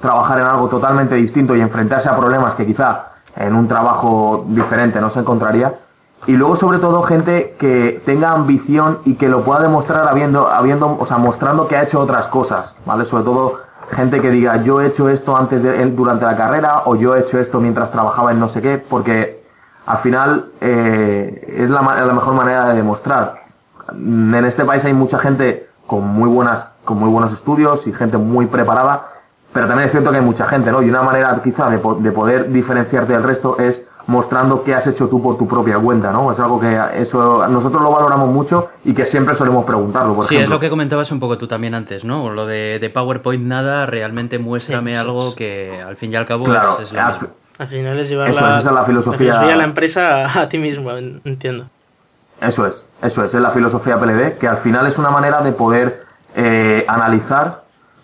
trabajar 0.00 0.38
en 0.40 0.46
algo 0.46 0.68
totalmente 0.68 1.14
distinto 1.14 1.56
y 1.56 1.60
enfrentarse 1.60 2.08
a 2.08 2.16
problemas 2.16 2.54
que 2.54 2.66
quizá 2.66 3.12
en 3.36 3.54
un 3.54 3.68
trabajo 3.68 4.44
diferente 4.48 5.00
no 5.00 5.10
se 5.10 5.20
encontraría. 5.20 5.74
Y 6.26 6.32
luego, 6.32 6.56
sobre 6.56 6.78
todo, 6.78 7.02
gente 7.02 7.54
que 7.58 8.02
tenga 8.04 8.32
ambición 8.32 8.98
y 9.04 9.14
que 9.14 9.28
lo 9.28 9.44
pueda 9.44 9.60
demostrar 9.60 10.08
habiendo, 10.08 10.48
habiendo, 10.48 10.96
o 10.98 11.06
sea, 11.06 11.18
mostrando 11.18 11.68
que 11.68 11.76
ha 11.76 11.82
hecho 11.82 12.00
otras 12.00 12.28
cosas, 12.28 12.76
¿vale? 12.84 13.04
Sobre 13.04 13.24
todo, 13.24 13.58
gente 13.90 14.20
que 14.20 14.30
diga, 14.30 14.62
yo 14.62 14.80
he 14.80 14.86
hecho 14.86 15.08
esto 15.08 15.36
antes 15.36 15.62
de, 15.62 15.84
durante 15.90 16.24
la 16.24 16.36
carrera 16.36 16.82
o 16.86 16.96
yo 16.96 17.14
he 17.14 17.20
hecho 17.20 17.38
esto 17.38 17.60
mientras 17.60 17.92
trabajaba 17.92 18.32
en 18.32 18.40
no 18.40 18.48
sé 18.48 18.60
qué, 18.60 18.78
porque 18.78 19.35
al 19.86 19.98
final 19.98 20.46
eh, 20.60 21.56
es 21.58 21.70
la, 21.70 21.80
la, 21.80 22.12
mejor 22.12 22.34
manera 22.34 22.68
de 22.68 22.74
demostrar. 22.74 23.44
En 23.92 24.44
este 24.44 24.64
país 24.64 24.84
hay 24.84 24.92
mucha 24.92 25.18
gente 25.18 25.68
con 25.86 26.06
muy 26.06 26.28
buenas, 26.28 26.74
con 26.84 26.98
muy 26.98 27.08
buenos 27.08 27.32
estudios 27.32 27.86
y 27.86 27.92
gente 27.92 28.18
muy 28.18 28.46
preparada, 28.46 29.06
pero 29.52 29.68
también 29.68 29.86
es 29.86 29.92
cierto 29.92 30.10
que 30.10 30.18
hay 30.18 30.24
mucha 30.24 30.46
gente, 30.46 30.72
¿no? 30.72 30.82
Y 30.82 30.90
una 30.90 31.02
manera 31.02 31.40
quizá 31.42 31.70
de, 31.70 31.80
de 32.00 32.12
poder 32.12 32.50
diferenciarte 32.50 33.12
del 33.12 33.22
resto 33.22 33.58
es 33.58 33.88
mostrando 34.06 34.62
qué 34.62 34.74
has 34.74 34.86
hecho 34.86 35.08
tú 35.08 35.22
por 35.22 35.36
tu 35.36 35.46
propia 35.46 35.78
cuenta, 35.78 36.10
¿no? 36.12 36.30
Es 36.30 36.40
algo 36.40 36.60
que 36.60 36.78
eso 36.96 37.46
nosotros 37.48 37.82
lo 37.82 37.90
valoramos 37.90 38.28
mucho 38.28 38.68
y 38.84 38.92
que 38.92 39.06
siempre 39.06 39.34
solemos 39.34 39.64
preguntarlo. 39.64 40.14
Por 40.14 40.26
sí, 40.26 40.36
es 40.36 40.48
lo 40.48 40.60
que 40.60 40.68
comentabas 40.68 41.10
un 41.12 41.20
poco 41.20 41.38
tú 41.38 41.46
también 41.46 41.74
antes, 41.74 42.04
¿no? 42.04 42.30
Lo 42.30 42.46
de, 42.46 42.78
de 42.80 42.90
PowerPoint 42.90 43.44
nada, 43.44 43.86
realmente 43.86 44.38
muéstrame 44.38 44.96
algo 44.96 45.34
que 45.34 45.80
al 45.80 45.96
fin 45.96 46.12
y 46.12 46.16
al 46.16 46.26
cabo 46.26 46.44
es, 46.44 46.92
lo 46.92 47.06
mismo. 47.06 47.28
Al 47.58 47.68
final 47.68 47.98
es 47.98 48.08
llevar 48.08 48.28
la, 48.28 48.58
esa 48.58 48.58
es 48.58 48.64
la 48.64 48.84
filosofía. 48.84 49.42
La, 49.42 49.56
la 49.56 49.64
empresa 49.64 50.40
a, 50.40 50.48
ti 50.48 50.58
mismo, 50.58 50.90
entiendo. 50.90 51.66
Eso 52.40 52.66
es, 52.66 52.86
eso 53.02 53.24
es, 53.24 53.34
es 53.34 53.40
la 53.40 53.50
filosofía 53.50 53.98
PLD, 53.98 54.36
que 54.38 54.46
al 54.46 54.58
final 54.58 54.86
es 54.86 54.98
una 54.98 55.10
manera 55.10 55.40
de 55.40 55.52
poder 55.52 56.04
eh, 56.34 56.84
analizar 56.86 57.62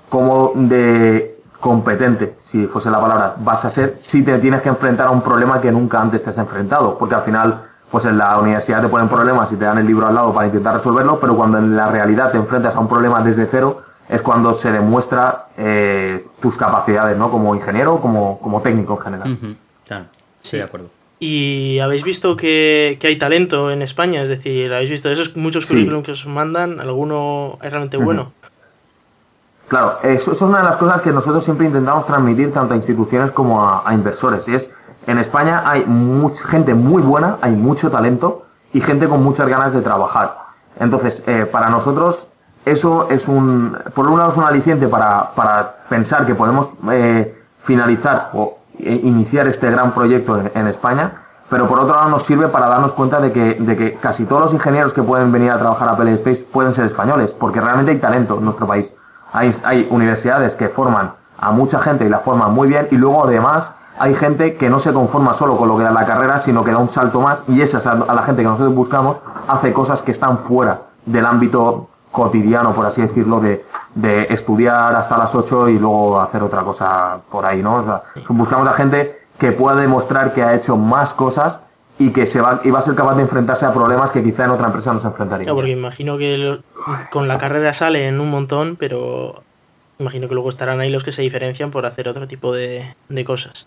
cómo 0.09 0.53
de 0.55 1.39
competente, 1.61 2.35
si 2.43 2.67
fuese 2.67 2.91
la 2.91 3.01
palabra, 3.01 3.37
vas 3.39 3.65
a 3.65 3.71
ser 3.71 3.97
si 4.01 4.25
te 4.25 4.37
tienes 4.39 4.63
que 4.63 4.69
enfrentar 4.69 5.07
a 5.07 5.11
un 5.11 5.23
problema 5.23 5.61
que 5.61 5.71
nunca 5.71 6.01
antes 6.01 6.25
te 6.25 6.31
has 6.31 6.39
enfrentado, 6.39 6.99
porque 6.99 7.15
al 7.15 7.23
final, 7.23 7.63
pues 7.91 8.05
en 8.07 8.19
la 8.19 8.37
universidad 8.39 8.83
te 8.83 8.89
ponen 8.89 9.09
problemas 9.09 9.53
y 9.53 9.57
te 9.57 9.65
dan 9.65 9.79
el 9.79 9.87
libro 9.87 10.09
al 10.09 10.15
lado 10.15 10.35
para 10.35 10.47
intentar 10.47 10.75
resolverlo, 10.75 11.21
pero 11.21 11.37
cuando 11.37 11.59
en 11.59 11.77
la 11.77 11.87
realidad 11.87 12.33
te 12.33 12.39
enfrentas 12.39 12.75
a 12.75 12.81
un 12.81 12.89
problema 12.89 13.21
desde 13.21 13.47
cero, 13.47 13.83
es 14.09 14.23
cuando 14.23 14.53
se 14.53 14.71
demuestra 14.71 15.47
eh, 15.57 16.27
tus 16.41 16.57
capacidades, 16.57 17.17
¿no? 17.17 17.31
Como 17.31 17.55
ingeniero, 17.55 18.01
como, 18.01 18.39
como 18.41 18.61
técnico 18.61 18.95
en 18.95 19.01
general. 19.01 19.57
Claro, 19.87 20.07
sí, 20.41 20.57
de 20.57 20.63
acuerdo. 20.65 20.89
Y 21.25 21.79
habéis 21.79 22.03
visto 22.03 22.37
que, 22.37 22.99
hay 23.01 23.17
talento 23.17 23.71
en 23.71 23.81
España, 23.81 24.23
es 24.23 24.29
decir, 24.29 24.73
habéis 24.73 24.91
visto 24.91 25.09
esos 25.09 25.37
muchos 25.37 25.67
currículums 25.67 26.05
que 26.05 26.11
os 26.11 26.27
mandan, 26.27 26.81
alguno 26.81 27.59
es 27.63 27.71
realmente 27.71 27.97
bueno. 27.97 28.33
Claro, 29.69 30.01
eso, 30.03 30.33
es 30.33 30.43
una 30.43 30.59
de 30.59 30.65
las 30.65 30.77
cosas 30.79 31.01
que 31.01 31.13
nosotros 31.13 31.45
siempre 31.45 31.67
intentamos 31.67 32.07
transmitir 32.07 32.53
tanto 32.53 32.75
a 32.75 32.77
instituciones 32.77 33.31
como 33.31 33.65
a, 33.65 33.95
inversores. 33.95 34.49
Y 34.49 34.55
es, 34.57 34.77
en 35.07 35.19
España 35.19 35.63
hay 35.65 35.85
mucha 35.87 36.45
gente 36.45 36.75
muy 36.75 37.03
buena, 37.03 37.39
hay 37.41 37.53
mucho 37.53 37.89
talento 37.89 38.45
y 38.73 38.81
gente 38.81 39.09
con 39.09 39.23
muchas 39.23 39.49
ganas 39.49 39.73
de 39.73 39.81
trabajar. 39.81 40.37
Entonces, 40.81 41.23
eh, 41.29 41.47
para 41.47 41.71
nosotros 41.71 42.32
eso 42.65 43.09
es 43.11 43.29
un, 43.29 43.77
por 43.95 44.09
un 44.09 44.19
lado 44.19 44.31
es 44.31 44.37
un 44.37 44.45
aliciente 44.45 44.87
para, 44.87 45.33
para 45.35 45.77
pensar 45.89 46.27
que 46.27 46.35
podemos 46.35 46.75
eh, 46.91 47.37
finalizar 47.59 48.31
o 48.35 48.59
eh, 48.79 49.01
iniciar 49.03 49.49
este 49.49 49.71
gran 49.71 49.93
proyecto 49.93 50.41
en, 50.55 50.67
España, 50.67 51.13
pero 51.49 51.67
por 51.67 51.81
otro 51.81 51.95
lado 51.95 52.09
nos 52.09 52.23
sirve 52.23 52.49
para 52.49 52.69
darnos 52.69 52.95
cuenta 52.95 53.21
de 53.21 53.33
que, 53.33 53.55
de 53.59 53.77
que 53.77 53.95
casi 53.95 54.27
todos 54.27 54.43
los 54.43 54.55
ingenieros 54.55 54.93
que 54.93 55.03
pueden 55.03 55.33
venir 55.33 55.51
a 55.51 55.59
trabajar 55.59 55.89
a 55.89 55.97
PLA 55.97 56.13
Space 56.13 56.45
pueden 56.45 56.73
ser 56.73 56.87
españoles, 56.87 57.35
porque 57.35 57.61
realmente 57.61 57.93
hay 57.93 57.99
talento 57.99 58.39
en 58.39 58.45
nuestro 58.45 58.67
país. 58.67 58.95
Hay, 59.33 59.55
hay 59.65 59.89
universidades 59.91 60.55
que 60.55 60.69
forman 60.69 61.13
a 61.39 61.51
mucha 61.51 61.81
gente 61.81 62.05
y 62.05 62.09
la 62.09 62.21
forman 62.21 62.55
muy 62.55 62.69
bien, 62.69 62.89
y 62.91 62.97
luego 62.97 63.25
además 63.25 63.75
hay 63.99 64.15
gente 64.15 64.55
que 64.55 64.71
no 64.71 64.79
se 64.79 64.93
conforma 64.93 65.35
solo 65.35 65.57
con 65.57 65.69
lo 65.69 65.77
que 65.77 65.85
da 65.85 65.91
la 65.91 66.07
carrera, 66.07 66.39
sino 66.39 66.65
que 66.65 66.71
da 66.71 66.79
un 66.79 66.89
salto 66.89 67.21
más, 67.21 67.45
y 67.49 67.61
esa 67.61 67.91
a 67.91 68.15
la 68.15 68.23
gente 68.23 68.43
que 68.43 68.49
nosotros 68.49 68.75
buscamos 68.75 69.21
hace 69.49 69.73
cosas 69.73 70.03
que 70.03 70.13
están 70.13 70.39
fuera 70.39 70.83
del 71.05 71.27
ámbito 71.27 71.89
cotidiano, 72.13 72.75
por 72.75 72.87
así 72.87 73.03
decirlo, 73.03 73.41
de, 73.41 73.65
de, 73.95 74.27
estudiar 74.31 74.95
hasta 74.95 75.19
las 75.19 75.35
8 75.35 75.71
y 75.71 75.79
luego 75.79 76.21
hacer 76.21 76.43
otra 76.43 76.63
cosa 76.63 77.19
por 77.31 77.45
ahí, 77.45 77.63
¿no? 77.63 77.77
O 77.77 77.85
sea, 77.85 78.03
buscamos 78.29 78.69
a 78.69 78.75
gente 78.75 79.19
que 79.39 79.51
pueda 79.51 79.75
demostrar 79.75 80.33
que 80.33 80.43
ha 80.45 80.55
hecho 80.55 80.77
más 80.77 81.15
cosas 81.15 81.65
y 81.99 82.13
que 82.13 82.27
se 82.27 82.41
va, 82.41 82.61
y 82.63 82.71
va 82.71 82.79
a 82.79 82.83
ser 82.83 82.95
capaz 82.95 83.17
de 83.17 83.23
enfrentarse 83.23 83.67
a 83.67 83.73
problemas 83.73 84.13
que 84.13 84.23
quizá 84.23 84.45
en 84.45 84.51
otra 84.51 84.67
empresa 84.67 84.93
no 84.93 84.99
se 84.99 85.09
enfrentaría. 85.09 85.53
porque 85.53 85.71
imagino 85.71 86.19
que 86.19 86.61
con 87.11 87.29
la 87.29 87.39
carrera 87.39 87.73
salen 87.73 88.21
un 88.21 88.31
montón, 88.31 88.77
pero 88.77 89.43
imagino 89.99 90.29
que 90.29 90.35
luego 90.35 90.49
estarán 90.49 90.81
ahí 90.81 90.91
los 90.91 91.05
que 91.05 91.13
se 91.13 91.23
diferencian 91.23 91.71
por 91.71 91.87
hacer 91.87 92.09
otro 92.09 92.27
tipo 92.29 92.53
de, 92.53 92.95
de 93.09 93.25
cosas. 93.25 93.67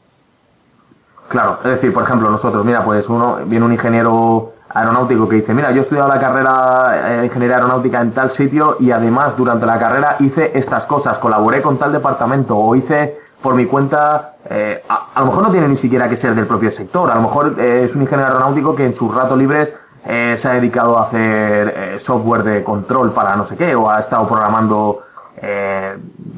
Claro, 1.29 1.59
es 1.63 1.71
decir, 1.71 1.93
por 1.93 2.03
ejemplo, 2.03 2.29
nosotros, 2.29 2.63
mira, 2.63 2.83
pues 2.83 3.09
uno 3.09 3.39
viene 3.45 3.65
un 3.65 3.73
ingeniero 3.73 4.53
aeronáutico 4.75 5.27
que 5.27 5.37
dice, 5.37 5.53
mira, 5.53 5.71
yo 5.71 5.77
he 5.77 5.81
estudiado 5.81 6.09
la 6.09 6.19
carrera 6.19 7.17
de 7.19 7.25
ingeniería 7.25 7.55
aeronáutica 7.55 8.01
en 8.01 8.11
tal 8.11 8.29
sitio 8.29 8.75
y 8.79 8.91
además 8.91 9.35
durante 9.37 9.65
la 9.65 9.79
carrera 9.79 10.17
hice 10.19 10.51
estas 10.53 10.85
cosas, 10.85 11.17
colaboré 11.17 11.61
con 11.61 11.77
tal 11.77 11.93
departamento 11.93 12.57
o 12.57 12.75
hice 12.75 13.17
por 13.41 13.55
mi 13.55 13.65
cuenta, 13.67 14.33
eh, 14.49 14.83
a, 14.89 15.19
lo 15.19 15.27
mejor 15.27 15.43
no 15.43 15.51
tiene 15.51 15.69
ni 15.69 15.77
siquiera 15.77 16.09
que 16.09 16.17
ser 16.17 16.35
del 16.35 16.45
propio 16.45 16.71
sector, 16.71 17.09
a 17.09 17.15
lo 17.15 17.21
mejor 17.21 17.55
eh, 17.57 17.85
es 17.85 17.95
un 17.95 18.01
ingeniero 18.01 18.31
aeronáutico 18.33 18.75
que 18.75 18.85
en 18.85 18.93
sus 18.93 19.15
ratos 19.15 19.37
libres 19.37 19.79
eh, 20.05 20.35
se 20.37 20.49
ha 20.49 20.53
dedicado 20.53 20.97
a 20.99 21.03
hacer 21.03 21.99
software 21.99 22.43
de 22.43 22.63
control 22.63 23.13
para 23.13 23.35
no 23.37 23.45
sé 23.45 23.55
qué, 23.55 23.75
o 23.75 23.89
ha 23.89 23.99
estado 24.01 24.27
programando, 24.27 25.03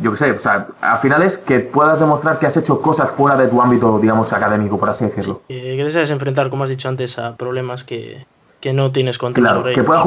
yo 0.02 0.12
qué 0.12 0.18
sé, 0.18 0.32
o 0.32 0.40
sea, 0.40 0.68
al 0.82 0.98
final 0.98 1.24
es 1.24 1.38
que 1.38 1.60
puedas 1.60 2.00
demostrar 2.00 2.40
que 2.40 2.46
has 2.46 2.58
hecho 2.58 2.82
cosas 2.82 3.12
fuera 3.12 3.38
de 3.38 3.48
tu 3.48 3.62
ámbito, 3.62 4.00
digamos, 4.00 4.34
académico, 4.34 4.78
por 4.78 4.90
así 4.90 5.06
decirlo. 5.06 5.42
que 5.48 5.84
deseas 5.84 6.10
enfrentar, 6.10 6.50
como 6.50 6.64
has 6.64 6.70
dicho 6.70 6.90
antes, 6.90 7.18
a 7.20 7.36
problemas 7.36 7.84
que, 7.84 8.26
no 8.74 8.92
tienes 8.92 9.18
control 9.18 9.46
claro, 9.46 9.60
sobre 9.62 9.76
que 9.76 9.84
Pueda 9.84 10.04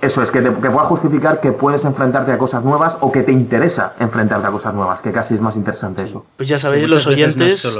eso 0.00 0.22
es, 0.22 0.30
que, 0.30 0.40
te, 0.40 0.50
pueda 0.50 0.84
justificar 0.84 1.40
que 1.40 1.52
puedes 1.52 1.84
enfrentarte 1.84 2.32
a 2.32 2.38
cosas 2.38 2.64
nuevas 2.64 2.96
o 3.00 3.12
que 3.12 3.22
te 3.22 3.32
interesa 3.32 3.96
enfrentarte 3.98 4.46
a 4.46 4.50
cosas 4.50 4.72
nuevas, 4.72 5.02
que 5.02 5.12
casi 5.12 5.34
es 5.34 5.42
más 5.42 5.56
interesante 5.56 6.02
eso. 6.02 6.24
Pues 6.36 6.48
ya 6.48 6.58
sabéis, 6.58 6.88
los 6.88 7.06
oyentes, 7.06 7.78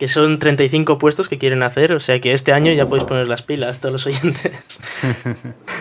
que 0.00 0.08
son 0.08 0.38
35 0.38 0.98
puestos 0.98 1.28
que 1.28 1.38
quieren 1.38 1.62
hacer, 1.62 1.92
o 1.92 2.00
sea 2.00 2.20
que 2.20 2.32
este 2.32 2.52
año 2.52 2.72
ya 2.72 2.88
podéis 2.88 3.04
poner 3.04 3.28
las 3.28 3.42
pilas, 3.42 3.80
todos 3.80 3.92
los 3.92 4.06
oyentes. 4.06 4.80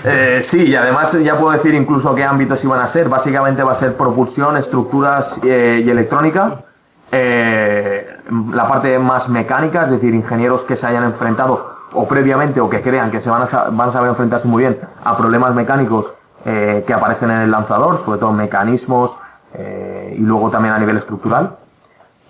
Eh, 0.06 0.40
sí, 0.42 0.66
y 0.66 0.76
además 0.76 1.12
ya 1.22 1.38
puedo 1.38 1.52
decir 1.52 1.74
incluso 1.74 2.16
qué 2.16 2.24
ámbitos 2.24 2.64
iban 2.64 2.80
a 2.80 2.88
ser. 2.88 3.10
Básicamente 3.10 3.64
va 3.64 3.74
a 3.74 3.76
ser 3.76 3.98
propulsión, 3.98 4.56
estructuras 4.56 5.42
eh, 5.44 5.84
y 5.86 5.90
electrónica. 5.90 6.64
Eh, 7.12 8.08
la 8.54 8.66
parte 8.66 8.98
más 8.98 9.28
mecánica, 9.28 9.84
es 9.84 9.92
decir, 9.92 10.14
ingenieros 10.14 10.64
que 10.64 10.78
se 10.78 10.88
hayan 10.88 11.04
enfrentado 11.04 11.76
o 11.92 12.08
previamente 12.08 12.62
o 12.62 12.70
que 12.70 12.82
crean 12.82 13.12
que 13.12 13.20
se 13.20 13.30
van 13.30 13.42
a, 13.42 13.70
van 13.72 13.90
a 13.90 13.92
saber 13.92 14.10
enfrentarse 14.10 14.48
muy 14.48 14.64
bien 14.64 14.80
a 15.04 15.18
problemas 15.18 15.54
mecánicos 15.54 16.14
eh, 16.46 16.84
que 16.88 16.94
aparecen 16.94 17.32
en 17.32 17.42
el 17.42 17.52
lanzador, 17.52 18.00
sobre 18.00 18.20
todo 18.20 18.32
mecanismos 18.32 19.18
eh, 19.54 20.16
y 20.18 20.22
luego 20.22 20.50
también 20.50 20.74
a 20.74 20.80
nivel 20.80 20.96
estructural, 20.98 21.58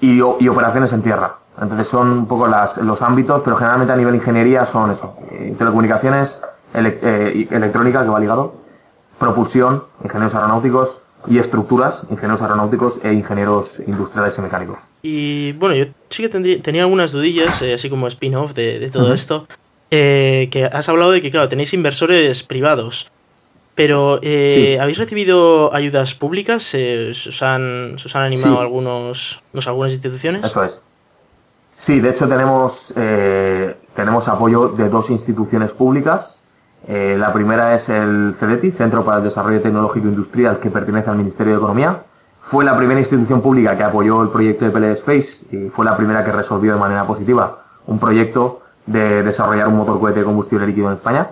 y, 0.02 0.18
y, 0.18 0.48
operaciones 0.48 0.92
en 0.94 1.04
tierra. 1.04 1.36
Entonces 1.62 1.88
son 1.88 2.12
un 2.12 2.28
poco 2.28 2.48
las, 2.48 2.78
los 2.78 3.02
ámbitos, 3.02 3.42
pero 3.44 3.56
generalmente 3.56 3.94
a 3.94 3.96
nivel 3.96 4.16
ingeniería 4.16 4.66
son 4.66 4.92
eso, 4.92 5.16
eh, 5.32 5.54
telecomunicaciones, 5.58 6.42
electrónica, 6.74 8.04
que 8.04 8.10
va 8.10 8.20
ligado, 8.20 8.54
propulsión, 9.18 9.84
ingenieros 10.04 10.36
aeronáuticos, 10.36 11.04
y 11.28 11.38
estructuras, 11.38 12.06
ingenieros 12.10 12.42
aeronáuticos 12.42 13.00
e 13.04 13.14
ingenieros 13.14 13.80
industriales 13.86 14.38
y 14.38 14.42
mecánicos. 14.42 14.80
Y 15.02 15.52
bueno, 15.54 15.76
yo 15.76 15.86
sí 16.10 16.28
que 16.28 16.60
tenía 16.60 16.84
algunas 16.84 17.12
dudillas, 17.12 17.62
eh, 17.62 17.74
así 17.74 17.90
como 17.90 18.08
spin-off 18.08 18.54
de, 18.54 18.90
todo 18.92 19.14
esto, 19.14 19.48
eh, 19.92 20.48
que 20.52 20.66
has 20.66 20.88
hablado 20.88 21.12
de 21.12 21.22
que, 21.22 21.32
claro, 21.32 21.50
tenéis 21.50 21.74
inversores 21.74 22.44
privados, 22.44 23.12
pero 23.76 24.20
eh, 24.22 24.78
¿habéis 24.80 24.98
recibido 24.98 25.74
ayudas 25.74 26.14
públicas? 26.14 26.74
¿Os 26.74 27.42
han, 27.44 27.96
os, 27.96 28.16
han, 28.16 28.24
animado 28.24 28.60
algunos, 28.60 29.42
algunas 29.66 29.92
instituciones? 29.92 30.46
Eso 30.46 30.64
es. 30.64 30.82
Sí, 31.82 32.02
de 32.02 32.10
hecho 32.10 32.28
tenemos, 32.28 32.94
tenemos 33.96 34.28
apoyo 34.28 34.68
de 34.70 34.90
dos 34.90 35.10
instituciones 35.10 35.74
públicas, 35.74 36.44
eh, 36.88 37.16
la 37.20 37.34
primera 37.34 37.76
es 37.76 37.90
el 37.90 38.36
CEDETI, 38.38 38.72
Centro 38.72 39.04
para 39.04 39.18
el 39.18 39.24
Desarrollo 39.24 39.62
Tecnológico 39.62 40.08
Industrial, 40.08 40.60
que 40.60 40.72
pertenece 40.72 41.10
al 41.10 41.18
Ministerio 41.18 41.54
de 41.54 41.60
Economía. 41.60 42.04
Fue 42.42 42.64
la 42.64 42.76
primera 42.78 43.00
institución 43.00 43.42
pública 43.42 43.78
que 43.78 43.84
apoyó 43.84 44.22
el 44.22 44.30
proyecto 44.30 44.66
de 44.66 44.72
PLD 44.72 44.92
Space 44.94 45.56
y 45.56 45.70
fue 45.70 45.86
la 45.86 45.98
primera 45.98 46.24
que 46.24 46.32
resolvió 46.32 46.74
de 46.74 46.80
manera 46.80 47.06
positiva 47.06 47.64
un 47.86 48.00
proyecto 48.00 48.62
de 48.86 49.24
desarrollar 49.24 49.68
un 49.68 49.78
motor 49.78 50.00
cohete 50.00 50.20
de 50.20 50.26
combustible 50.26 50.66
líquido 50.66 50.88
en 50.88 50.94
España. 50.94 51.28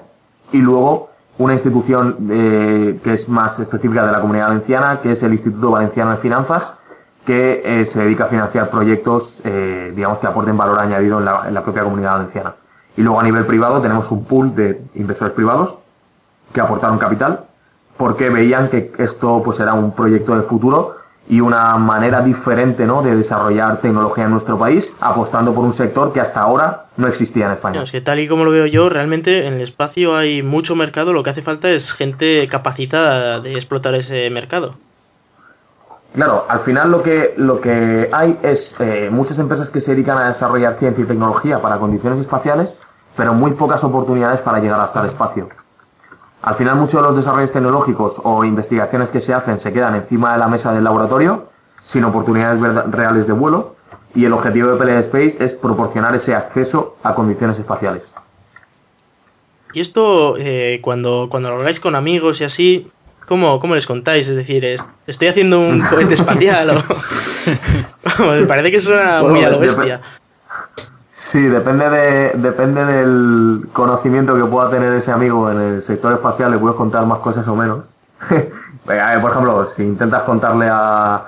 Y 0.52 0.60
luego 0.60 1.10
una 1.38 1.54
institución 1.54 2.28
eh, 2.30 3.00
que 3.04 3.14
es 3.14 3.30
más 3.30 3.58
específica 3.60 4.06
de 4.06 4.12
la 4.12 4.22
comunidad 4.22 4.50
valenciana, 4.50 5.00
que 5.02 5.14
es 5.14 5.24
el 5.24 5.32
Instituto 5.32 5.72
Valenciano 5.72 6.12
de 6.12 6.18
Finanzas, 6.18 6.80
que 7.28 7.62
eh, 7.64 7.86
se 7.86 8.00
dedica 8.00 8.24
a 8.24 8.28
financiar 8.28 8.72
proyectos, 8.72 9.44
digamos, 9.44 10.18
que 10.18 10.26
aporten 10.28 10.58
valor 10.58 10.80
añadido 10.80 11.20
en 11.20 11.54
la 11.54 11.62
propia 11.62 11.84
comunidad 11.84 12.14
valenciana. 12.14 12.56
Y 12.96 13.04
luego 13.04 13.20
a 13.20 13.24
nivel 13.24 13.46
privado 13.46 13.80
tenemos 13.80 14.10
un 14.12 14.26
pool 14.26 14.56
de 14.56 14.82
inversores 14.96 15.34
privados 15.34 15.78
que 16.54 16.62
aportaron 16.62 16.98
capital 16.98 17.42
porque 17.98 18.30
veían 18.30 18.70
que 18.70 18.92
esto 19.00 19.42
pues 19.44 19.60
era 19.60 19.74
un 19.74 19.92
proyecto 19.94 20.36
de 20.36 20.44
futuro 20.44 20.96
y 21.30 21.42
una 21.42 21.76
manera 21.76 22.22
diferente 22.22 22.86
¿no? 22.86 23.02
de 23.02 23.16
desarrollar 23.16 23.82
tecnología 23.82 24.26
en 24.26 24.32
nuestro 24.32 24.58
país, 24.58 24.96
apostando 25.02 25.54
por 25.54 25.66
un 25.66 25.74
sector 25.74 26.14
que 26.14 26.22
hasta 26.22 26.40
ahora 26.40 26.86
no 26.96 27.08
existía 27.08 27.48
en 27.48 27.52
España. 27.52 27.84
tal 28.04 28.20
y 28.20 28.28
como 28.28 28.46
lo 28.46 28.52
veo 28.52 28.66
yo, 28.66 28.88
realmente 28.88 29.46
en 29.46 29.56
el 29.56 29.62
espacio 29.62 30.16
hay 30.16 30.42
mucho 30.42 30.76
mercado, 30.76 31.12
lo 31.12 31.24
que 31.24 31.32
hace 31.32 31.42
falta 31.42 31.70
es 31.70 31.92
gente 31.92 32.48
capacitada 32.48 33.42
de 33.42 33.56
explotar 33.56 33.94
ese 33.96 34.30
mercado. 34.30 34.76
Claro, 36.14 36.46
al 36.50 36.60
final 36.60 36.90
lo 36.90 37.04
que, 37.04 37.34
lo 37.38 37.62
que 37.62 38.10
hay 38.12 38.40
es 38.42 38.76
eh, 38.80 39.10
muchas 39.12 39.40
empresas 39.40 39.70
que 39.70 39.82
se 39.82 39.92
dedican 39.92 40.18
a 40.18 40.28
desarrollar 40.30 40.76
ciencia 40.76 41.04
y 41.04 41.08
tecnología 41.08 41.62
para 41.62 41.78
condiciones 41.78 42.20
espaciales, 42.20 42.82
pero 43.16 43.34
muy 43.34 43.52
pocas 43.52 43.84
oportunidades 43.84 44.42
para 44.42 44.60
llegar 44.60 44.80
hasta 44.80 45.02
el 45.02 45.08
espacio. 45.08 45.50
Al 46.42 46.56
final 46.56 46.78
muchos 46.78 47.02
de 47.02 47.08
los 47.08 47.16
desarrollos 47.16 47.52
tecnológicos 47.52 48.22
o 48.24 48.44
investigaciones 48.44 49.12
que 49.12 49.22
se 49.22 49.34
hacen 49.34 49.60
se 49.60 49.74
quedan 49.74 49.96
encima 49.96 50.34
de 50.34 50.40
la 50.40 50.48
mesa 50.48 50.74
del 50.74 50.84
laboratorio, 50.84 51.50
sin 51.82 52.04
oportunidades 52.04 52.62
reales 52.92 53.28
de 53.28 53.34
vuelo, 53.34 53.76
y 54.16 54.26
el 54.26 54.34
objetivo 54.34 54.70
de 54.70 54.78
PLD 54.78 55.00
Space 55.00 55.44
es 55.44 55.56
proporcionar 55.56 56.16
ese 56.16 56.36
acceso 56.36 56.96
a 57.04 57.14
condiciones 57.14 57.60
espaciales. 57.60 58.16
Y 59.74 59.82
esto, 59.82 60.36
eh, 60.38 60.80
cuando, 60.82 61.28
cuando 61.30 61.50
lo 61.50 61.58
habláis 61.58 61.80
con 61.80 61.96
amigos 61.96 62.42
y 62.42 62.46
así, 62.46 62.92
¿Cómo, 63.28 63.60
¿Cómo, 63.60 63.76
les 63.76 63.86
contáis? 63.86 64.28
Es 64.30 64.36
decir, 64.36 64.66
¿estoy 65.06 65.28
haciendo 65.28 65.60
un 65.60 65.82
cohete 65.90 66.14
espacial? 66.14 66.70
o... 66.70 68.24
me 68.26 68.46
parece 68.46 68.72
que 68.72 68.80
suena 68.80 69.22
muy 69.22 69.44
a 69.44 69.50
lo 69.50 69.60
bestia. 69.60 70.02
Sí, 71.12 71.42
depende, 71.42 71.90
de, 71.90 72.32
depende 72.36 72.86
del 72.86 73.68
conocimiento 73.74 74.34
que 74.36 74.46
pueda 74.46 74.70
tener 74.70 74.94
ese 74.94 75.12
amigo 75.12 75.52
en 75.52 75.60
el 75.60 75.82
sector 75.82 76.14
espacial, 76.14 76.52
le 76.52 76.58
puedes 76.58 76.78
contar 76.78 77.06
más 77.06 77.20
cosas 77.20 77.46
o 77.48 77.56
menos. 77.56 77.90
Por 78.86 78.96
ejemplo, 78.96 79.66
si 79.68 79.84
intentas 79.84 80.24
contarle 80.24 80.70
a, 80.72 81.26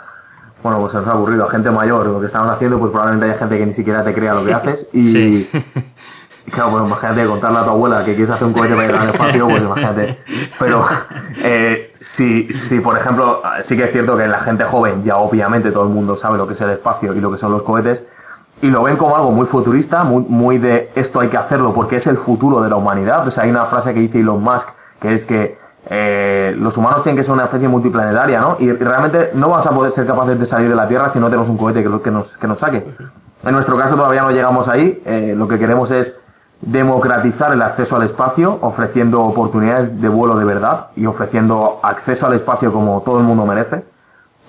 bueno, 0.63 0.79
pues 0.79 0.93
es 0.93 1.05
aburrido, 1.05 1.45
a 1.45 1.49
gente 1.49 1.71
mayor 1.71 2.05
lo 2.05 2.19
que 2.21 2.27
estaban 2.27 2.49
haciendo, 2.49 2.79
pues 2.79 2.91
probablemente 2.91 3.25
haya 3.25 3.39
gente 3.39 3.57
que 3.57 3.65
ni 3.65 3.73
siquiera 3.73 4.03
te 4.03 4.13
crea 4.13 4.33
lo 4.35 4.45
que 4.45 4.53
haces. 4.53 4.87
Y, 4.93 5.49
claro, 6.49 6.71
pues 6.71 6.85
imagínate 6.85 7.25
contarle 7.25 7.59
a 7.59 7.63
tu 7.63 7.69
abuela 7.69 8.05
que 8.05 8.15
quieres 8.15 8.29
hacer 8.29 8.47
un 8.47 8.53
cohete 8.53 8.75
para 8.75 8.87
ir 8.87 8.95
al 8.95 9.09
espacio, 9.09 9.47
pues 9.47 9.61
imagínate. 9.61 10.19
Pero 10.59 10.85
eh, 11.43 11.93
si, 11.99 12.51
si, 12.53 12.79
por 12.79 12.97
ejemplo, 12.97 13.41
sí 13.61 13.77
que 13.77 13.83
es 13.85 13.91
cierto 13.91 14.17
que 14.17 14.27
la 14.27 14.39
gente 14.39 14.63
joven, 14.63 15.03
ya 15.03 15.17
obviamente 15.17 15.71
todo 15.71 15.83
el 15.83 15.89
mundo 15.89 16.15
sabe 16.15 16.37
lo 16.37 16.47
que 16.47 16.53
es 16.53 16.61
el 16.61 16.71
espacio 16.71 17.13
y 17.13 17.19
lo 17.19 17.31
que 17.31 17.37
son 17.37 17.51
los 17.51 17.63
cohetes, 17.63 18.07
y 18.61 18.69
lo 18.69 18.83
ven 18.83 18.97
como 18.97 19.15
algo 19.15 19.31
muy 19.31 19.45
futurista, 19.45 20.03
muy, 20.03 20.23
muy 20.27 20.57
de 20.57 20.91
esto 20.95 21.21
hay 21.21 21.29
que 21.29 21.37
hacerlo 21.37 21.73
porque 21.73 21.95
es 21.95 22.07
el 22.07 22.17
futuro 22.17 22.61
de 22.61 22.69
la 22.69 22.75
humanidad. 22.75 23.25
O 23.25 23.41
hay 23.41 23.49
una 23.49 23.65
frase 23.65 23.93
que 23.93 24.01
dice 24.01 24.19
Elon 24.19 24.43
Musk 24.43 24.69
que 24.99 25.13
es 25.13 25.25
que 25.25 25.57
eh, 25.89 26.53
los 26.57 26.77
humanos 26.77 27.03
tienen 27.03 27.17
que 27.17 27.23
ser 27.23 27.33
una 27.33 27.45
especie 27.45 27.67
multiplanetaria, 27.67 28.41
¿no? 28.41 28.57
Y 28.59 28.71
realmente 28.71 29.31
no 29.33 29.49
vamos 29.49 29.65
a 29.65 29.71
poder 29.71 29.91
ser 29.91 30.05
capaces 30.05 30.37
de 30.37 30.45
salir 30.45 30.69
de 30.69 30.75
la 30.75 30.87
Tierra 30.87 31.09
si 31.09 31.19
no 31.19 31.27
tenemos 31.27 31.49
un 31.49 31.57
cohete 31.57 31.83
que, 31.83 32.01
que, 32.01 32.11
nos, 32.11 32.37
que 32.37 32.47
nos 32.47 32.59
saque. 32.59 32.85
En 33.43 33.53
nuestro 33.53 33.77
caso 33.77 33.95
todavía 33.95 34.21
no 34.21 34.31
llegamos 34.31 34.67
ahí. 34.67 35.01
Eh, 35.05 35.33
lo 35.35 35.47
que 35.47 35.57
queremos 35.57 35.91
es 35.91 36.19
democratizar 36.61 37.53
el 37.53 37.61
acceso 37.61 37.95
al 37.95 38.03
espacio, 38.03 38.57
ofreciendo 38.61 39.21
oportunidades 39.21 40.01
de 40.01 40.09
vuelo 40.09 40.35
de 40.35 40.45
verdad 40.45 40.87
y 40.95 41.05
ofreciendo 41.05 41.79
acceso 41.83 42.27
al 42.27 42.33
espacio 42.33 42.73
como 42.73 43.01
todo 43.01 43.19
el 43.19 43.23
mundo 43.23 43.45
merece. 43.45 43.83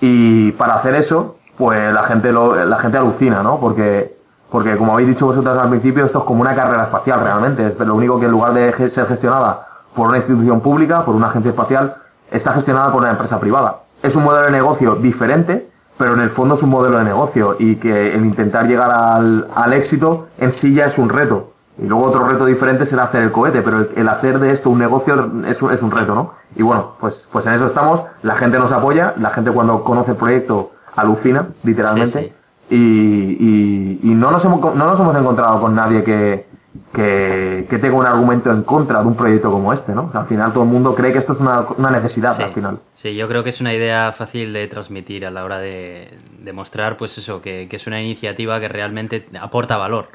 Y 0.01 0.51
para 0.53 0.73
hacer 0.73 0.95
eso, 0.95 1.37
pues 1.57 1.93
la 1.93 2.03
gente 2.03 2.31
lo, 2.31 2.55
la 2.65 2.77
gente 2.77 2.97
alucina, 2.97 3.43
¿no? 3.43 3.59
Porque, 3.59 4.17
porque 4.49 4.75
como 4.77 4.93
habéis 4.93 5.09
dicho 5.09 5.27
vosotros 5.27 5.57
al 5.57 5.69
principio, 5.69 6.03
esto 6.03 6.19
es 6.19 6.25
como 6.25 6.41
una 6.41 6.55
carrera 6.55 6.83
espacial 6.83 7.21
realmente. 7.21 7.67
Es 7.67 7.79
lo 7.79 7.95
único 7.95 8.19
que 8.19 8.25
en 8.25 8.31
lugar 8.31 8.53
de 8.53 8.89
ser 8.89 9.05
gestionada 9.05 9.67
por 9.95 10.07
una 10.07 10.17
institución 10.17 10.61
pública, 10.61 11.05
por 11.05 11.15
una 11.15 11.27
agencia 11.27 11.49
espacial, 11.49 11.95
está 12.29 12.51
gestionada 12.53 12.91
por 12.91 13.01
una 13.01 13.11
empresa 13.11 13.39
privada. 13.39 13.81
Es 14.01 14.15
un 14.15 14.23
modelo 14.23 14.47
de 14.47 14.51
negocio 14.51 14.95
diferente, 14.95 15.69
pero 15.97 16.13
en 16.13 16.21
el 16.21 16.29
fondo 16.29 16.55
es 16.55 16.63
un 16.63 16.71
modelo 16.71 16.97
de 16.97 17.03
negocio 17.03 17.55
y 17.59 17.75
que 17.75 18.15
el 18.15 18.25
intentar 18.25 18.67
llegar 18.67 18.89
al, 18.91 19.47
al 19.53 19.73
éxito 19.73 20.27
en 20.39 20.51
sí 20.51 20.73
ya 20.73 20.85
es 20.85 20.97
un 20.97 21.09
reto. 21.09 21.50
Y 21.81 21.87
luego 21.87 22.05
otro 22.05 22.27
reto 22.27 22.45
diferente 22.45 22.85
será 22.85 23.03
hacer 23.03 23.23
el 23.23 23.31
cohete, 23.31 23.63
pero 23.63 23.87
el, 23.95 24.07
hacer 24.07 24.37
de 24.39 24.51
esto 24.51 24.69
un 24.69 24.77
negocio 24.77 25.31
es, 25.47 25.61
es, 25.63 25.81
un 25.81 25.89
reto, 25.89 26.13
¿no? 26.13 26.33
Y 26.55 26.61
bueno, 26.61 26.93
pues, 26.99 27.27
pues 27.31 27.47
en 27.47 27.53
eso 27.53 27.65
estamos, 27.65 28.03
la 28.21 28.35
gente 28.35 28.59
nos 28.59 28.71
apoya, 28.71 29.15
la 29.17 29.31
gente 29.31 29.51
cuando 29.51 29.83
conoce 29.83 30.11
el 30.11 30.17
proyecto 30.17 30.73
alucina, 30.95 31.47
literalmente, 31.63 32.33
Y, 32.69 33.97
y, 34.03 34.13
no, 34.13 34.29
nos 34.29 34.45
hemos, 34.45 34.61
no 34.61 34.85
nos 34.85 34.99
hemos 34.99 35.15
encontrado 35.15 35.59
con 35.59 35.73
nadie 35.73 36.03
que, 36.03 36.45
que, 36.93 37.77
tenga 37.81 37.95
un 37.95 38.05
argumento 38.05 38.51
en 38.51 38.61
contra 38.61 39.01
de 39.01 39.07
un 39.07 39.15
proyecto 39.15 39.51
como 39.51 39.73
este, 39.73 39.93
¿no? 39.93 40.11
al 40.13 40.25
final 40.25 40.53
todo 40.53 40.63
el 40.63 40.69
mundo 40.69 40.93
cree 40.93 41.11
que 41.11 41.17
esto 41.17 41.33
es 41.33 41.39
una, 41.39 41.65
una 41.77 41.89
necesidad 41.89 42.39
al 42.39 42.53
final. 42.53 42.79
Sí, 42.93 43.15
yo 43.15 43.27
creo 43.27 43.43
que 43.43 43.49
es 43.49 43.59
una 43.59 43.73
idea 43.73 44.13
fácil 44.15 44.53
de 44.53 44.67
transmitir 44.67 45.25
a 45.25 45.31
la 45.31 45.43
hora 45.43 45.57
de, 45.57 46.15
demostrar, 46.39 46.95
pues 46.95 47.17
eso, 47.17 47.41
que, 47.41 47.67
que, 47.67 47.75
es 47.75 47.87
una 47.87 48.01
iniciativa 48.01 48.59
que 48.59 48.67
realmente 48.67 49.25
aporta 49.39 49.77
valor 49.77 50.09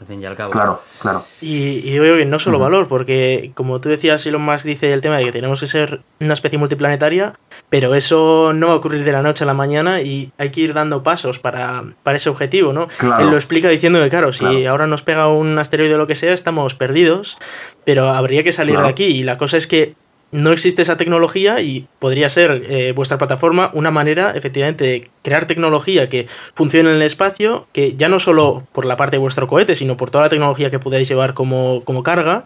al 0.00 0.06
fin 0.06 0.22
y 0.22 0.24
al 0.24 0.34
cabo. 0.34 0.50
Claro, 0.52 0.80
claro. 1.00 1.24
Y, 1.42 1.80
y 1.84 1.92
yo 1.92 2.02
que 2.02 2.24
no 2.24 2.38
solo 2.38 2.58
valor, 2.58 2.88
porque 2.88 3.50
como 3.54 3.80
tú 3.80 3.90
decías, 3.90 4.24
Elon 4.24 4.40
Musk 4.42 4.64
dice 4.64 4.92
el 4.94 5.02
tema 5.02 5.18
de 5.18 5.24
que 5.26 5.32
tenemos 5.32 5.60
que 5.60 5.66
ser 5.66 6.00
una 6.20 6.32
especie 6.32 6.58
multiplanetaria, 6.58 7.34
pero 7.68 7.94
eso 7.94 8.52
no 8.54 8.68
va 8.68 8.72
a 8.72 8.76
ocurrir 8.76 9.04
de 9.04 9.12
la 9.12 9.20
noche 9.22 9.44
a 9.44 9.46
la 9.46 9.52
mañana 9.54 10.00
y 10.00 10.32
hay 10.38 10.50
que 10.50 10.62
ir 10.62 10.72
dando 10.72 11.02
pasos 11.02 11.38
para, 11.38 11.82
para 12.02 12.16
ese 12.16 12.30
objetivo, 12.30 12.72
¿no? 12.72 12.88
Claro. 12.98 13.24
Él 13.24 13.30
lo 13.30 13.36
explica 13.36 13.68
diciendo 13.68 14.00
que, 14.00 14.08
claro, 14.08 14.32
si 14.32 14.44
Claro. 14.46 14.70
ahora 14.70 14.86
nos 14.86 15.02
pega 15.02 15.28
un 15.28 15.58
asteroide 15.58 15.94
o 15.94 15.98
lo 15.98 16.06
que 16.06 16.14
sea, 16.14 16.32
estamos 16.32 16.74
perdidos, 16.74 17.36
pero 17.84 18.08
habría 18.08 18.42
que 18.42 18.52
salir 18.52 18.74
Claro. 18.76 18.86
de 18.86 18.92
aquí. 18.92 19.04
Y 19.04 19.22
la 19.22 19.36
cosa 19.36 19.58
es 19.58 19.66
que 19.66 19.94
no 20.32 20.52
existe 20.52 20.82
esa 20.82 20.96
tecnología 20.96 21.60
y 21.60 21.88
podría 21.98 22.28
ser 22.28 22.62
eh, 22.68 22.92
vuestra 22.94 23.18
plataforma 23.18 23.70
una 23.74 23.90
manera, 23.90 24.30
efectivamente, 24.34 24.84
de 24.84 25.10
crear 25.22 25.46
tecnología 25.46 26.08
que 26.08 26.28
funcione 26.54 26.90
en 26.90 26.96
el 26.96 27.02
espacio, 27.02 27.66
que 27.72 27.94
ya 27.96 28.08
no 28.08 28.20
solo 28.20 28.64
por 28.72 28.84
la 28.84 28.96
parte 28.96 29.16
de 29.16 29.20
vuestro 29.20 29.48
cohete, 29.48 29.74
sino 29.74 29.96
por 29.96 30.10
toda 30.10 30.24
la 30.24 30.30
tecnología 30.30 30.70
que 30.70 30.78
podáis 30.78 31.08
llevar 31.08 31.34
como, 31.34 31.82
como 31.84 32.02
carga, 32.04 32.44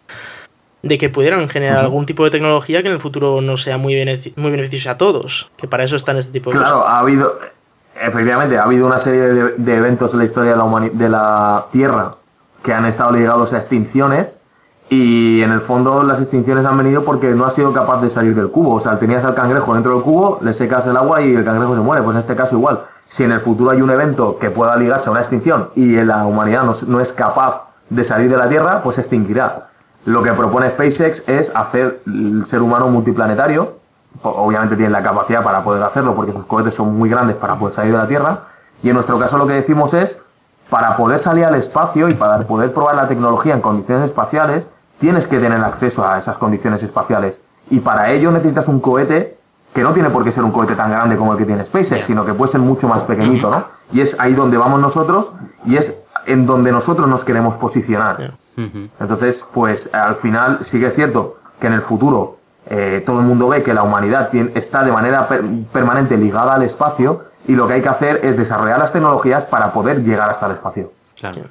de 0.83 0.99
que 0.99 1.09
pudieran 1.09 1.49
generar 1.49 1.79
algún 1.79 2.07
tipo 2.07 2.25
de 2.25 2.31
tecnología 2.31 2.83
que 2.83 2.89
en 2.89 2.95
el 2.95 3.01
futuro 3.01 3.41
no 3.41 3.57
sea 3.57 3.77
muy, 3.79 3.95
benefic- 3.95 4.33
muy 4.37 4.51
beneficiosa 4.51 4.93
a 4.93 4.99
todos, 4.99 5.51
que 5.57 5.67
para 5.69 5.85
eso 5.85 5.97
están 5.97 6.17
este 6.17 6.33
tipo 6.33 6.51
de 6.51 6.59
Claro, 6.59 6.79
cosas. 6.81 6.93
ha 6.93 6.99
habido, 7.01 7.39
efectivamente, 8.03 8.59
ha 8.59 8.63
habido 8.65 8.87
una 8.87 8.99
serie 8.99 9.21
de, 9.21 9.53
de 9.57 9.77
eventos 9.77 10.13
en 10.13 10.19
la 10.21 10.25
historia 10.27 10.53
de 10.53 10.57
la, 10.59 10.91
de 10.93 11.09
la 11.09 11.67
Tierra 11.73 12.17
que 12.63 12.73
han 12.73 12.87
estado 12.87 13.13
ligados 13.13 13.53
a 13.55 13.59
extinciones 13.59 14.41
y 14.91 15.43
en 15.43 15.51
el 15.51 15.61
fondo 15.61 16.03
las 16.03 16.21
extinciones 16.21 16.67
han 16.67 16.77
venido 16.77 17.05
porque 17.05 17.31
no 17.31 17.47
ha 17.47 17.51
sido 17.51 17.73
capaz 17.73 18.01
de 18.03 18.11
salir 18.11 18.35
del 18.35 18.51
cubo. 18.51 18.75
O 18.75 18.81
sea, 18.81 18.99
tenías 18.99 19.25
al 19.25 19.35
cangrejo 19.35 19.75
dentro 19.75 19.95
del 19.95 20.03
cubo, 20.03 20.39
le 20.43 20.53
secas 20.53 20.87
el 20.87 20.97
agua 20.97 21.23
y 21.23 21.35
el 21.35 21.45
cangrejo 21.45 21.75
se 21.75 21.81
muere. 21.81 22.03
Pues 22.03 22.15
en 22.15 22.21
este 22.21 22.37
caso 22.37 22.57
igual. 22.57 22.83
Si 23.09 23.25
en 23.25 23.33
el 23.33 23.41
futuro 23.41 23.71
hay 23.71 23.81
un 23.83 23.91
evento 23.91 24.39
que 24.39 24.51
pueda 24.51 24.77
ligarse 24.77 25.09
a 25.09 25.13
una 25.13 25.21
extinción 25.21 25.71
y 25.75 25.97
la 26.03 26.27
humanidad 26.27 26.65
no, 26.65 26.73
no 26.87 27.01
es 27.01 27.13
capaz 27.13 27.69
de 27.89 28.05
salir 28.05 28.31
de 28.31 28.37
la 28.37 28.49
Tierra, 28.49 28.83
pues 28.83 28.97
se 28.97 29.03
extinguirá. 29.03 29.69
Lo 30.05 30.23
que 30.23 30.33
propone 30.33 30.69
SpaceX 30.71 31.29
es 31.29 31.55
hacer 31.55 32.03
el 32.07 32.45
ser 32.45 32.61
humano 32.61 32.89
multiplanetario, 32.89 33.77
obviamente 34.23 34.77
tienen 34.77 34.93
la 34.93 35.03
capacidad 35.03 35.43
para 35.43 35.65
poder 35.65 35.83
hacerlo 35.83 36.15
porque 36.15 36.33
sus 36.33 36.47
cohetes 36.47 36.75
son 36.75 36.97
muy 36.97 37.09
grandes 37.09 37.37
para 37.37 37.59
poder 37.59 37.75
salir 37.75 37.93
de 37.93 37.99
la 37.99 38.09
Tierra. 38.09 38.41
Y 38.83 38.89
en 38.89 38.95
nuestro 38.95 39.19
caso 39.19 39.39
lo 39.39 39.47
que 39.47 39.55
decimos 39.55 39.95
es, 39.95 40.23
para 40.71 40.97
poder 40.97 41.19
salir 41.19 41.45
al 41.45 41.55
espacio 41.55 42.09
y 42.09 42.15
para 42.15 42.39
poder 42.41 42.73
probar 42.73 42.97
la 42.97 43.09
tecnología 43.09 43.55
en 43.55 43.61
condiciones 43.61 44.05
espaciales, 44.05 44.71
tienes 44.99 45.27
que 45.27 45.39
tener 45.39 45.63
acceso 45.65 46.07
a 46.07 46.19
esas 46.19 46.39
condiciones 46.39 46.83
espaciales. 46.83 47.43
Y 47.71 47.81
para 47.81 48.11
ello 48.11 48.31
necesitas 48.31 48.69
un 48.69 48.81
cohete 48.81 49.37
que 49.75 49.83
no 49.83 49.93
tiene 49.93 50.11
por 50.11 50.23
qué 50.23 50.31
ser 50.31 50.45
un 50.45 50.53
cohete 50.53 50.77
tan 50.77 50.91
grande 50.91 51.17
como 51.17 51.33
el 51.33 51.39
que 51.39 51.45
tiene 51.47 51.65
SpaceX, 51.65 52.05
sino 52.05 52.25
que 52.25 52.33
puede 52.35 52.53
ser 52.53 52.61
mucho 52.61 52.87
más 52.89 53.05
pequeñito, 53.05 53.51
¿no? 53.51 53.65
Y 53.93 54.01
es 54.03 54.19
ahí 54.21 54.33
donde 54.35 54.57
vamos 54.57 54.81
nosotros 54.81 55.35
y 55.67 55.77
es 55.77 55.99
en 56.27 56.47
donde 56.47 56.71
nosotros 56.73 57.09
nos 57.09 57.25
queremos 57.25 57.57
posicionar. 57.57 58.17
Entonces, 59.01 59.45
pues 59.53 59.93
al 59.93 60.15
final 60.15 60.59
sí 60.63 60.79
que 60.79 60.87
es 60.87 60.95
cierto 60.95 61.39
que 61.61 61.67
en 61.67 61.73
el 61.73 61.83
futuro 61.83 62.37
eh, 62.67 63.03
todo 63.05 63.19
el 63.21 63.27
mundo 63.27 63.49
ve 63.49 63.63
que 63.63 63.75
la 63.75 63.83
humanidad 63.83 64.31
tiene- 64.31 64.53
está 64.55 64.85
de 64.85 64.93
manera 64.93 65.27
per- 65.29 65.43
permanente 65.73 66.17
ligada 66.17 66.55
al 66.55 66.63
espacio 66.63 67.25
y 67.47 67.55
lo 67.57 67.67
que 67.67 67.75
hay 67.75 67.83
que 67.83 67.89
hacer 67.91 68.21
es 68.25 68.37
desarrollar 68.39 68.79
las 68.79 68.93
tecnologías 68.93 69.45
para 69.45 69.73
poder 69.73 70.03
llegar 70.03 70.31
hasta 70.31 70.47
el 70.47 70.53
espacio. 70.53 70.93
Claro. 71.19 71.43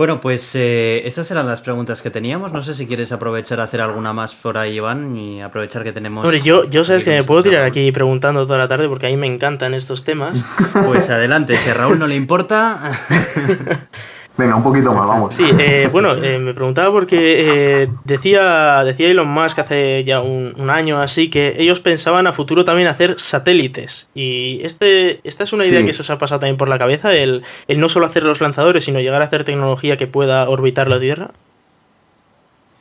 Bueno, 0.00 0.18
pues 0.18 0.52
eh, 0.54 1.02
esas 1.04 1.30
eran 1.30 1.46
las 1.46 1.60
preguntas 1.60 2.00
que 2.00 2.08
teníamos. 2.08 2.54
No 2.54 2.62
sé 2.62 2.72
si 2.72 2.86
quieres 2.86 3.12
aprovechar 3.12 3.60
a 3.60 3.64
hacer 3.64 3.82
alguna 3.82 4.14
más 4.14 4.34
por 4.34 4.56
ahí, 4.56 4.76
Iván, 4.76 5.14
y 5.14 5.42
aprovechar 5.42 5.84
que 5.84 5.92
tenemos... 5.92 6.24
Hombre, 6.24 6.40
yo, 6.40 6.64
yo 6.70 6.86
sabes 6.86 7.04
que 7.04 7.10
me 7.10 7.22
puedo 7.22 7.42
tirar 7.42 7.64
aquí 7.64 7.92
preguntando 7.92 8.46
toda 8.46 8.58
la 8.58 8.66
tarde 8.66 8.88
porque 8.88 9.08
a 9.08 9.10
mí 9.10 9.18
me 9.18 9.26
encantan 9.26 9.74
estos 9.74 10.02
temas. 10.02 10.42
Pues 10.86 11.10
adelante, 11.10 11.54
si 11.54 11.68
a 11.68 11.74
Raúl 11.74 11.98
no 11.98 12.06
le 12.06 12.14
importa... 12.14 12.98
Venga, 14.40 14.56
un 14.56 14.62
poquito 14.62 14.94
más, 14.94 15.06
vamos. 15.06 15.34
Sí, 15.34 15.44
eh, 15.58 15.88
bueno, 15.92 16.14
eh, 16.14 16.38
me 16.38 16.54
preguntaba 16.54 16.90
porque 16.90 17.82
eh, 17.82 17.88
decía, 18.04 18.82
decía 18.84 19.08
Elon 19.10 19.28
Musk 19.28 19.58
hace 19.58 20.02
ya 20.04 20.20
un, 20.22 20.54
un 20.56 20.70
año 20.70 21.00
así 21.02 21.28
que 21.28 21.56
ellos 21.58 21.80
pensaban 21.80 22.26
a 22.26 22.32
futuro 22.32 22.64
también 22.64 22.88
hacer 22.88 23.20
satélites. 23.20 24.08
Y 24.14 24.60
este, 24.64 25.20
esta 25.24 25.44
es 25.44 25.52
una 25.52 25.66
idea 25.66 25.80
Sí. 25.80 25.86
que 25.86 25.92
se 25.92 26.00
os 26.00 26.08
ha 26.10 26.16
pasado 26.18 26.40
también 26.40 26.56
por 26.56 26.68
la 26.68 26.78
cabeza, 26.78 27.12
el, 27.12 27.42
el 27.68 27.80
no 27.80 27.90
solo 27.90 28.06
hacer 28.06 28.22
los 28.22 28.40
lanzadores, 28.40 28.84
sino 28.84 28.98
llegar 29.00 29.20
a 29.20 29.26
hacer 29.26 29.44
tecnología 29.44 29.98
que 29.98 30.06
pueda 30.06 30.48
orbitar 30.48 30.88
la 30.88 30.98
Tierra. 30.98 31.32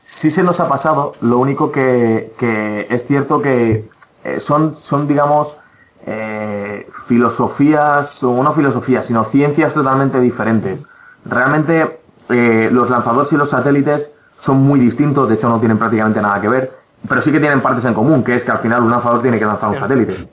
Sí 0.06 0.32
se 0.32 0.42
nos 0.42 0.60
ha 0.60 0.68
pasado, 0.70 1.14
lo 1.22 1.38
único 1.40 1.72
que, 1.72 2.32
que 2.40 2.88
es 2.90 3.06
cierto 3.06 3.42
que 3.42 3.84
eh, 4.24 4.40
son, 4.40 4.74
son 4.76 5.08
digamos, 5.08 5.58
eh, 6.08 6.88
filosofías, 7.08 8.24
o 8.24 8.42
no 8.42 8.54
filosofías, 8.54 9.06
sino 9.06 9.24
ciencias 9.26 9.74
totalmente 9.74 10.20
diferentes. 10.20 10.86
Realmente 11.26 12.00
eh, 12.30 12.70
los 12.72 12.90
lanzadores 12.90 13.32
y 13.34 13.38
los 13.38 13.50
satélites 13.50 14.16
son 14.38 14.62
muy 14.62 14.80
distintos, 14.80 15.28
de 15.28 15.36
hecho 15.36 15.50
no 15.50 15.60
tienen 15.60 15.78
prácticamente 15.78 16.22
nada 16.22 16.40
que 16.40 16.48
ver, 16.48 16.74
pero 17.08 17.22
sí 17.22 17.32
que 17.32 17.40
tienen 17.40 17.62
partes 17.62 17.86
en 17.86 17.94
común, 17.94 18.24
que 18.24 18.36
es 18.36 18.44
que 18.44 18.52
al 18.52 18.60
final 18.60 18.84
un 18.84 18.92
lanzador 18.92 19.22
tiene 19.22 19.40
que 19.40 19.46
lanzar 19.46 19.70
un 19.70 19.76
satélite. 19.76 20.30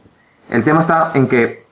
El 0.48 0.62
tema 0.62 0.80
está 0.80 1.10
en 1.14 1.26
que 1.28 1.66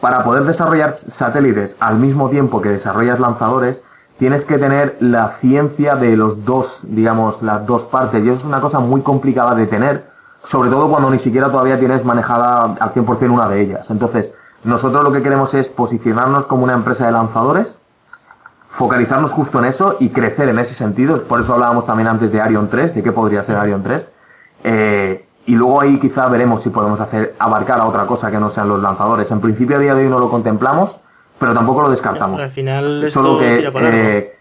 para 0.00 0.22
poder 0.22 0.44
desarrollar 0.44 0.98
satélites 0.98 1.76
al 1.80 1.96
mismo 1.96 2.28
tiempo 2.28 2.60
que 2.60 2.68
desarrollas 2.68 3.18
lanzadores, 3.20 3.84
tienes 4.18 4.44
que 4.44 4.58
tener 4.58 4.96
la 5.00 5.30
ciencia 5.30 5.96
de 5.96 6.16
los 6.16 6.44
dos, 6.44 6.86
digamos, 6.90 7.42
las 7.42 7.66
dos 7.66 7.86
partes. 7.86 8.24
Y 8.24 8.28
eso 8.28 8.40
es 8.40 8.44
una 8.44 8.60
cosa 8.60 8.80
muy 8.80 9.00
complicada 9.00 9.54
de 9.54 9.66
tener, 9.66 10.04
sobre 10.44 10.70
todo 10.70 10.90
cuando 10.90 11.10
ni 11.10 11.18
siquiera 11.18 11.50
todavía 11.50 11.78
tienes 11.78 12.04
manejada 12.04 12.76
al 12.78 12.92
100% 12.92 13.30
una 13.30 13.48
de 13.48 13.62
ellas. 13.62 13.90
Entonces, 13.90 14.34
nosotros 14.62 15.04
lo 15.04 15.12
que 15.12 15.22
queremos 15.22 15.54
es 15.54 15.68
posicionarnos 15.68 16.46
como 16.46 16.64
una 16.64 16.74
empresa 16.74 17.06
de 17.06 17.12
lanzadores, 17.12 17.80
focalizarnos 18.74 19.30
justo 19.32 19.60
en 19.60 19.66
eso 19.66 19.96
y 20.00 20.08
crecer 20.10 20.48
en 20.48 20.58
ese 20.58 20.74
sentido. 20.74 21.22
Por 21.24 21.40
eso 21.40 21.54
hablábamos 21.54 21.86
también 21.86 22.08
antes 22.08 22.32
de 22.32 22.40
Arion 22.40 22.68
3, 22.68 22.94
de 22.94 23.02
qué 23.04 23.12
podría 23.12 23.42
ser 23.42 23.56
Arion 23.56 23.82
3. 23.84 24.10
Eh, 24.64 25.24
y 25.46 25.54
luego 25.54 25.80
ahí 25.80 26.00
quizá 26.00 26.26
veremos 26.28 26.62
si 26.62 26.70
podemos 26.70 27.00
hacer 27.00 27.34
abarcar 27.38 27.78
a 27.80 27.84
otra 27.86 28.06
cosa 28.06 28.30
que 28.32 28.38
no 28.38 28.50
sean 28.50 28.68
los 28.68 28.80
lanzadores. 28.82 29.30
En 29.30 29.40
principio 29.40 29.76
a 29.76 29.78
día 29.78 29.94
de 29.94 30.02
hoy 30.04 30.08
no 30.10 30.18
lo 30.18 30.28
contemplamos, 30.28 31.02
pero 31.38 31.54
tampoco 31.54 31.82
lo 31.82 31.90
descartamos. 31.90 32.40
Al 32.40 32.50
final 32.50 33.06
Solo 33.12 33.38
que, 33.38 33.56
tira 33.58 33.72
para 33.72 33.90
eh, 33.90 34.36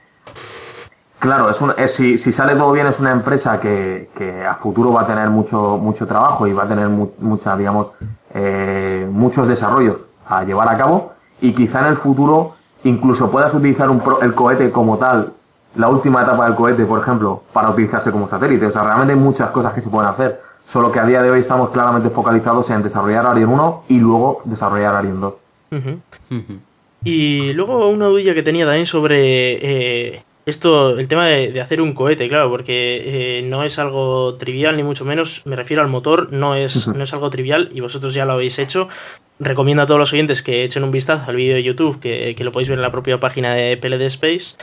claro, 1.20 1.50
es 1.52 1.62
un- 1.62 1.74
es- 1.78 1.94
si, 1.94 2.18
si 2.18 2.32
sale 2.32 2.56
todo 2.56 2.72
bien 2.72 2.88
es 2.88 3.00
una 3.00 3.12
empresa 3.12 3.60
que, 3.60 4.10
que 4.16 4.46
a 4.46 4.56
futuro 4.56 4.92
va 4.94 5.02
a 5.02 5.08
tener 5.08 5.30
mucho, 5.30 5.78
mucho 5.78 6.08
trabajo 6.08 6.48
y 6.48 6.54
va 6.54 6.64
a 6.64 6.68
tener 6.68 6.90
mu- 6.90 7.12
mucha, 7.20 7.56
digamos, 7.56 7.94
eh, 8.34 9.08
muchos 9.12 9.48
desarrollos 9.48 10.08
a 10.28 10.44
llevar 10.44 10.74
a 10.74 10.78
cabo 10.78 11.14
y 11.42 11.54
quizá 11.54 11.82
en 11.82 11.86
el 11.88 11.98
futuro 11.98 12.56
incluso 12.84 13.30
puedas 13.32 13.54
utilizar 13.54 13.90
un 13.90 14.00
pro- 14.00 14.22
el 14.22 14.34
cohete 14.34 14.72
como 14.72 14.98
tal, 14.98 15.34
la 15.76 15.90
última 15.90 16.22
etapa 16.22 16.46
del 16.46 16.56
cohete, 16.56 16.86
por 16.86 17.00
ejemplo, 17.00 17.44
para 17.54 17.70
utilizarse 17.70 18.12
como 18.12 18.28
satélite. 18.30 18.66
O 18.68 18.72
sea, 18.72 18.84
realmente 18.84 19.14
hay 19.14 19.20
muchas 19.20 19.50
cosas 19.52 19.74
que 19.74 19.82
se 19.82 19.90
pueden 19.90 20.10
hacer, 20.10 20.40
solo 20.68 20.92
que 20.92 21.00
a 21.00 21.06
día 21.06 21.22
de 21.22 21.32
hoy 21.32 21.40
estamos 21.40 21.72
claramente 21.72 22.10
focalizados 22.10 22.70
en 22.70 22.84
desarrollar 22.84 23.26
Arion 23.26 23.50
1 23.50 23.84
y 23.90 24.00
luego 24.00 24.42
desarrollar 24.46 24.96
Arion 24.96 25.20
2. 25.22 25.42
Ujú. 25.72 25.90
Ujú. 26.30 26.54
Y 27.04 27.54
luego 27.54 27.90
una 27.90 28.06
duda 28.06 28.34
que 28.34 28.44
tenía 28.44 28.66
también 28.66 28.86
sobre 28.86 29.58
eh, 30.16 30.24
esto, 30.46 30.98
el 31.00 31.08
tema 31.08 31.26
de, 31.26 31.52
de 31.52 31.60
hacer 31.62 31.82
un 31.82 31.94
cohete, 31.94 32.30
claro, 32.30 32.50
porque 32.50 33.40
eh, 33.40 33.42
no 33.44 33.64
es 33.64 33.78
algo 33.80 34.36
trivial, 34.36 34.78
ni 34.78 34.84
mucho 34.84 35.04
menos, 35.06 35.42
me 35.46 35.56
refiero 35.56 35.82
al 35.82 35.90
motor, 35.90 36.32
no 36.32 36.56
es, 36.56 36.88
no 36.88 37.04
es 37.04 37.12
algo 37.14 37.30
trivial 37.30 37.70
y 37.74 37.82
vosotros 37.82 38.14
ya 38.14 38.26
lo 38.26 38.34
habéis 38.34 38.58
hecho. 38.60 38.88
Recomiendo 39.40 39.84
a 39.84 39.86
todos 39.88 40.00
los 40.00 40.14
oyentes 40.14 40.44
que 40.44 40.64
echen 40.64 40.84
un 40.84 40.92
vistazo 40.92 41.30
al 41.30 41.36
vídeo 41.36 41.56
de 41.56 41.64
YouTube, 41.64 42.00
que, 42.00 42.36
que 42.36 42.44
lo 42.44 42.52
podéis 42.52 42.70
ver 42.70 42.78
en 42.78 42.84
la 42.84 42.92
propia 42.92 43.20
página 43.20 43.54
de 43.54 43.78
PLD 43.78 44.04
Space, 44.04 44.56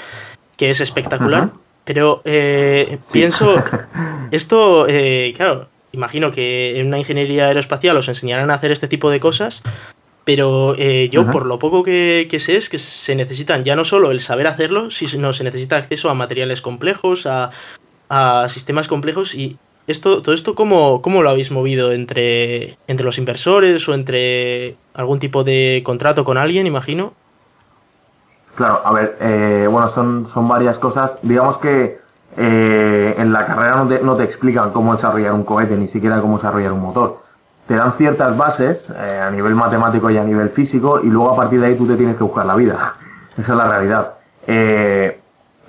que 0.56 0.70
es 0.70 0.80
espectacular. 0.80 1.50
Pero 1.84 2.22
eh, 2.24 2.86
Sí. 3.08 3.18
pienso, 3.18 3.54
esto, 4.30 4.86
eh, 4.88 5.32
claro, 5.36 5.68
imagino 5.92 6.30
que 6.30 6.78
en 6.78 6.86
una 6.86 6.98
ingeniería 6.98 7.46
aeroespacial 7.48 7.96
os 7.96 8.08
enseñarán 8.08 8.50
a 8.50 8.54
hacer 8.54 8.70
este 8.70 8.86
tipo 8.86 9.10
de 9.10 9.18
cosas, 9.18 9.62
pero 10.24 10.76
eh, 10.78 11.08
yo, 11.10 11.28
por 11.30 11.46
lo 11.46 11.58
poco 11.58 11.82
que, 11.82 12.28
que 12.30 12.38
sé, 12.38 12.56
es 12.56 12.68
que 12.68 12.78
se 12.78 13.16
necesitan 13.16 13.64
ya 13.64 13.74
no 13.74 13.84
solo 13.84 14.12
el 14.12 14.20
saber 14.20 14.46
hacerlo, 14.46 14.90
sino 14.90 15.32
se 15.32 15.42
necesita 15.42 15.76
acceso 15.76 16.10
a 16.10 16.14
materiales 16.14 16.62
complejos, 16.62 17.26
a, 17.26 17.50
a 18.08 18.48
sistemas 18.48 18.86
complejos 18.86 19.34
y 19.34 19.56
esto, 19.90 20.22
todo 20.22 20.34
esto, 20.34 20.54
¿cómo, 20.54 21.02
cómo 21.02 21.22
lo 21.22 21.30
habéis 21.30 21.50
movido 21.50 21.92
entre, 21.92 22.78
entre 22.86 23.04
los 23.04 23.18
inversores 23.18 23.88
o 23.88 23.94
entre 23.94 24.76
algún 24.94 25.18
tipo 25.18 25.44
de 25.44 25.82
contrato 25.84 26.24
con 26.24 26.38
alguien, 26.38 26.66
imagino? 26.66 27.12
Claro, 28.54 28.82
a 28.84 28.92
ver, 28.92 29.16
eh, 29.20 29.66
bueno, 29.70 29.88
son, 29.88 30.26
son 30.26 30.48
varias 30.48 30.78
cosas. 30.78 31.18
Digamos 31.22 31.58
que 31.58 31.98
eh, 32.36 33.14
en 33.18 33.32
la 33.32 33.46
carrera 33.46 33.76
no 33.76 33.88
te, 33.88 34.00
no 34.00 34.16
te 34.16 34.24
explican 34.24 34.70
cómo 34.70 34.92
desarrollar 34.92 35.32
un 35.32 35.44
cohete, 35.44 35.76
ni 35.76 35.88
siquiera 35.88 36.20
cómo 36.20 36.36
desarrollar 36.36 36.72
un 36.72 36.80
motor. 36.80 37.22
Te 37.66 37.74
dan 37.74 37.92
ciertas 37.92 38.36
bases 38.36 38.90
eh, 38.90 39.20
a 39.20 39.30
nivel 39.30 39.54
matemático 39.54 40.10
y 40.10 40.18
a 40.18 40.24
nivel 40.24 40.50
físico 40.50 41.00
y 41.02 41.06
luego 41.06 41.32
a 41.32 41.36
partir 41.36 41.60
de 41.60 41.68
ahí 41.68 41.76
tú 41.76 41.86
te 41.86 41.96
tienes 41.96 42.16
que 42.16 42.24
buscar 42.24 42.46
la 42.46 42.56
vida. 42.56 42.76
Esa 43.36 43.52
es 43.52 43.58
la 43.58 43.68
realidad. 43.68 44.14
Eh, 44.46 45.19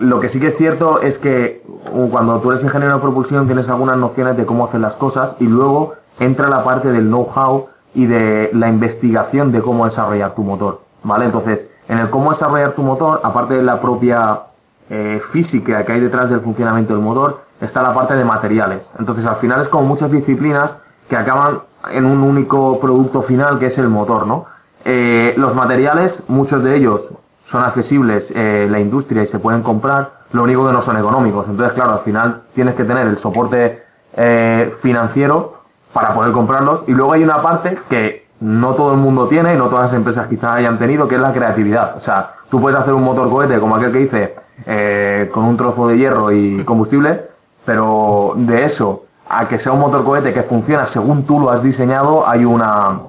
lo 0.01 0.19
que 0.19 0.29
sí 0.29 0.39
que 0.39 0.47
es 0.47 0.57
cierto 0.57 0.99
es 1.01 1.19
que 1.19 1.63
uh, 1.91 2.09
cuando 2.09 2.39
tú 2.39 2.49
eres 2.49 2.63
ingeniero 2.63 2.95
de 2.95 3.01
propulsión 3.01 3.45
tienes 3.45 3.69
algunas 3.69 3.97
nociones 3.97 4.35
de 4.35 4.47
cómo 4.47 4.65
hacer 4.65 4.81
las 4.81 4.95
cosas 4.95 5.35
y 5.39 5.45
luego 5.45 5.93
entra 6.19 6.49
la 6.49 6.63
parte 6.63 6.91
del 6.91 7.05
know-how 7.05 7.67
y 7.93 8.07
de 8.07 8.49
la 8.53 8.67
investigación 8.67 9.51
de 9.51 9.61
cómo 9.61 9.85
desarrollar 9.85 10.33
tu 10.33 10.43
motor. 10.43 10.81
¿Vale? 11.03 11.25
Entonces, 11.25 11.69
en 11.87 11.99
el 11.99 12.09
cómo 12.09 12.31
desarrollar 12.31 12.73
tu 12.73 12.81
motor, 12.81 13.21
aparte 13.23 13.55
de 13.55 13.63
la 13.63 13.79
propia 13.79 14.41
eh, 14.89 15.19
física 15.31 15.85
que 15.85 15.91
hay 15.93 15.99
detrás 15.99 16.29
del 16.29 16.41
funcionamiento 16.41 16.93
del 16.93 17.01
motor, 17.03 17.41
está 17.59 17.83
la 17.83 17.93
parte 17.93 18.15
de 18.15 18.23
materiales. 18.23 18.91
Entonces, 18.97 19.25
al 19.25 19.35
final 19.35 19.61
es 19.61 19.69
como 19.69 19.85
muchas 19.85 20.11
disciplinas 20.11 20.79
que 21.09 21.15
acaban 21.15 21.61
en 21.91 22.05
un 22.05 22.21
único 22.21 22.79
producto 22.79 23.21
final 23.21 23.59
que 23.59 23.67
es 23.67 23.77
el 23.77 23.89
motor, 23.89 24.25
¿no? 24.25 24.45
Eh, 24.83 25.35
los 25.37 25.53
materiales, 25.53 26.23
muchos 26.27 26.63
de 26.63 26.75
ellos 26.75 27.13
son 27.45 27.63
accesibles 27.63 28.31
en 28.31 28.71
la 28.71 28.79
industria 28.79 29.23
y 29.23 29.27
se 29.27 29.39
pueden 29.39 29.61
comprar, 29.61 30.11
lo 30.31 30.43
único 30.43 30.65
que 30.65 30.73
no 30.73 30.81
son 30.81 30.97
económicos. 30.97 31.49
Entonces, 31.49 31.73
claro, 31.73 31.93
al 31.93 31.99
final 31.99 32.43
tienes 32.53 32.75
que 32.75 32.83
tener 32.83 33.07
el 33.07 33.17
soporte 33.17 33.83
eh, 34.15 34.71
financiero 34.81 35.61
para 35.93 36.13
poder 36.13 36.31
comprarlos. 36.31 36.83
Y 36.87 36.91
luego 36.91 37.13
hay 37.13 37.23
una 37.23 37.41
parte 37.41 37.77
que 37.89 38.27
no 38.39 38.73
todo 38.73 38.93
el 38.93 38.99
mundo 38.99 39.27
tiene 39.27 39.53
y 39.53 39.57
no 39.57 39.67
todas 39.67 39.85
las 39.85 39.93
empresas 39.93 40.27
quizás 40.27 40.55
hayan 40.55 40.79
tenido, 40.79 41.07
que 41.07 41.15
es 41.15 41.21
la 41.21 41.33
creatividad. 41.33 41.95
O 41.95 41.99
sea, 41.99 42.31
tú 42.49 42.59
puedes 42.59 42.79
hacer 42.79 42.93
un 42.93 43.03
motor 43.03 43.29
cohete 43.29 43.59
como 43.59 43.75
aquel 43.75 43.91
que 43.91 43.99
dice, 43.99 44.35
eh, 44.65 45.29
con 45.33 45.43
un 45.43 45.57
trozo 45.57 45.87
de 45.87 45.97
hierro 45.97 46.31
y 46.31 46.63
combustible, 46.63 47.27
pero 47.65 48.33
de 48.35 48.63
eso 48.63 49.05
a 49.29 49.47
que 49.47 49.59
sea 49.59 49.71
un 49.71 49.79
motor 49.79 50.03
cohete 50.03 50.33
que 50.33 50.43
funciona 50.43 50.85
según 50.85 51.23
tú 51.23 51.39
lo 51.39 51.51
has 51.51 51.63
diseñado, 51.63 52.27
hay 52.27 52.43
una 52.43 52.99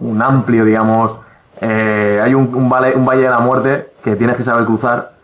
un 0.00 0.22
amplio, 0.22 0.64
digamos, 0.64 1.20
eh, 1.66 2.20
hay 2.22 2.34
un, 2.34 2.54
un, 2.54 2.68
valle, 2.68 2.94
un 2.94 3.06
valle 3.06 3.22
de 3.22 3.30
la 3.30 3.38
muerte 3.38 3.92
que 4.02 4.16
tienes 4.16 4.36
que 4.36 4.44
saber 4.44 4.64
cruzar. 4.66 5.14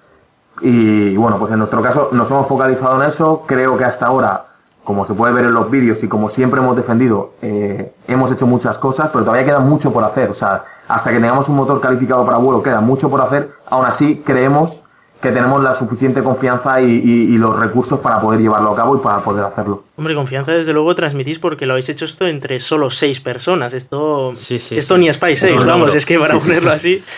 Y 0.62 1.16
bueno, 1.16 1.38
pues 1.38 1.52
en 1.52 1.58
nuestro 1.58 1.82
caso 1.82 2.10
nos 2.12 2.30
hemos 2.30 2.46
focalizado 2.46 3.02
en 3.02 3.08
eso. 3.08 3.44
Creo 3.46 3.76
que 3.76 3.84
hasta 3.84 4.06
ahora 4.06 4.46
como 4.84 5.06
se 5.06 5.14
puede 5.14 5.32
ver 5.32 5.44
en 5.44 5.52
los 5.52 5.70
vídeos 5.70 6.02
y 6.02 6.08
como 6.08 6.30
siempre 6.30 6.60
hemos 6.60 6.74
defendido, 6.74 7.34
eh, 7.42 7.92
hemos 8.08 8.32
hecho 8.32 8.46
muchas 8.46 8.78
cosas, 8.78 9.10
pero 9.12 9.24
todavía 9.24 9.44
queda 9.44 9.60
mucho 9.60 9.92
por 9.92 10.02
hacer. 10.02 10.30
O 10.30 10.34
sea, 10.34 10.64
hasta 10.88 11.10
que 11.10 11.20
tengamos 11.20 11.48
un 11.48 11.56
motor 11.56 11.80
calificado 11.80 12.24
para 12.24 12.38
vuelo, 12.38 12.62
queda 12.62 12.80
mucho 12.80 13.10
por 13.10 13.20
hacer. 13.20 13.50
Aún 13.68 13.86
así, 13.86 14.22
creemos 14.24 14.84
que 15.20 15.30
tenemos 15.32 15.62
la 15.62 15.74
suficiente 15.74 16.22
confianza 16.22 16.80
y, 16.80 17.36
los 17.40 17.58
recursos 17.58 18.00
para 18.00 18.20
poder 18.20 18.40
llevarlo 18.40 18.72
a 18.72 18.76
cabo 18.76 18.96
y 18.96 19.00
para 19.00 19.22
poder 19.22 19.44
hacerlo. 19.44 19.84
Hombre, 19.96 20.14
confianza 20.14 20.52
desde 20.52 20.72
luego 20.72 20.94
transmitís 20.94 21.38
porque 21.38 21.66
lo 21.66 21.72
habéis 21.72 21.88
hecho 21.88 22.04
esto 22.04 22.26
entre 22.26 22.58
solo 22.58 22.90
seis 22.90 23.20
personas. 23.20 23.72
Esto, 23.72 24.32
esto 24.32 24.98
ni 24.98 25.12
Spice 25.12 25.48
6, 25.48 25.64
vamos, 25.64 25.94
es 25.94 26.04
que 26.04 26.18
para 26.18 26.38
ponerlo 26.38 26.72
así. 26.72 27.02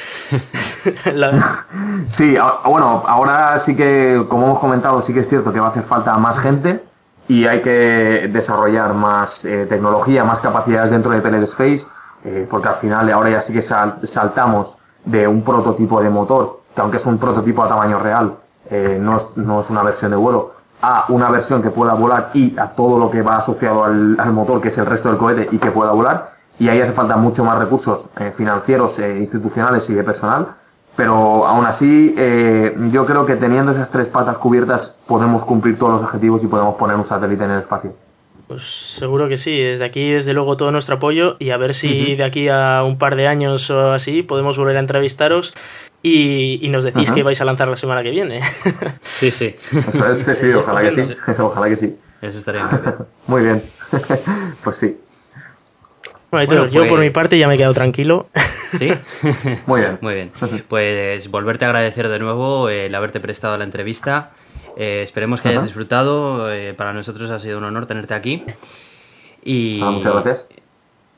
Sí, 2.09 2.37
bueno, 2.65 3.05
ahora 3.07 3.57
sí 3.59 3.77
que, 3.77 4.25
como 4.29 4.47
hemos 4.47 4.59
comentado, 4.59 5.01
sí 5.01 5.15
que 5.15 5.21
es 5.21 5.29
cierto 5.29 5.53
que 5.53 5.61
va 5.61 5.67
a 5.67 5.69
hacer 5.69 5.85
falta 5.85 6.17
más 6.17 6.41
gente 6.41 6.83
y 7.29 7.47
hay 7.47 7.63
que 7.63 8.29
desarrollar 8.33 8.93
más 8.93 9.45
eh, 9.45 9.67
tecnología, 9.69 10.25
más 10.25 10.41
capacidades 10.41 10.91
dentro 10.91 11.13
de 11.13 11.21
PLD 11.21 11.45
Space, 11.45 11.87
eh, 12.25 12.47
porque 12.51 12.69
al 12.69 12.75
final 12.75 13.11
ahora 13.13 13.31
ya 13.31 13.41
sí 13.41 13.53
que 13.53 13.63
saltamos 13.63 14.79
de 15.05 15.27
un 15.29 15.43
prototipo 15.43 16.01
de 16.01 16.11
motor, 16.11 16.62
que 16.75 16.81
aunque 16.81 16.97
es 16.97 17.07
un 17.07 17.19
prototipo 17.19 17.63
a 17.65 17.69
tamaño 17.69 17.99
real, 17.99 18.35
eh, 18.71 18.99
no, 19.01 19.17
es, 19.17 19.29
no, 19.37 19.61
es, 19.61 19.71
una 19.71 19.83
versión 19.83 20.11
de 20.11 20.17
vuelo, 20.17 20.53
a 20.81 21.07
una 21.09 21.29
versión 21.31 21.63
que 21.63 21.71
pueda 21.71 21.95
volar 21.95 22.31
y 22.35 22.59
a 22.59 22.69
todo 22.69 22.99
lo 22.99 23.11
que 23.11 23.23
va 23.23 23.37
asociado 23.37 23.85
al, 23.85 24.19
al 24.19 24.33
motor, 24.33 24.61
que 24.61 24.69
es 24.69 24.79
el 24.79 24.87
resto 24.87 25.09
del 25.09 25.19
cohete, 25.19 25.49
y 25.51 25.59
que 25.59 25.71
pueda 25.71 25.93
volar. 25.93 26.33
Y 26.59 26.69
ahí 26.69 26.81
hace 26.81 26.93
falta 26.93 27.17
mucho 27.17 27.45
más 27.45 27.59
recursos 27.59 28.09
financieros, 28.37 28.99
institucionales 28.99 29.89
y 29.91 29.95
de 29.95 30.05
personal 30.05 30.55
pero 30.97 31.47
aún 31.47 31.65
así, 31.65 32.15
eh, 32.19 32.77
yo 32.91 33.07
creo 33.07 33.25
que 33.25 33.37
teniendo 33.37 33.73
esas 33.73 33.91
tres 33.91 34.09
patas 34.09 34.37
cubiertas 34.39 35.01
podemos 35.07 35.43
cumplir 35.45 35.79
todos 35.79 35.93
los 35.93 36.03
objetivos 36.03 36.45
y 36.45 36.49
podemos 36.49 36.75
poner 36.75 36.97
un 36.97 37.05
satélite 37.05 37.45
en 37.45 37.51
el 37.51 37.61
espacio. 37.61 37.95
Pues 38.47 38.63
seguro 38.99 39.29
que 39.29 39.39
sí, 39.39 39.59
desde 39.59 39.85
aquí 39.85 40.11
desde 40.11 40.35
luego 40.35 40.59
todo 40.59 40.71
nuestro 40.71 40.97
apoyo 40.97 41.37
y 41.39 41.51
a 41.51 41.57
ver 41.57 41.73
si 41.73 42.17
de 42.17 42.25
aquí 42.25 42.49
a 42.49 42.83
un 42.85 42.99
par 42.99 43.17
de 43.17 43.27
años 43.27 43.71
o 43.71 43.93
así 43.93 44.23
podemos 44.23 44.59
volver 44.59 44.77
a 44.77 44.81
entrevistaros 44.81 45.55
y, 46.03 46.69
nos 46.69 46.85
decís 46.85 47.13
que 47.13 47.23
vais 47.23 47.41
a 47.41 47.45
lanzar 47.45 47.69
la 47.69 47.77
semana 47.77 48.03
que 48.03 48.11
viene. 48.11 48.41
Sí, 49.05 49.31
sí. 49.31 49.55
Eso 49.89 50.13
es, 50.13 50.39
sí, 50.39 50.53
ojalá 50.53 50.81
que 50.81 50.91
sí. 50.91 51.15
Ojalá 51.39 51.69
que 51.69 51.77
sí. 51.77 51.97
Eso 52.21 52.39
estaría 52.39 52.65
muy 53.27 53.43
bien. 53.43 53.63
Muy 53.93 54.09
bien. 54.15 54.53
Pues 54.65 54.79
sí. 54.79 54.99
Bueno, 56.31 56.67
yo 56.69 56.87
por 56.87 56.99
mi 56.99 57.11
pues- 57.11 57.13
parte 57.13 57.39
ya 57.39 57.47
me 57.47 57.55
he 57.55 57.57
quedado 57.59 57.75
tranquilo. 57.75 58.29
Sí. 58.79 58.91
Muy 59.67 59.81
bien. 59.81 59.99
Muy 60.01 60.15
bien. 60.15 60.33
Pues 60.67 61.31
volverte 61.31 61.67
a 61.67 61.69
agradecer 61.69 62.09
de 62.09 62.19
nuevo 62.19 62.71
el 62.71 62.95
haberte 62.95 63.21
prestado 63.21 63.57
la 63.59 63.65
entrevista. 63.65 64.31
Eh, 64.77 65.03
esperemos 65.03 65.43
que 65.43 65.51
hayas 65.51 65.65
disfrutado. 65.65 66.51
Eh, 66.51 66.73
para 66.73 66.95
nosotros 66.95 67.31
ha 67.31 67.39
sido 67.39 67.59
un 67.59 67.65
honor 67.65 67.85
tenerte 67.85 68.15
aquí. 68.15 68.43
Y, 69.45 69.81
ah, 69.83 69.91
muchas 69.91 70.13
gracias. 70.15 70.49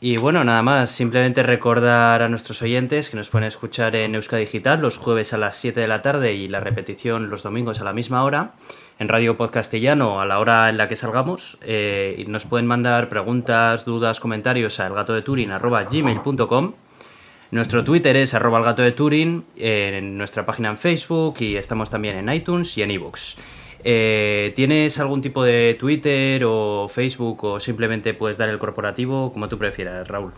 Y 0.07 0.19
bueno, 0.19 0.45
nada 0.45 0.61
más, 0.61 0.91
simplemente 0.91 1.43
recordar 1.43 2.21
a 2.21 2.29
nuestros 2.29 2.61
oyentes 2.61 3.09
que 3.09 3.17
nos 3.17 3.31
pueden 3.31 3.49
escuchar 3.49 3.97
en 3.97 4.15
Euska 4.15 4.37
Digital 4.37 4.83
los 4.83 4.99
jueves 4.99 5.33
a 5.33 5.39
las 5.39 5.57
7 5.57 5.81
de 5.81 5.89
la 5.89 6.03
tarde 6.03 6.35
y 6.35 6.47
la 6.47 6.61
repetición 6.61 7.31
los 7.31 7.43
domingos 7.43 7.81
a 7.81 7.85
la 7.85 7.95
misma 7.95 8.23
hora 8.23 8.53
en 8.99 9.09
Radio 9.09 9.39
Podcastellano 9.39 10.21
a 10.21 10.27
la 10.27 10.41
hora 10.41 10.69
en 10.69 10.77
la 10.77 10.89
que 10.89 10.97
salgamos. 10.97 11.57
Eh, 11.63 12.17
y 12.19 12.27
nos 12.27 12.45
pueden 12.45 12.67
mandar 12.67 13.09
preguntas, 13.09 13.87
dudas, 13.87 14.21
comentarios 14.21 14.79
a 14.79 14.89
elgatodeturin.gmail.com 14.89 16.75
Nuestro 17.51 17.83
Twitter 17.83 18.15
es 18.17 18.35
arroba 18.35 18.59
el 18.59 18.65
gato 18.65 18.83
de 18.83 18.93
Turing, 18.93 19.47
en 19.57 20.19
nuestra 20.19 20.45
página 20.45 20.69
en 20.69 20.77
Facebook 20.77 21.37
y 21.41 21.57
estamos 21.57 21.89
también 21.89 22.17
en 22.19 22.29
iTunes 22.31 22.77
y 22.77 22.83
en 22.83 22.91
iVoox. 22.91 23.37
Eh, 23.87 24.55
¿Tienes 24.57 24.99
algún 24.99 25.21
tipo 25.21 25.45
de 25.45 25.77
Twitter 25.79 26.43
o 26.47 26.89
Facebook 26.89 27.45
o 27.45 27.61
simplemente 27.61 28.15
puedes 28.15 28.39
dar 28.39 28.49
el 28.49 28.59
corporativo 28.59 29.31
como 29.31 29.47
tú 29.49 29.59
prefieras, 29.59 30.09
Raúl? 30.09 30.33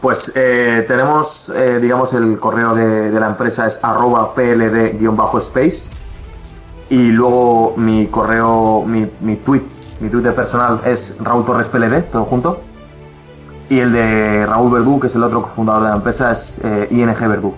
Pues 0.00 0.32
eh, 0.34 0.84
tenemos, 0.88 1.52
eh, 1.54 1.78
digamos, 1.78 2.14
el 2.14 2.38
correo 2.38 2.74
de, 2.74 3.10
la 3.10 3.26
empresa 3.26 3.66
es 3.66 3.78
arroba 3.82 4.34
pld-space 4.34 5.90
y 6.88 7.10
luego 7.10 7.74
mi 7.76 8.06
correo, 8.06 8.82
mi, 8.86 9.08
mi 9.20 9.36
tweet, 9.36 9.62
mi 10.00 10.08
Twitter 10.08 10.34
personal 10.34 10.80
es 10.86 11.18
Raúl 11.20 11.44
Torres 11.44 11.68
PLD, 11.68 12.10
todo 12.10 12.24
junto. 12.24 12.62
Y 13.68 13.78
el 13.78 13.92
de 13.92 14.46
Raúl 14.46 14.72
Verdú, 14.72 14.98
que 15.00 15.06
es 15.06 15.14
el 15.14 15.22
otro 15.22 15.46
fundador 15.54 15.82
de 15.82 15.88
la 15.90 15.96
empresa, 15.96 16.32
es 16.32 16.60
ING 16.90 17.28
Verdú. 17.28 17.54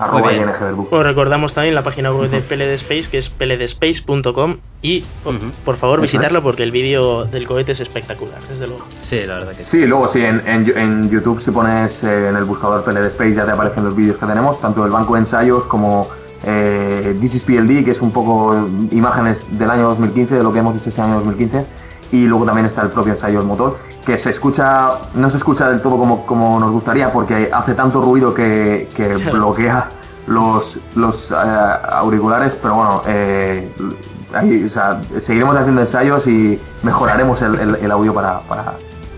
Arroba 0.00 0.32
ING 0.32 0.46
Verdú. 0.46 0.88
Os 0.90 1.04
recordamos 1.04 1.52
también 1.52 1.74
la 1.74 1.82
página 1.82 2.12
web 2.12 2.30
de 2.30 2.40
PLD 2.40 2.72
Space, 2.74 3.10
que 3.10 3.18
es 3.18 3.28
pldespace.com. 3.28 4.56
Y 4.82 5.04
por, 5.64 5.76
favor, 5.76 6.00
visitarlo 6.00 6.42
porque 6.42 6.62
el 6.62 6.72
vídeo 6.72 7.26
del 7.26 7.46
cohete 7.46 7.72
es 7.72 7.80
espectacular, 7.80 8.40
desde 8.48 8.66
luego. 8.66 8.86
Sí, 8.98 9.20
la 9.26 9.34
verdad 9.34 9.50
que 9.50 9.56
sí. 9.56 9.64
Sí, 9.64 9.86
luego 9.86 10.08
sí, 10.08 10.24
en, 10.24 10.42
en, 10.46 11.10
YouTube, 11.10 11.40
si 11.40 11.50
pones 11.50 12.02
eh, 12.02 12.28
en 12.28 12.36
el 12.36 12.44
buscador 12.44 12.82
PLD 12.82 13.06
Space, 13.08 13.34
ya 13.34 13.44
te 13.44 13.50
aparecen 13.50 13.84
los 13.84 13.94
vídeos 13.94 14.16
que 14.16 14.26
tenemos, 14.26 14.60
tanto 14.60 14.82
del 14.82 14.90
banco 14.90 15.14
de 15.14 15.20
ensayos 15.20 15.66
como 15.66 16.08
eh, 16.44 17.14
This 17.20 17.34
is 17.34 17.44
PLD, 17.44 17.84
que 17.84 17.90
es 17.90 18.00
un 18.00 18.10
poco 18.10 18.56
imágenes 18.92 19.46
del 19.58 19.70
año 19.70 19.82
2015, 19.88 20.36
de 20.36 20.42
lo 20.42 20.52
que 20.52 20.60
hemos 20.60 20.76
hecho 20.76 20.88
este 20.88 21.02
año 21.02 21.16
2015, 21.16 21.66
y 22.12 22.26
luego 22.26 22.44
también 22.44 22.66
está 22.66 22.82
el 22.82 22.88
propio 22.88 23.12
ensayo 23.12 23.38
del 23.38 23.46
motor, 23.46 23.76
que 24.04 24.18
se 24.18 24.30
escucha, 24.30 24.92
no 25.14 25.30
se 25.30 25.36
escucha 25.36 25.68
del 25.68 25.80
todo 25.80 25.98
como, 25.98 26.26
como 26.26 26.58
nos 26.58 26.72
gustaría, 26.72 27.12
porque 27.12 27.50
hace 27.52 27.74
tanto 27.74 28.00
ruido 28.00 28.34
que, 28.34 28.88
bloquea 29.32 29.88
los, 30.26 30.80
los 30.96 31.30
eh, 31.30 31.34
auriculares, 31.34 32.58
pero 32.60 32.74
bueno, 32.74 33.02
eh, 33.06 33.72
seguiremos 35.18 35.56
haciendo 35.56 35.80
ensayos 35.80 36.26
y 36.26 36.60
mejoraremos 36.82 37.42
el, 37.42 37.90
audio 37.90 38.14
para, 38.14 38.40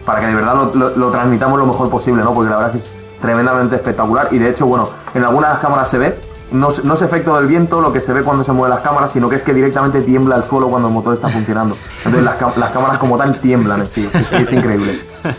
para, 0.05 0.21
que 0.21 0.27
de 0.27 0.35
verdad 0.35 0.71
lo, 0.75 0.97
lo, 0.97 1.11
transmitamos 1.11 1.59
lo 1.59 1.67
mejor 1.67 1.91
posible, 1.91 2.23
¿no? 2.23 2.33
Porque 2.35 2.51
la 2.51 2.57
verdad 2.57 2.73
que 2.73 2.79
es 2.79 2.95
tremendamente 3.21 3.77
espectacular 3.77 4.29
y 4.31 4.39
de 4.39 4.51
hecho, 4.51 4.67
bueno, 4.67 4.89
en 5.15 5.25
algunas 5.25 5.59
cámaras 5.61 5.89
se 5.89 5.99
ve, 5.99 6.19
no, 6.53 6.69
es 6.69 7.03
efecto 7.03 7.37
del 7.37 7.47
viento 7.47 7.81
lo 7.81 7.93
que 7.93 8.01
se 8.01 8.13
ve 8.13 8.23
cuando 8.23 8.45
se 8.45 8.53
mueven 8.53 8.75
las 8.75 8.85
cámaras, 8.85 9.13
sino 9.13 9.29
que 9.29 9.37
es 9.37 9.43
que 9.43 9.55
directamente 9.55 10.03
tiembla 10.03 10.37
el 10.37 10.45
suelo 10.45 10.69
cuando 10.69 10.89
el 10.89 10.95
motor 10.95 11.15
está 11.15 11.29
funcionando. 11.29 11.77
Entonces 12.05 12.25
las, 12.25 12.71
cámaras 12.71 12.99
como 12.99 13.19
tal 13.19 13.39
tiemblan, 13.41 13.89
sí, 13.89 14.09
sí, 14.11 14.37
es 14.37 14.53
increíble. 14.53 15.01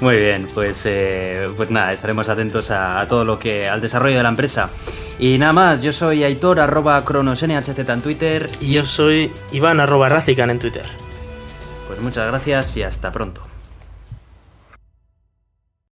Muy 0.00 0.16
bien, 0.16 0.46
pues, 0.54 0.82
eh, 0.84 1.48
pues 1.56 1.70
nada, 1.70 1.92
estaremos 1.92 2.28
atentos 2.28 2.70
a, 2.70 3.04
todo 3.08 3.24
lo 3.24 3.38
que, 3.38 3.68
al 3.68 3.80
desarrollo 3.80 4.16
de 4.16 4.22
la 4.22 4.28
empresa. 4.28 4.70
Y 5.18 5.38
nada 5.38 5.52
más, 5.52 5.80
yo 5.80 5.92
soy 5.92 6.22
Aitor, 6.22 6.60
arroba 6.60 7.04
cronosnhz 7.04 7.76
en 7.76 8.00
Twitter. 8.00 8.48
Y 8.60 8.74
yo 8.74 8.84
soy 8.84 9.32
Iván, 9.50 9.80
arroba 9.80 10.08
Racican 10.08 10.50
en 10.50 10.60
Twitter. 10.60 10.84
Pues 11.88 12.00
muchas 12.00 12.28
gracias 12.28 12.76
y 12.76 12.84
hasta 12.84 13.10
pronto. 13.10 13.47